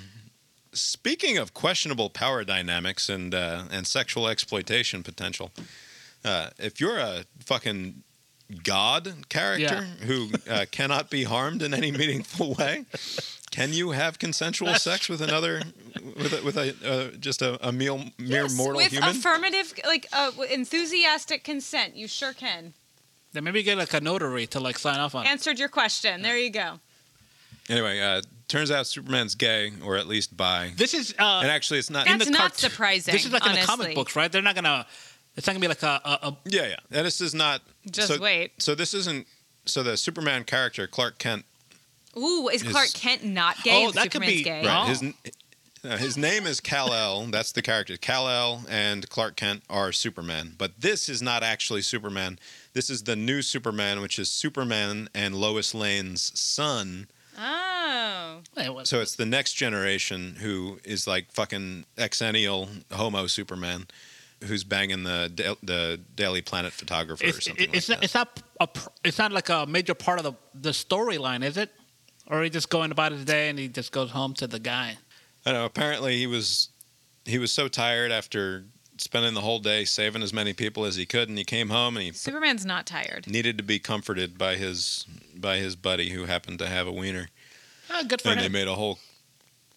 [0.73, 5.53] Speaking of questionable power dynamics and uh, and sexual exploitation potential,
[6.25, 8.03] uh, if you're a fucking
[8.63, 12.87] god character who uh, cannot be harmed in any meaningful way,
[13.53, 15.63] can you have consensual That's sex with another
[16.17, 19.11] with a, with a uh, just a, a mere, mere Yes, mortal with human?
[19.11, 21.95] affirmative, like uh, enthusiastic consent.
[21.97, 22.75] You sure can.
[23.35, 25.27] Then maybe get like a notary to like sign off on.
[25.27, 25.29] it.
[25.29, 26.23] Answered your question.
[26.23, 26.81] There you go.
[27.69, 30.73] anyway, uh, turns out Superman's gay or at least bi.
[30.77, 32.07] This is uh, and actually, it's not.
[32.07, 33.77] in That's the not cart- surprising, This is like in the honestly.
[33.85, 34.31] comic books, right?
[34.33, 34.87] They're not gonna.
[35.37, 36.77] It's not gonna be like a, a, a Yeah, yeah.
[36.93, 37.61] And this is not.
[37.91, 38.53] Just so, wait.
[38.63, 39.27] So this isn't.
[39.67, 41.45] So the Superman character Clark Kent.
[42.17, 43.83] Ooh, is His- Clark Kent not gay?
[43.83, 44.65] Oh, and that could Superman's be- gay.
[44.65, 44.85] Right.
[44.85, 44.87] Oh.
[44.89, 45.03] His
[45.85, 47.27] uh, his name is Kal El.
[47.27, 47.97] That's the character.
[47.97, 52.39] Kal El and Clark Kent are Superman, but this is not actually Superman.
[52.75, 57.07] This is the new Superman, which is Superman and Lois Lane's son.
[57.39, 58.41] Oh.
[58.83, 63.87] So it's the next generation who is like fucking exennial homo Superman,
[64.43, 68.01] who's banging the the Daily Planet photographer or something it's like not.
[68.01, 68.05] that.
[68.05, 68.43] It's not.
[68.61, 68.69] A,
[69.05, 71.71] it's not like a major part of the the storyline, is it?
[72.27, 74.97] Or he just going about his day and he just goes home to the guy.
[75.47, 75.67] I don't know.
[75.67, 76.71] Apparently, he was
[77.25, 78.65] he was so tired after
[78.99, 81.97] spending the whole day saving as many people as he could, and he came home
[81.97, 83.27] and he Superman's not tired.
[83.27, 85.07] needed to be comforted by his
[85.37, 87.29] by his buddy who happened to have a wiener.
[87.91, 88.99] Oh, good for and they made a whole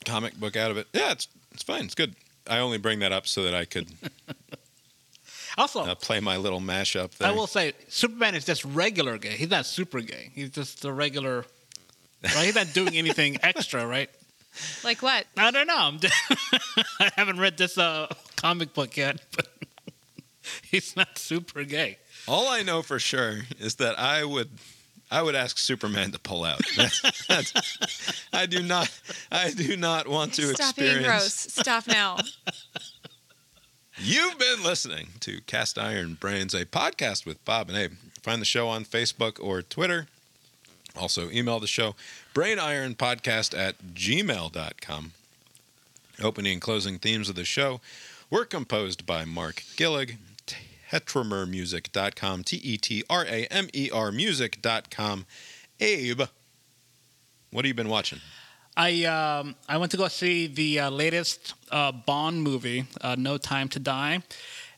[0.06, 0.88] comic book out of it.
[0.94, 1.85] Yeah, it's it's fine.
[1.85, 2.15] It's good.
[2.49, 3.89] I only bring that up so that I could
[5.57, 7.27] Also, uh, play my little mashup there.
[7.27, 9.31] I will say Superman is just regular gay.
[9.31, 10.30] He's not super gay.
[10.35, 11.45] He's just a regular.
[12.23, 12.45] Right?
[12.45, 14.10] He's not doing anything extra, right?
[14.84, 15.26] Like what?
[15.35, 15.76] I don't know.
[15.77, 15.99] I'm
[16.99, 18.07] I haven't read this uh,
[18.38, 19.47] comic book yet, but
[20.61, 21.97] he's not super gay.
[22.27, 24.49] All I know for sure is that I would
[25.09, 26.59] I would ask Superman to pull out.
[26.76, 28.89] That's, that's, I do not
[29.31, 30.73] I do not want to Stop experience.
[30.73, 31.34] Stop being gross.
[31.34, 32.18] Stop now.
[33.99, 37.93] You've been listening to Cast Iron Brains, a podcast with Bob and Abe.
[38.22, 40.05] Find the show on Facebook or Twitter.
[40.95, 41.95] Also, email the show,
[42.34, 45.11] brainironpodcast at gmail.com.
[46.22, 47.80] Opening and closing themes of the show
[48.30, 50.18] were composed by Mark Gillig,
[50.90, 55.26] tetramermusic.com, T E T R A M E R music.com.
[55.80, 56.22] Abe,
[57.52, 58.20] what have you been watching?
[58.76, 63.38] I um, I went to go see the uh, latest uh, Bond movie, uh, No
[63.38, 64.22] Time to Die,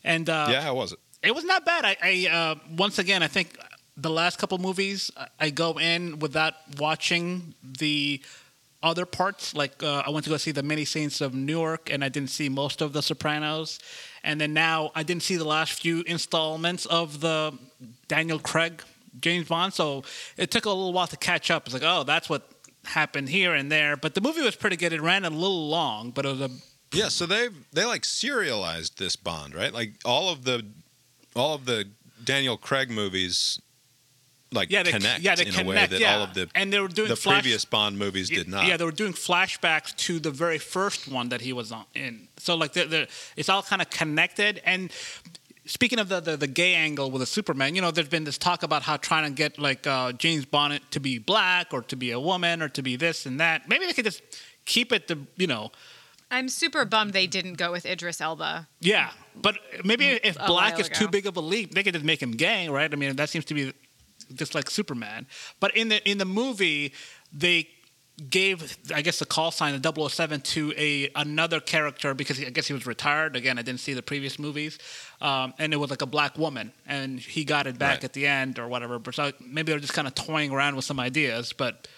[0.04, 0.98] and uh, yeah, how was it?
[1.22, 1.84] it was not bad.
[1.84, 3.58] I, I uh, once again, I think
[3.96, 8.22] the last couple movies, I go in without watching the
[8.82, 9.54] other parts.
[9.54, 12.30] Like uh, I went to go see the Many Saints of Newark, and I didn't
[12.30, 13.78] see most of The Sopranos.
[14.22, 17.56] And then now I didn't see the last few installments of the
[18.08, 18.82] Daniel Craig
[19.20, 19.72] James Bond.
[19.72, 20.04] So
[20.36, 21.66] it took a little while to catch up.
[21.66, 22.48] It's like, oh, that's what
[22.84, 23.96] happened here and there.
[23.96, 24.92] But the movie was pretty good.
[24.92, 26.50] It ran a little long, but it was a
[26.92, 29.72] Yeah, so they they like serialized this Bond, right?
[29.72, 30.66] Like all of the
[31.34, 31.86] all of the
[32.24, 33.60] Daniel Craig movies
[34.52, 36.16] like yeah, they, connect yeah, they in connect, a way that yeah.
[36.16, 38.66] all of the and they were doing the flash- previous Bond movies did not.
[38.66, 42.28] Yeah, they were doing flashbacks to the very first one that he was on in.
[42.36, 44.60] So like the, the it's all kind of connected.
[44.64, 44.90] And
[45.66, 48.38] speaking of the, the the gay angle with the Superman, you know, there's been this
[48.38, 51.96] talk about how trying to get like uh, James Bond to be black or to
[51.96, 53.68] be a woman or to be this and that.
[53.68, 54.22] Maybe they could just
[54.64, 55.70] keep it to you know.
[56.32, 58.68] I'm super bummed they didn't go with Idris Elba.
[58.80, 62.04] Yeah, but maybe if black while is too big of a leap, they could just
[62.04, 62.92] make him gay, right?
[62.92, 63.72] I mean, that seems to be
[64.34, 65.26] just like Superman.
[65.60, 66.92] But in the in the movie,
[67.32, 67.68] they
[68.28, 72.50] gave I guess the call sign the 007 to a another character because he, I
[72.50, 73.34] guess he was retired.
[73.34, 74.78] Again, I didn't see the previous movies,
[75.22, 78.04] um, and it was like a black woman, and he got it back Right.
[78.04, 78.98] at the end or whatever.
[78.98, 81.88] But so maybe they're just kind of toying around with some ideas, but.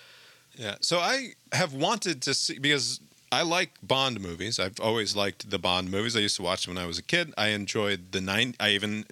[0.55, 0.75] Yeah.
[0.83, 3.01] So I have wanted to see because
[3.33, 4.61] I like Bond movies.
[4.61, 6.15] I've always liked the Bond movies.
[6.15, 7.33] I used to watch them when I was a kid.
[7.39, 8.55] I enjoyed the nine.
[8.61, 9.07] I even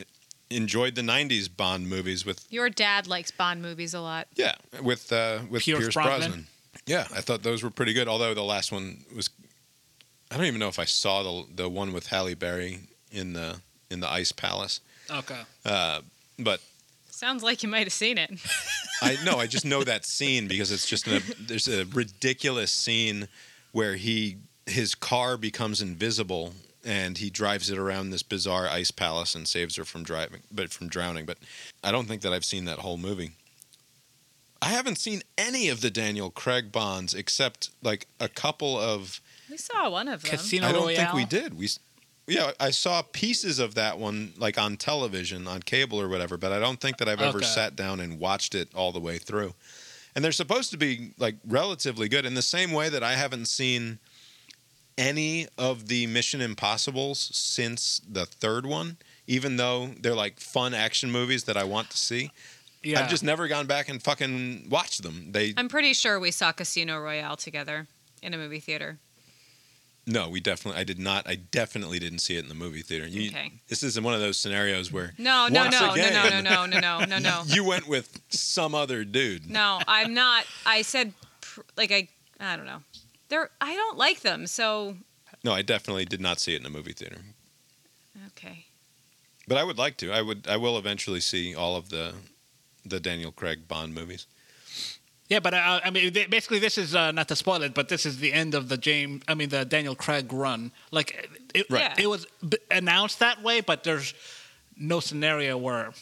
[0.51, 4.27] enjoyed the '90s Bond movies with Your dad likes Bond movies a lot.
[4.35, 6.19] yeah with uh, with Pierce Pierce, Brosnan?
[6.19, 6.47] Brosnan.
[6.87, 8.09] Yeah, I thought those were pretty good.
[8.09, 9.29] Although the last one was,
[10.31, 12.81] I don't even know if I saw the the one with Halle Berry
[13.13, 13.61] in the
[13.91, 14.81] in the Ice Palace.
[15.11, 15.41] Okay.
[15.65, 16.01] Uh,
[16.39, 16.61] but
[17.11, 18.31] Sounds like you might have seen it.
[19.03, 23.29] I no, I just know that scene because it's just a, there's a ridiculous scene
[23.73, 26.55] where he his car becomes invisible
[26.85, 30.71] and he drives it around this bizarre ice palace and saves her from driving, but
[30.73, 31.27] from drowning.
[31.27, 31.39] But
[31.85, 33.33] I don't think that I've seen that whole movie.
[34.63, 39.21] I haven't seen any of the Daniel Craig Bonds except like a couple of.
[39.51, 40.31] We saw one of them.
[40.33, 40.97] Casino I don't Royale.
[40.97, 41.57] think we did.
[41.59, 41.69] We,
[42.27, 46.53] yeah, I saw pieces of that one like on television, on cable or whatever, but
[46.53, 47.47] I don't think that I've ever Okay.
[47.47, 49.55] sat down and watched it all the way through.
[50.15, 53.47] And they're supposed to be like relatively good in the same way that I haven't
[53.47, 53.99] seen
[55.01, 61.11] any of the Mission Impossibles since the third one, even though they're like fun action
[61.11, 62.31] movies that I want to see.
[62.83, 63.01] Yeah.
[63.03, 65.33] I've just never gone back and fucking watched them.
[65.33, 67.87] They I'm pretty sure we saw Casino Royale together
[68.23, 68.99] in a movie theater.
[70.07, 70.81] No, we definitely.
[70.81, 71.29] I did not.
[71.29, 73.07] I definitely didn't see it in the movie theater.
[73.07, 73.53] You, Okay.
[73.69, 76.67] This is one of those scenarios where No, no, Once no, no, again- no, no,
[76.67, 77.43] no, no, no, no, no.
[77.47, 79.49] you went with some other dude.
[79.51, 80.45] No, I'm not.
[80.67, 81.13] I said,
[81.43, 82.09] pr- like, I,
[82.41, 82.81] I don't know.
[83.31, 84.47] They're, I don't like them.
[84.47, 84.97] So,
[85.43, 87.19] No, I definitely did not see it in a movie theater.
[88.29, 88.67] okay.
[89.49, 90.13] But I would like to.
[90.13, 90.47] I would.
[90.49, 92.15] I will eventually see all of the
[92.85, 94.27] the Daniel Craig Bond movies.
[95.29, 97.89] Yeah, but uh, I mean, th- basically, this is uh, not to spoil it, but
[97.89, 99.23] this is the end of the James.
[99.29, 100.73] I mean, the Daniel Craig run.
[100.91, 101.83] Like, it, Right.
[101.83, 101.95] Yeah.
[102.05, 104.13] it was b- announced that way, but there's
[104.77, 105.93] no scenario where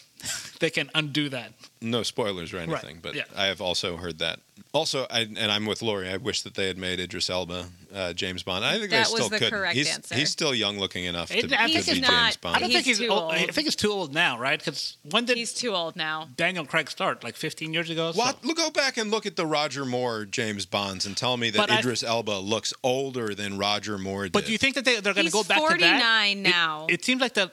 [0.60, 1.52] they can undo that.
[1.80, 3.24] No spoilers or Right, anything, but yeah.
[3.36, 4.40] I have also heard that.
[4.72, 6.08] Also, I, and I'm with Lori.
[6.10, 8.64] I wish that they had made Idris Elba uh, James Bond.
[8.64, 9.52] I think That they was still the could.
[9.52, 10.14] correct he's, answer.
[10.16, 12.56] He's still young looking enough to, It- I to be he's James not- Bond.
[12.56, 12.98] I don't He's think he's.
[12.98, 13.32] too old.
[13.32, 14.58] I think he's too old now, right?
[14.58, 16.28] Because when did He's too old now.
[16.36, 17.22] Daniel Craig start?
[17.22, 18.10] Like 15 years ago.
[18.12, 18.44] So- What?
[18.44, 21.58] Look, go back and look at the Roger Moore James Bonds and tell me that
[21.58, 24.32] But I- Idris Elba looks older than Roger Moore did.
[24.32, 26.02] But do you think that they, they're going to go back to that?
[26.02, 26.86] 49 It- now.
[26.90, 27.52] It, seems like the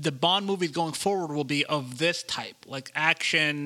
[0.00, 3.57] the Bond movies going forward will be of this type, like action,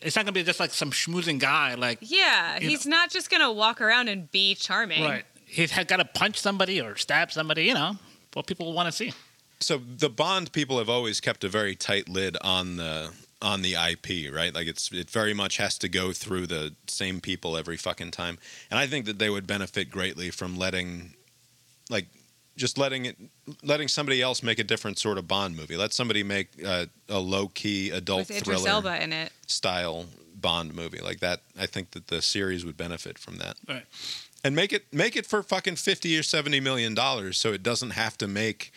[0.00, 3.30] It's not gonna be just like some schmoozing guy, like Yeah, You he's not just
[3.30, 5.02] gonna walk around and be charming.
[5.02, 5.24] right.
[5.46, 7.64] He's had got to punch somebody or stab somebody.
[7.64, 7.96] You know
[8.32, 9.12] what people want to see.
[9.60, 13.74] So the Bond people have always kept a very tight lid on the on the
[13.74, 14.52] IP, right?
[14.54, 18.38] Like it's it very much has to go through the same people every fucking time.
[18.70, 21.14] And I think that they would benefit greatly from letting
[21.88, 22.06] like
[22.56, 23.16] just letting it
[23.62, 25.76] letting somebody else make a different sort of Bond movie.
[25.76, 29.32] Let somebody make uh, a, a low key adult With thriller Elba in it.
[29.46, 31.40] style Bond movie like that.
[31.58, 33.56] I think that the series would benefit from that.
[33.68, 33.84] Right.
[34.42, 37.90] And make it make it for fucking fifty or seventy million dollars, so it doesn't
[37.90, 38.72] have to make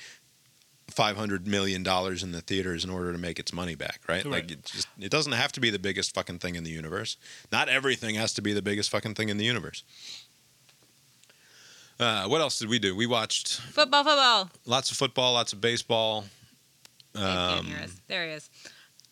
[0.89, 4.25] five hundred million dollars in the theaters in order to make its money back, right?
[4.25, 7.17] Like it just it doesn't have to be the biggest fucking thing in the universe.
[7.51, 9.83] Not everything has to be the biggest fucking thing in the universe.
[11.99, 12.95] Uh, what else did we do?
[12.95, 14.49] We watched Football, football.
[14.65, 16.25] lots of football, lots of baseball.
[17.15, 17.73] He Um.
[18.07, 18.49] There he is.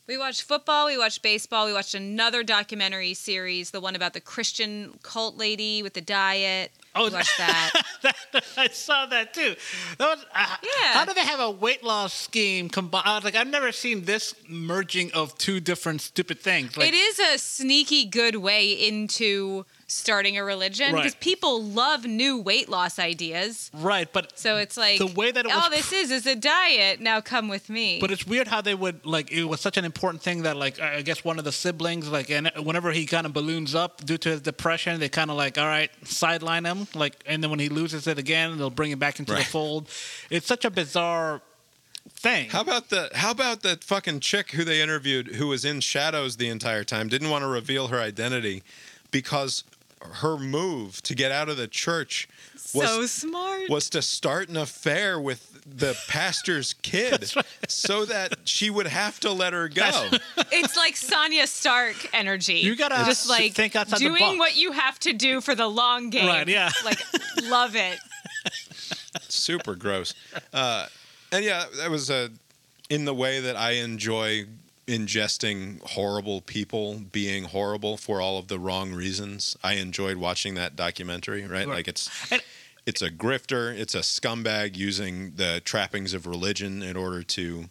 [0.07, 0.85] We watched football.
[0.85, 1.65] We watched baseball.
[1.65, 6.71] We watched another documentary series, the one about the Christian cult lady with the diet.
[6.93, 7.71] Oh, we watched that.
[8.55, 9.55] I saw that too.
[9.97, 10.93] That was, uh, Yeah.
[10.93, 13.07] How do they have a weight loss scheme combined?
[13.07, 16.77] I was like, I've never seen this merging of two different stupid things.
[16.77, 21.03] Like, it is a sneaky good way into starting a religion Right.
[21.03, 23.69] because people love new weight loss ideas.
[23.73, 26.35] right, but So it's like The way that it all was this is is a
[26.35, 26.99] diet.
[26.99, 27.99] Now come with me.
[28.01, 29.31] But it's weird how they would like.
[29.31, 32.29] It was such an important thing that like I guess one of the siblings like,
[32.31, 35.57] and whenever he kind of balloons up due to his depression, they kind of like,
[35.59, 36.87] all right, sideline him.
[36.95, 39.45] Like, and then when he loses it again, they'll bring him back into Right.
[39.45, 39.87] the fold.
[40.31, 41.41] It's such a bizarre
[42.09, 42.49] thing.
[42.49, 46.37] How about the how about that fucking chick who they interviewed who was in shadows
[46.37, 48.63] the entire time, didn't want to reveal her identity
[49.11, 49.63] because
[50.01, 52.27] her move to get out of the church
[52.73, 53.69] was so smart.
[53.69, 57.31] was to start an affair with the pastor's kid
[57.67, 60.09] so that she would have to let her go.
[60.51, 62.55] it's like Sansa Stark energy.
[62.55, 64.39] You gotta just like think outside the doing box.
[64.39, 66.27] what you have to do for the long game.
[66.27, 66.69] Right, yeah.
[66.83, 66.99] Like
[67.43, 67.97] love it.
[69.27, 70.13] Super gross.
[70.53, 70.87] Uh,
[71.31, 72.29] and yeah, that was uh,
[72.89, 74.45] in the way that I enjoy
[74.87, 79.57] ingesting horrible people being horrible for all of the wrong reasons.
[79.63, 81.67] I enjoyed watching that documentary, right?
[81.67, 82.41] Like it's And-
[82.85, 87.69] it's a grifter, it's a scumbag using the trappings of religion in order to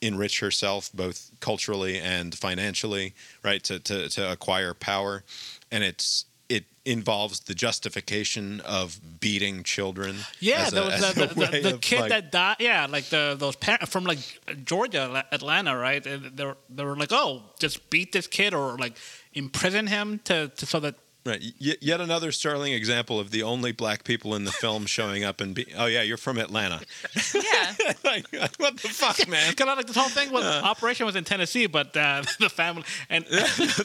[0.00, 3.62] enrich herself both culturally and financially, right?
[3.64, 5.24] To to to acquire power.
[5.70, 10.16] And it's it involves the justification of beating children.
[10.40, 12.56] Yeah, as a- there as the, a the, the of, kid like- that died.
[12.60, 14.18] Yeah, like the those parents from like
[14.64, 16.02] Georgia, Atlanta, right?
[16.02, 18.96] They were, they were like, oh, just beat this kid or like
[19.34, 20.94] imprison him to, to so that
[21.26, 21.42] Right.
[21.60, 25.40] Y- yet another sterling example of the only black people in the film showing up
[25.40, 25.66] and be.
[25.76, 26.80] Oh yeah, you're from Atlanta.
[27.34, 27.74] Yeah.
[28.04, 28.26] like,
[28.58, 29.54] what the fuck, man?
[29.54, 32.84] Kind of like this whole thing was operation was in Tennessee, but uh, the family
[33.10, 33.24] and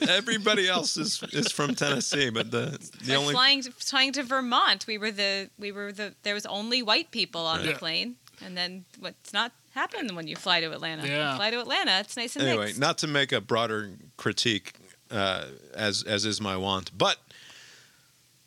[0.10, 4.98] Everybody else is is from Tennessee, but the the only flying flying to Vermont, we
[4.98, 7.78] were the we were the there was only white people on the Yeah.
[7.78, 11.08] plane, and then what's not happen when you fly to Atlanta?
[11.08, 11.32] Yeah.
[11.32, 12.80] You fly to Atlanta, it's nice and anyway, mixed.
[12.80, 14.74] not to make a broader critique,
[15.10, 17.18] uh, as as is my want, but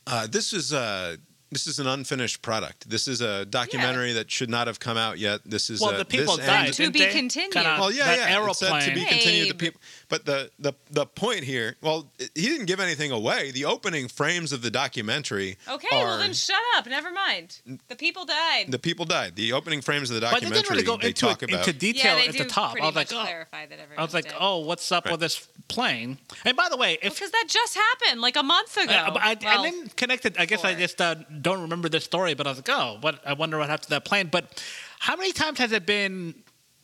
[0.06, 1.16] uh, this is uh,
[1.54, 2.90] this is an unfinished product.
[2.90, 5.40] This is a documentary that should not have come out yet.
[5.44, 6.72] This is well, a, the people this died.
[6.74, 7.12] To be they?
[7.12, 7.52] continued.
[7.52, 8.50] Kinda Well, yeah, that yeah.
[8.50, 9.06] It said to be aeroplane.
[9.06, 9.50] continued.
[9.50, 11.76] The people, but the, the the point here.
[11.80, 13.52] Well, he didn't give anything away.
[13.52, 15.56] The opening frames of the documentary.
[15.68, 16.86] okay, are, well then shut up.
[16.86, 17.60] Never mind.
[17.88, 18.66] The people died.
[18.70, 19.36] the people died.
[19.36, 20.48] The opening frames of the documentary.
[20.48, 20.82] But they documentary.
[20.82, 21.68] didn't really go they into talk it, about.
[21.68, 22.76] into detail yeah, at the top.
[22.80, 23.78] I was like, oh, clarify that.
[23.96, 24.34] I was like, did.
[24.40, 26.18] oh, what's up with this plane?
[26.44, 28.92] And by the way, if because that just happened like a month ago.
[28.92, 30.38] Uh, but I, Well, I didn't connect it.
[30.38, 33.20] I guess I just uh, don't remember this story, but I was like, oh, what?
[33.26, 34.28] I wonder what happened to that plane.
[34.30, 34.62] But
[34.98, 36.34] how many times has it been?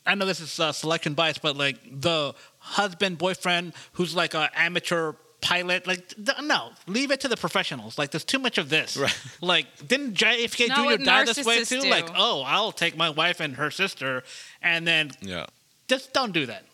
[0.07, 4.49] I know this is uh, selection bias, but like the husband, boyfriend who's like an
[4.55, 7.99] amateur pilot, like th- no, leave it to the professionals.
[7.99, 8.97] Like there's too much of this.
[8.97, 9.17] Right.
[9.41, 10.85] Like didn't JFK Not Jr.
[10.85, 11.81] what die this way too?
[11.81, 11.91] do.
[11.91, 14.23] Like oh, I'll take my wife and her sister,
[14.63, 15.47] and then yeah.
[15.89, 16.65] just don't do that.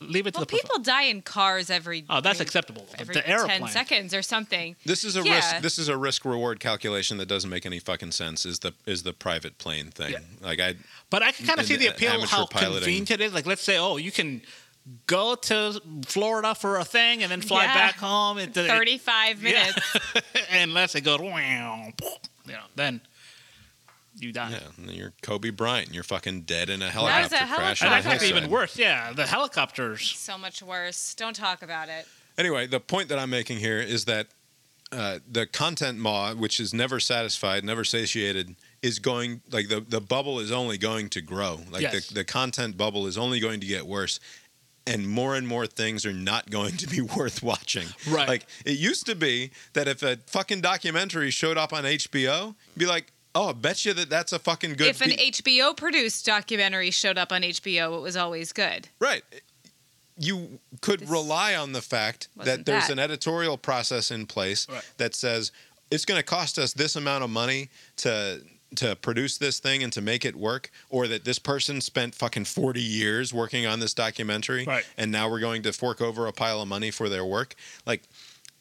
[0.00, 2.04] Leave it to well, the prof- people die in cars every.
[2.08, 2.86] Oh, that's I mean, acceptable.
[2.98, 3.60] Every the airplane.
[3.60, 4.76] ten seconds or something.
[4.84, 5.36] This is a Yeah.
[5.36, 5.58] risk.
[5.62, 8.44] This is a risk reward calculation that doesn't make any fucking sense.
[8.46, 10.12] Is the is the private plane thing?
[10.12, 10.18] Yeah.
[10.40, 10.74] Like I
[11.10, 12.80] But I can kind of see the the appeal amateur how piloting.
[12.80, 13.32] convenient it is.
[13.32, 14.42] Like, let's say, oh, you can
[15.06, 17.74] go to Florida for a thing and then fly Yeah.
[17.74, 18.38] back home.
[18.38, 19.50] in Thirty-five Yeah.
[19.50, 19.96] minutes.
[20.50, 21.92] Unless it goes, wow,
[22.46, 23.00] you know, then
[24.20, 24.50] you die.
[24.50, 24.58] yeah.
[24.78, 25.86] and then You're Kobe Bryant.
[25.86, 27.48] and You're fucking dead in a was helicopter a crash.
[27.80, 27.84] helicopter.
[27.86, 28.78] And that's actually even worse.
[28.78, 30.10] Yeah, the helicopters.
[30.10, 31.14] so much worse.
[31.14, 32.06] Don't talk about it.
[32.38, 34.28] Anyway, the point that I'm making here is that
[34.92, 40.00] uh, the content maw, which is never satisfied, never satiated, is going like the the
[40.00, 41.60] bubble is only going to grow.
[41.70, 42.08] Like Yes.
[42.08, 44.18] the the content bubble is only going to get worse.
[44.86, 47.86] and more and more things are not going to be worth watching.
[48.08, 48.26] Right.
[48.26, 52.78] Like it used to be that if a fucking documentary showed up on HBO, you'd
[52.78, 55.76] be like, "Oh, I bet you that that's a fucking good." if an pe- HBO
[55.76, 58.88] produced documentary showed up on HBO, it was always good.
[58.98, 59.22] right.
[60.22, 62.92] You could This rely on the fact that there's that.
[62.92, 64.82] an editorial process in place Right.
[64.98, 65.50] that says
[65.90, 68.42] it's going to cost us this amount of money to
[68.76, 72.44] to produce this thing and to make it work or that this person spent fucking
[72.44, 74.84] 40 years working on this documentary Right.
[74.96, 78.02] and now we're going to fork over a pile of money for their work like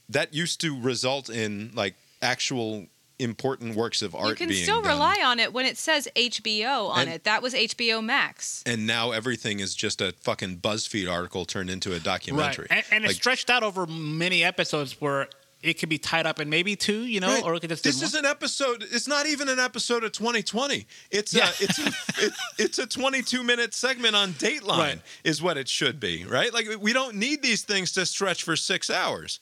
[0.10, 1.94] that used to result in like
[2.24, 2.88] actual
[3.20, 4.92] important works of art you can being still done.
[4.94, 7.24] rely on it when it says HBO on And- it.
[7.26, 8.64] That was HBO Max.
[8.66, 12.68] and now everything is just a fucking BuzzFeed article turned into a documentary.
[12.72, 12.86] Right.
[12.92, 15.28] And, and it's stretched out over many episodes where
[15.62, 17.44] it could be tied up in maybe two, you know, Right.
[17.44, 18.24] or it could just this is one.
[18.24, 18.82] an episode.
[18.92, 20.88] It's not even an episode of 2020.
[21.12, 21.50] It's uh, Yeah.
[21.50, 21.88] a, it's a,
[22.26, 24.78] it, it's a 22 minute segment on Dateline.
[24.78, 25.02] Right.
[25.26, 26.54] Is what it should be, right?
[26.54, 29.42] Like we don't need these things to stretch for six hours.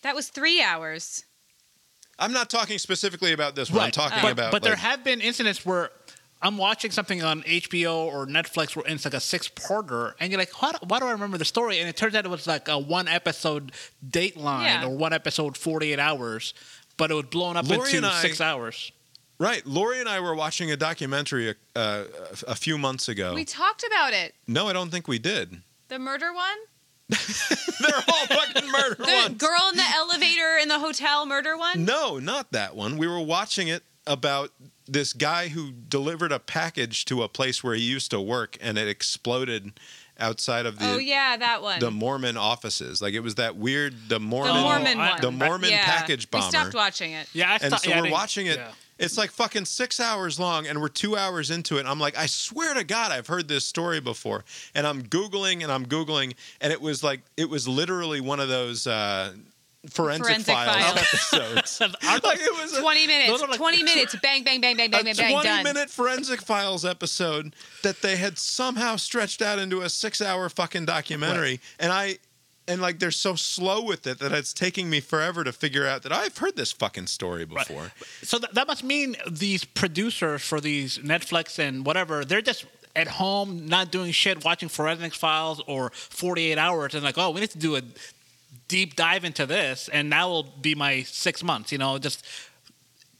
[0.00, 1.24] That was three hours.
[2.18, 3.84] I'm not talking specifically about this one.
[3.84, 4.52] I'm talking but, about.
[4.52, 5.90] But there have been incidents where
[6.42, 10.38] I'm watching something on HBO or Netflix where it's like a six parter, and you're
[10.38, 11.78] like, why, do- why do I remember the story?
[11.80, 13.72] And it turns out it was like a one episode
[14.08, 14.86] Dateline Yeah.
[14.86, 16.54] or one episode 48 hours,
[16.96, 18.92] but it was blown up Lori into and I- six hours.
[19.38, 19.64] right.
[19.66, 22.04] Lori and I were watching a documentary uh,
[22.46, 23.34] a, a few months ago.
[23.34, 24.34] We talked about it.
[24.46, 25.60] no, I don't think we did.
[25.88, 26.58] The murder one?
[27.80, 29.34] They're all fucking murder The ones.
[29.38, 31.84] girl in the elevator in the hotel murder one?
[31.84, 32.98] No, not that one.
[32.98, 34.50] We were watching it about
[34.86, 38.76] this guy who delivered a package to a place where he used to work and
[38.78, 39.72] it exploded
[40.18, 41.78] outside of the oh, yeah, that one.
[41.78, 43.00] the Mormon offices.
[43.00, 45.20] Like it was that weird the The Mormon Mormon I- one.
[45.20, 45.84] the Mormon Yeah.
[45.84, 46.46] package bomber.
[46.46, 47.28] We stopped watching it.
[47.32, 48.56] Yeah, I and thought, so yeah, we're watching it.
[48.56, 48.70] yeah.
[48.98, 51.86] It's like fucking six hours long, and we're two hours into it.
[51.86, 54.44] I'm like, I swear to God, I've heard this story before.
[54.74, 58.48] And I'm googling and I'm googling, and it was like, it was literally one of
[58.48, 59.34] those uh,
[59.88, 60.96] forensic, Forensic files,
[61.32, 61.80] episodes.
[61.80, 63.42] Like it was a, 20 minutes.
[63.42, 64.16] Like- 20 minutes.
[64.20, 65.64] Bang, bang, bang, bang, bang, a bang, bang, 20 done.
[65.64, 70.84] minute forensic files episode that they had somehow stretched out into a six hour fucking
[70.84, 72.18] documentary and i
[72.68, 76.02] and like they're so slow with it that it's taking me forever to figure out
[76.02, 77.90] that i've heard this fucking story before
[78.22, 82.66] So th- that must mean these producers for these Netflix and whatever, they're just
[82.96, 87.40] at home, not doing shit, watching forensics files or 48 hours, and like, oh, we
[87.40, 87.82] need to do a
[88.66, 92.24] deep dive into this, and that will be my six months, you know, just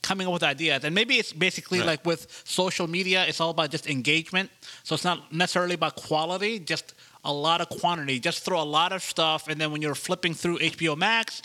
[0.02, 0.84] coming up with ideas.
[0.84, 1.86] And maybe it's basically Right.
[1.92, 4.50] like with social media, it's all about just engagement.
[4.84, 8.20] So it's not necessarily about quality, just a lot of quantity.
[8.20, 11.42] Just throw a lot of stuff, and then when you're flipping through HBO Max,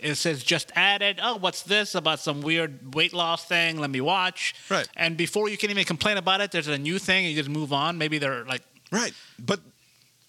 [0.00, 1.20] it says just added.
[1.22, 3.78] Oh, what's this about some weird weight loss thing?
[3.78, 4.54] Let me watch.
[4.68, 4.88] Right.
[4.96, 7.26] And before you can even complain about it, there's a new thing.
[7.26, 7.98] And you just move on.
[7.98, 9.60] Maybe they're like, right but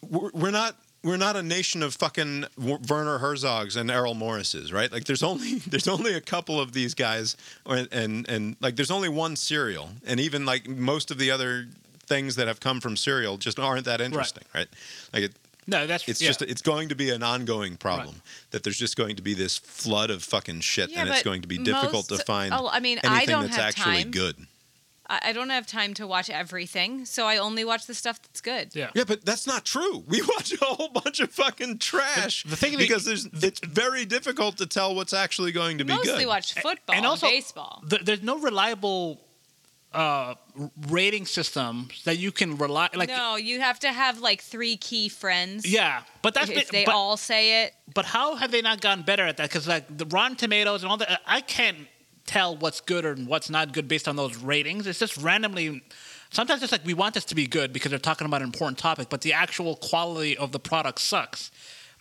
[0.10, 4.90] we're, we're not we're not a nation of fucking Werner Herzogs and Errol Morrises, right?
[4.90, 8.92] Like there's only there's only a couple of these guys, and and, and like there's
[8.92, 11.68] only one serial, and even like most of the other
[12.14, 14.68] things that have come from serial just aren't that interesting, right?
[15.14, 15.32] Like it,
[15.66, 16.30] no, that's it's yeah.
[16.30, 18.16] just it's going to be an ongoing problem
[18.52, 21.42] that there's just going to be this flood of fucking shit, Yeah, and it's going
[21.42, 24.04] to be difficult to most- find oh, I mean, I anything don't that's have actually
[24.04, 24.12] time.
[24.12, 24.36] good.
[25.08, 28.42] I I don't have time to watch everything, so I only watch the stuff that's
[28.42, 28.66] good.
[28.76, 28.90] yeah.
[28.94, 29.96] Yeah, but that's not true.
[30.08, 32.44] We watch a whole bunch of fucking trash.
[32.44, 35.94] the thing that- because there's, it's very difficult to tell what's actually going to be
[35.94, 36.28] Mostly good.
[36.28, 37.84] watch football and and, also- baseball.
[37.90, 39.20] Th- there's no reliable
[39.94, 40.36] uh,
[40.90, 43.10] rating system that you can rely like.
[43.10, 45.66] no, you have to have like three key friends.
[45.72, 48.62] Yeah, but that's If, been- if they but, all say it, But how have they
[48.62, 49.50] not gotten better at that?
[49.50, 51.78] Because like the Rotten Tomatoes and all that, I can't
[52.26, 54.88] tell what's good or what's not good based on those ratings.
[54.88, 55.84] It's just randomly.
[56.32, 58.78] Sometimes it's like we want this to be good because they're talking about an important
[58.80, 61.52] topic, but the actual quality of the product sucks.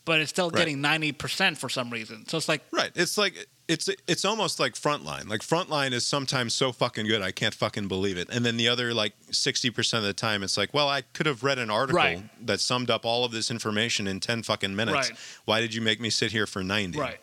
[0.04, 0.58] But it's still Right.
[0.58, 2.26] getting ninety percent for some reason.
[2.28, 2.90] So it's like Right.
[2.94, 5.28] It's like it's it's almost like Frontline.
[5.28, 8.28] Like Frontline is sometimes so fucking good I can't fucking believe it.
[8.30, 11.42] And then the other like 60% of the time it's like, well, I could have
[11.42, 12.46] read an article Right.
[12.46, 15.10] that summed up all of this information in 10 fucking minutes.
[15.10, 15.18] Right.
[15.44, 16.98] Why did you make me sit here for 90?
[16.98, 17.18] right.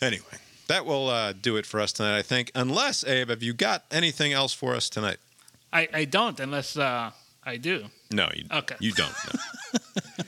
[0.00, 2.52] Anyway, that will uh, do it for us tonight, I think.
[2.54, 5.16] Unless Abe, have you got anything else for us tonight?
[5.72, 7.10] I, I don't unless uh,
[7.44, 7.86] I do.
[8.12, 8.76] No, you, Okay.
[8.80, 9.12] you don't.
[9.34, 9.40] No.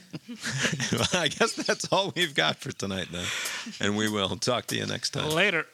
[0.91, 3.25] well, I guess that's all we've got for tonight, then.
[3.79, 5.29] And we will talk to you next time.
[5.29, 5.65] Later.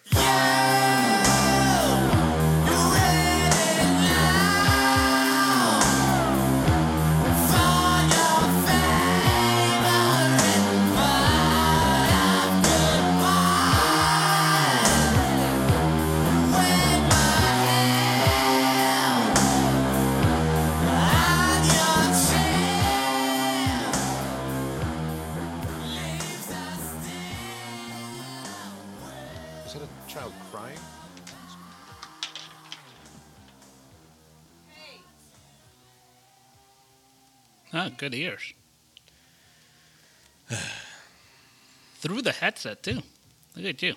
[30.17, 30.79] Child crying?
[37.73, 38.53] Ah, good ears.
[41.95, 43.01] Through the headset too.
[43.55, 43.95] Look at you.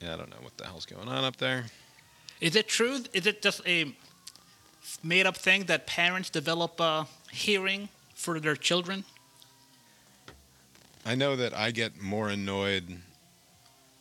[0.00, 1.64] Yeah, I don't know what the hell's going on up there.
[2.40, 3.00] Is it true?
[3.12, 3.94] Is it just a
[5.02, 9.04] made up thing that parents develop a hearing for their children?
[11.04, 13.00] I know that I get more annoyed.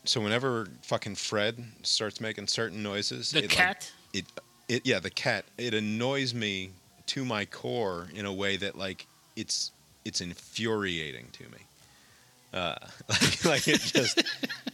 [0.05, 3.91] So whenever fucking Fred starts making certain noises, The it, like, cat?
[4.13, 4.26] it,
[4.67, 5.45] it, yeah, the cat.
[5.57, 6.71] It annoys me
[7.07, 9.05] to my core in a way that like
[9.35, 9.71] it's
[10.05, 11.57] it's infuriating to me.
[12.53, 12.76] Uh,
[13.09, 14.23] like, like it just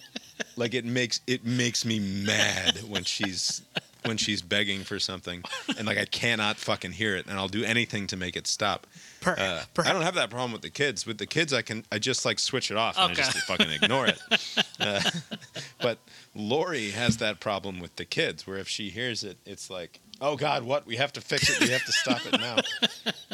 [0.56, 3.62] like it makes it makes me mad when she's
[4.06, 5.44] when she's begging for something
[5.80, 8.86] and like I cannot fucking hear it and I'll do anything to make it stop.
[9.26, 11.06] Per- Uh, I don't have that problem with the kids.
[11.08, 13.70] With the kids, I can I just like switch it off and I just fucking
[13.72, 14.20] ignore it.
[14.78, 15.00] Uh,
[15.80, 15.98] but
[16.36, 20.36] Lori has that problem with the kids, where if she hears it, it's like, oh
[20.36, 20.86] God, what?
[20.86, 21.62] We have to fix it.
[21.62, 22.58] We have to stop it now.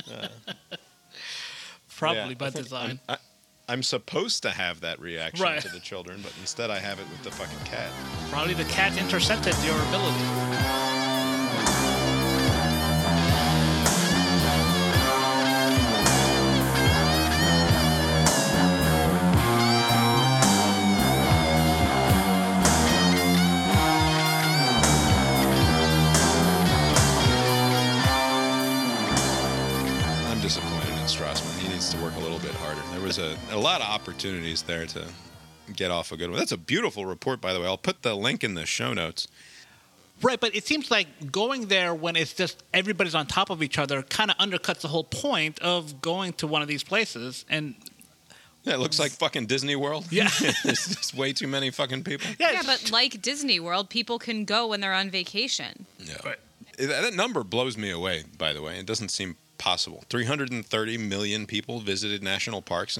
[1.97, 2.99] Probably Yeah, by design.
[3.09, 3.15] I'm,
[3.67, 5.61] I, I'm supposed to have that reaction Right.
[5.61, 7.89] to the children, but instead I have it with the fucking cat.
[8.29, 10.90] Probably the cat intercepted your ability.
[33.71, 35.07] Lot of opportunities there to
[35.75, 36.37] get off a good one.
[36.37, 37.65] That's a beautiful report, by the way.
[37.65, 39.29] I'll put the link in the show notes.
[40.21, 43.77] Right, but it seems like going there when it's just everybody's on top of each
[43.79, 47.45] other kind of undercuts the whole point of going to one of these places.
[47.49, 47.75] And
[48.63, 50.05] Yeah, it looks like fucking Disney World.
[50.11, 50.29] Yeah.
[50.63, 52.29] There's just way too many fucking people.
[52.39, 55.85] yeah, Yeah, but like Disney World, people can go when they're on vacation.
[55.97, 56.17] Yeah.
[56.25, 56.39] Right.
[56.77, 58.77] That that number blows me away, by the way.
[58.79, 60.03] It doesn't seem possible.
[60.09, 62.97] 330 million people visited national parks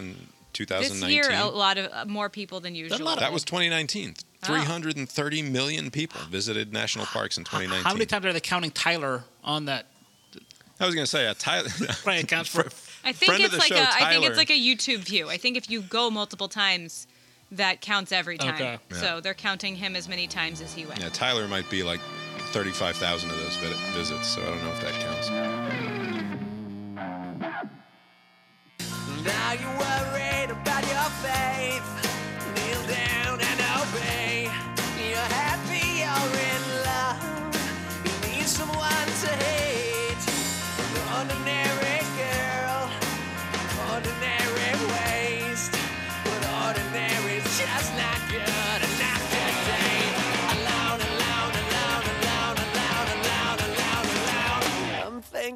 [0.60, 3.00] in This year, a lot of uh, more people than usual.
[3.06, 4.16] lot that was 2019.
[4.44, 4.48] Oh.
[4.48, 7.84] 330 million people visited national parks in 2019.
[7.84, 9.86] how many times are they counting Tyler on that?
[10.80, 11.70] I was going to say, uh, Tyler.
[12.06, 12.62] Right, it counts for.
[13.04, 13.88] I think it's like show, a.
[13.88, 15.30] I think it's like a YouTube view.
[15.30, 17.08] I think if you go multiple times,
[17.52, 18.56] that counts every time.
[18.56, 18.80] Okay.
[18.90, 21.02] So they're counting him as many times as he went.
[21.02, 22.00] Yeah, Tyler might be like
[22.52, 25.30] 35,000 of those vi- visits, so I don't know if that counts.
[29.24, 30.31] Now you're worried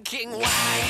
[0.05, 0.84] thinking, why?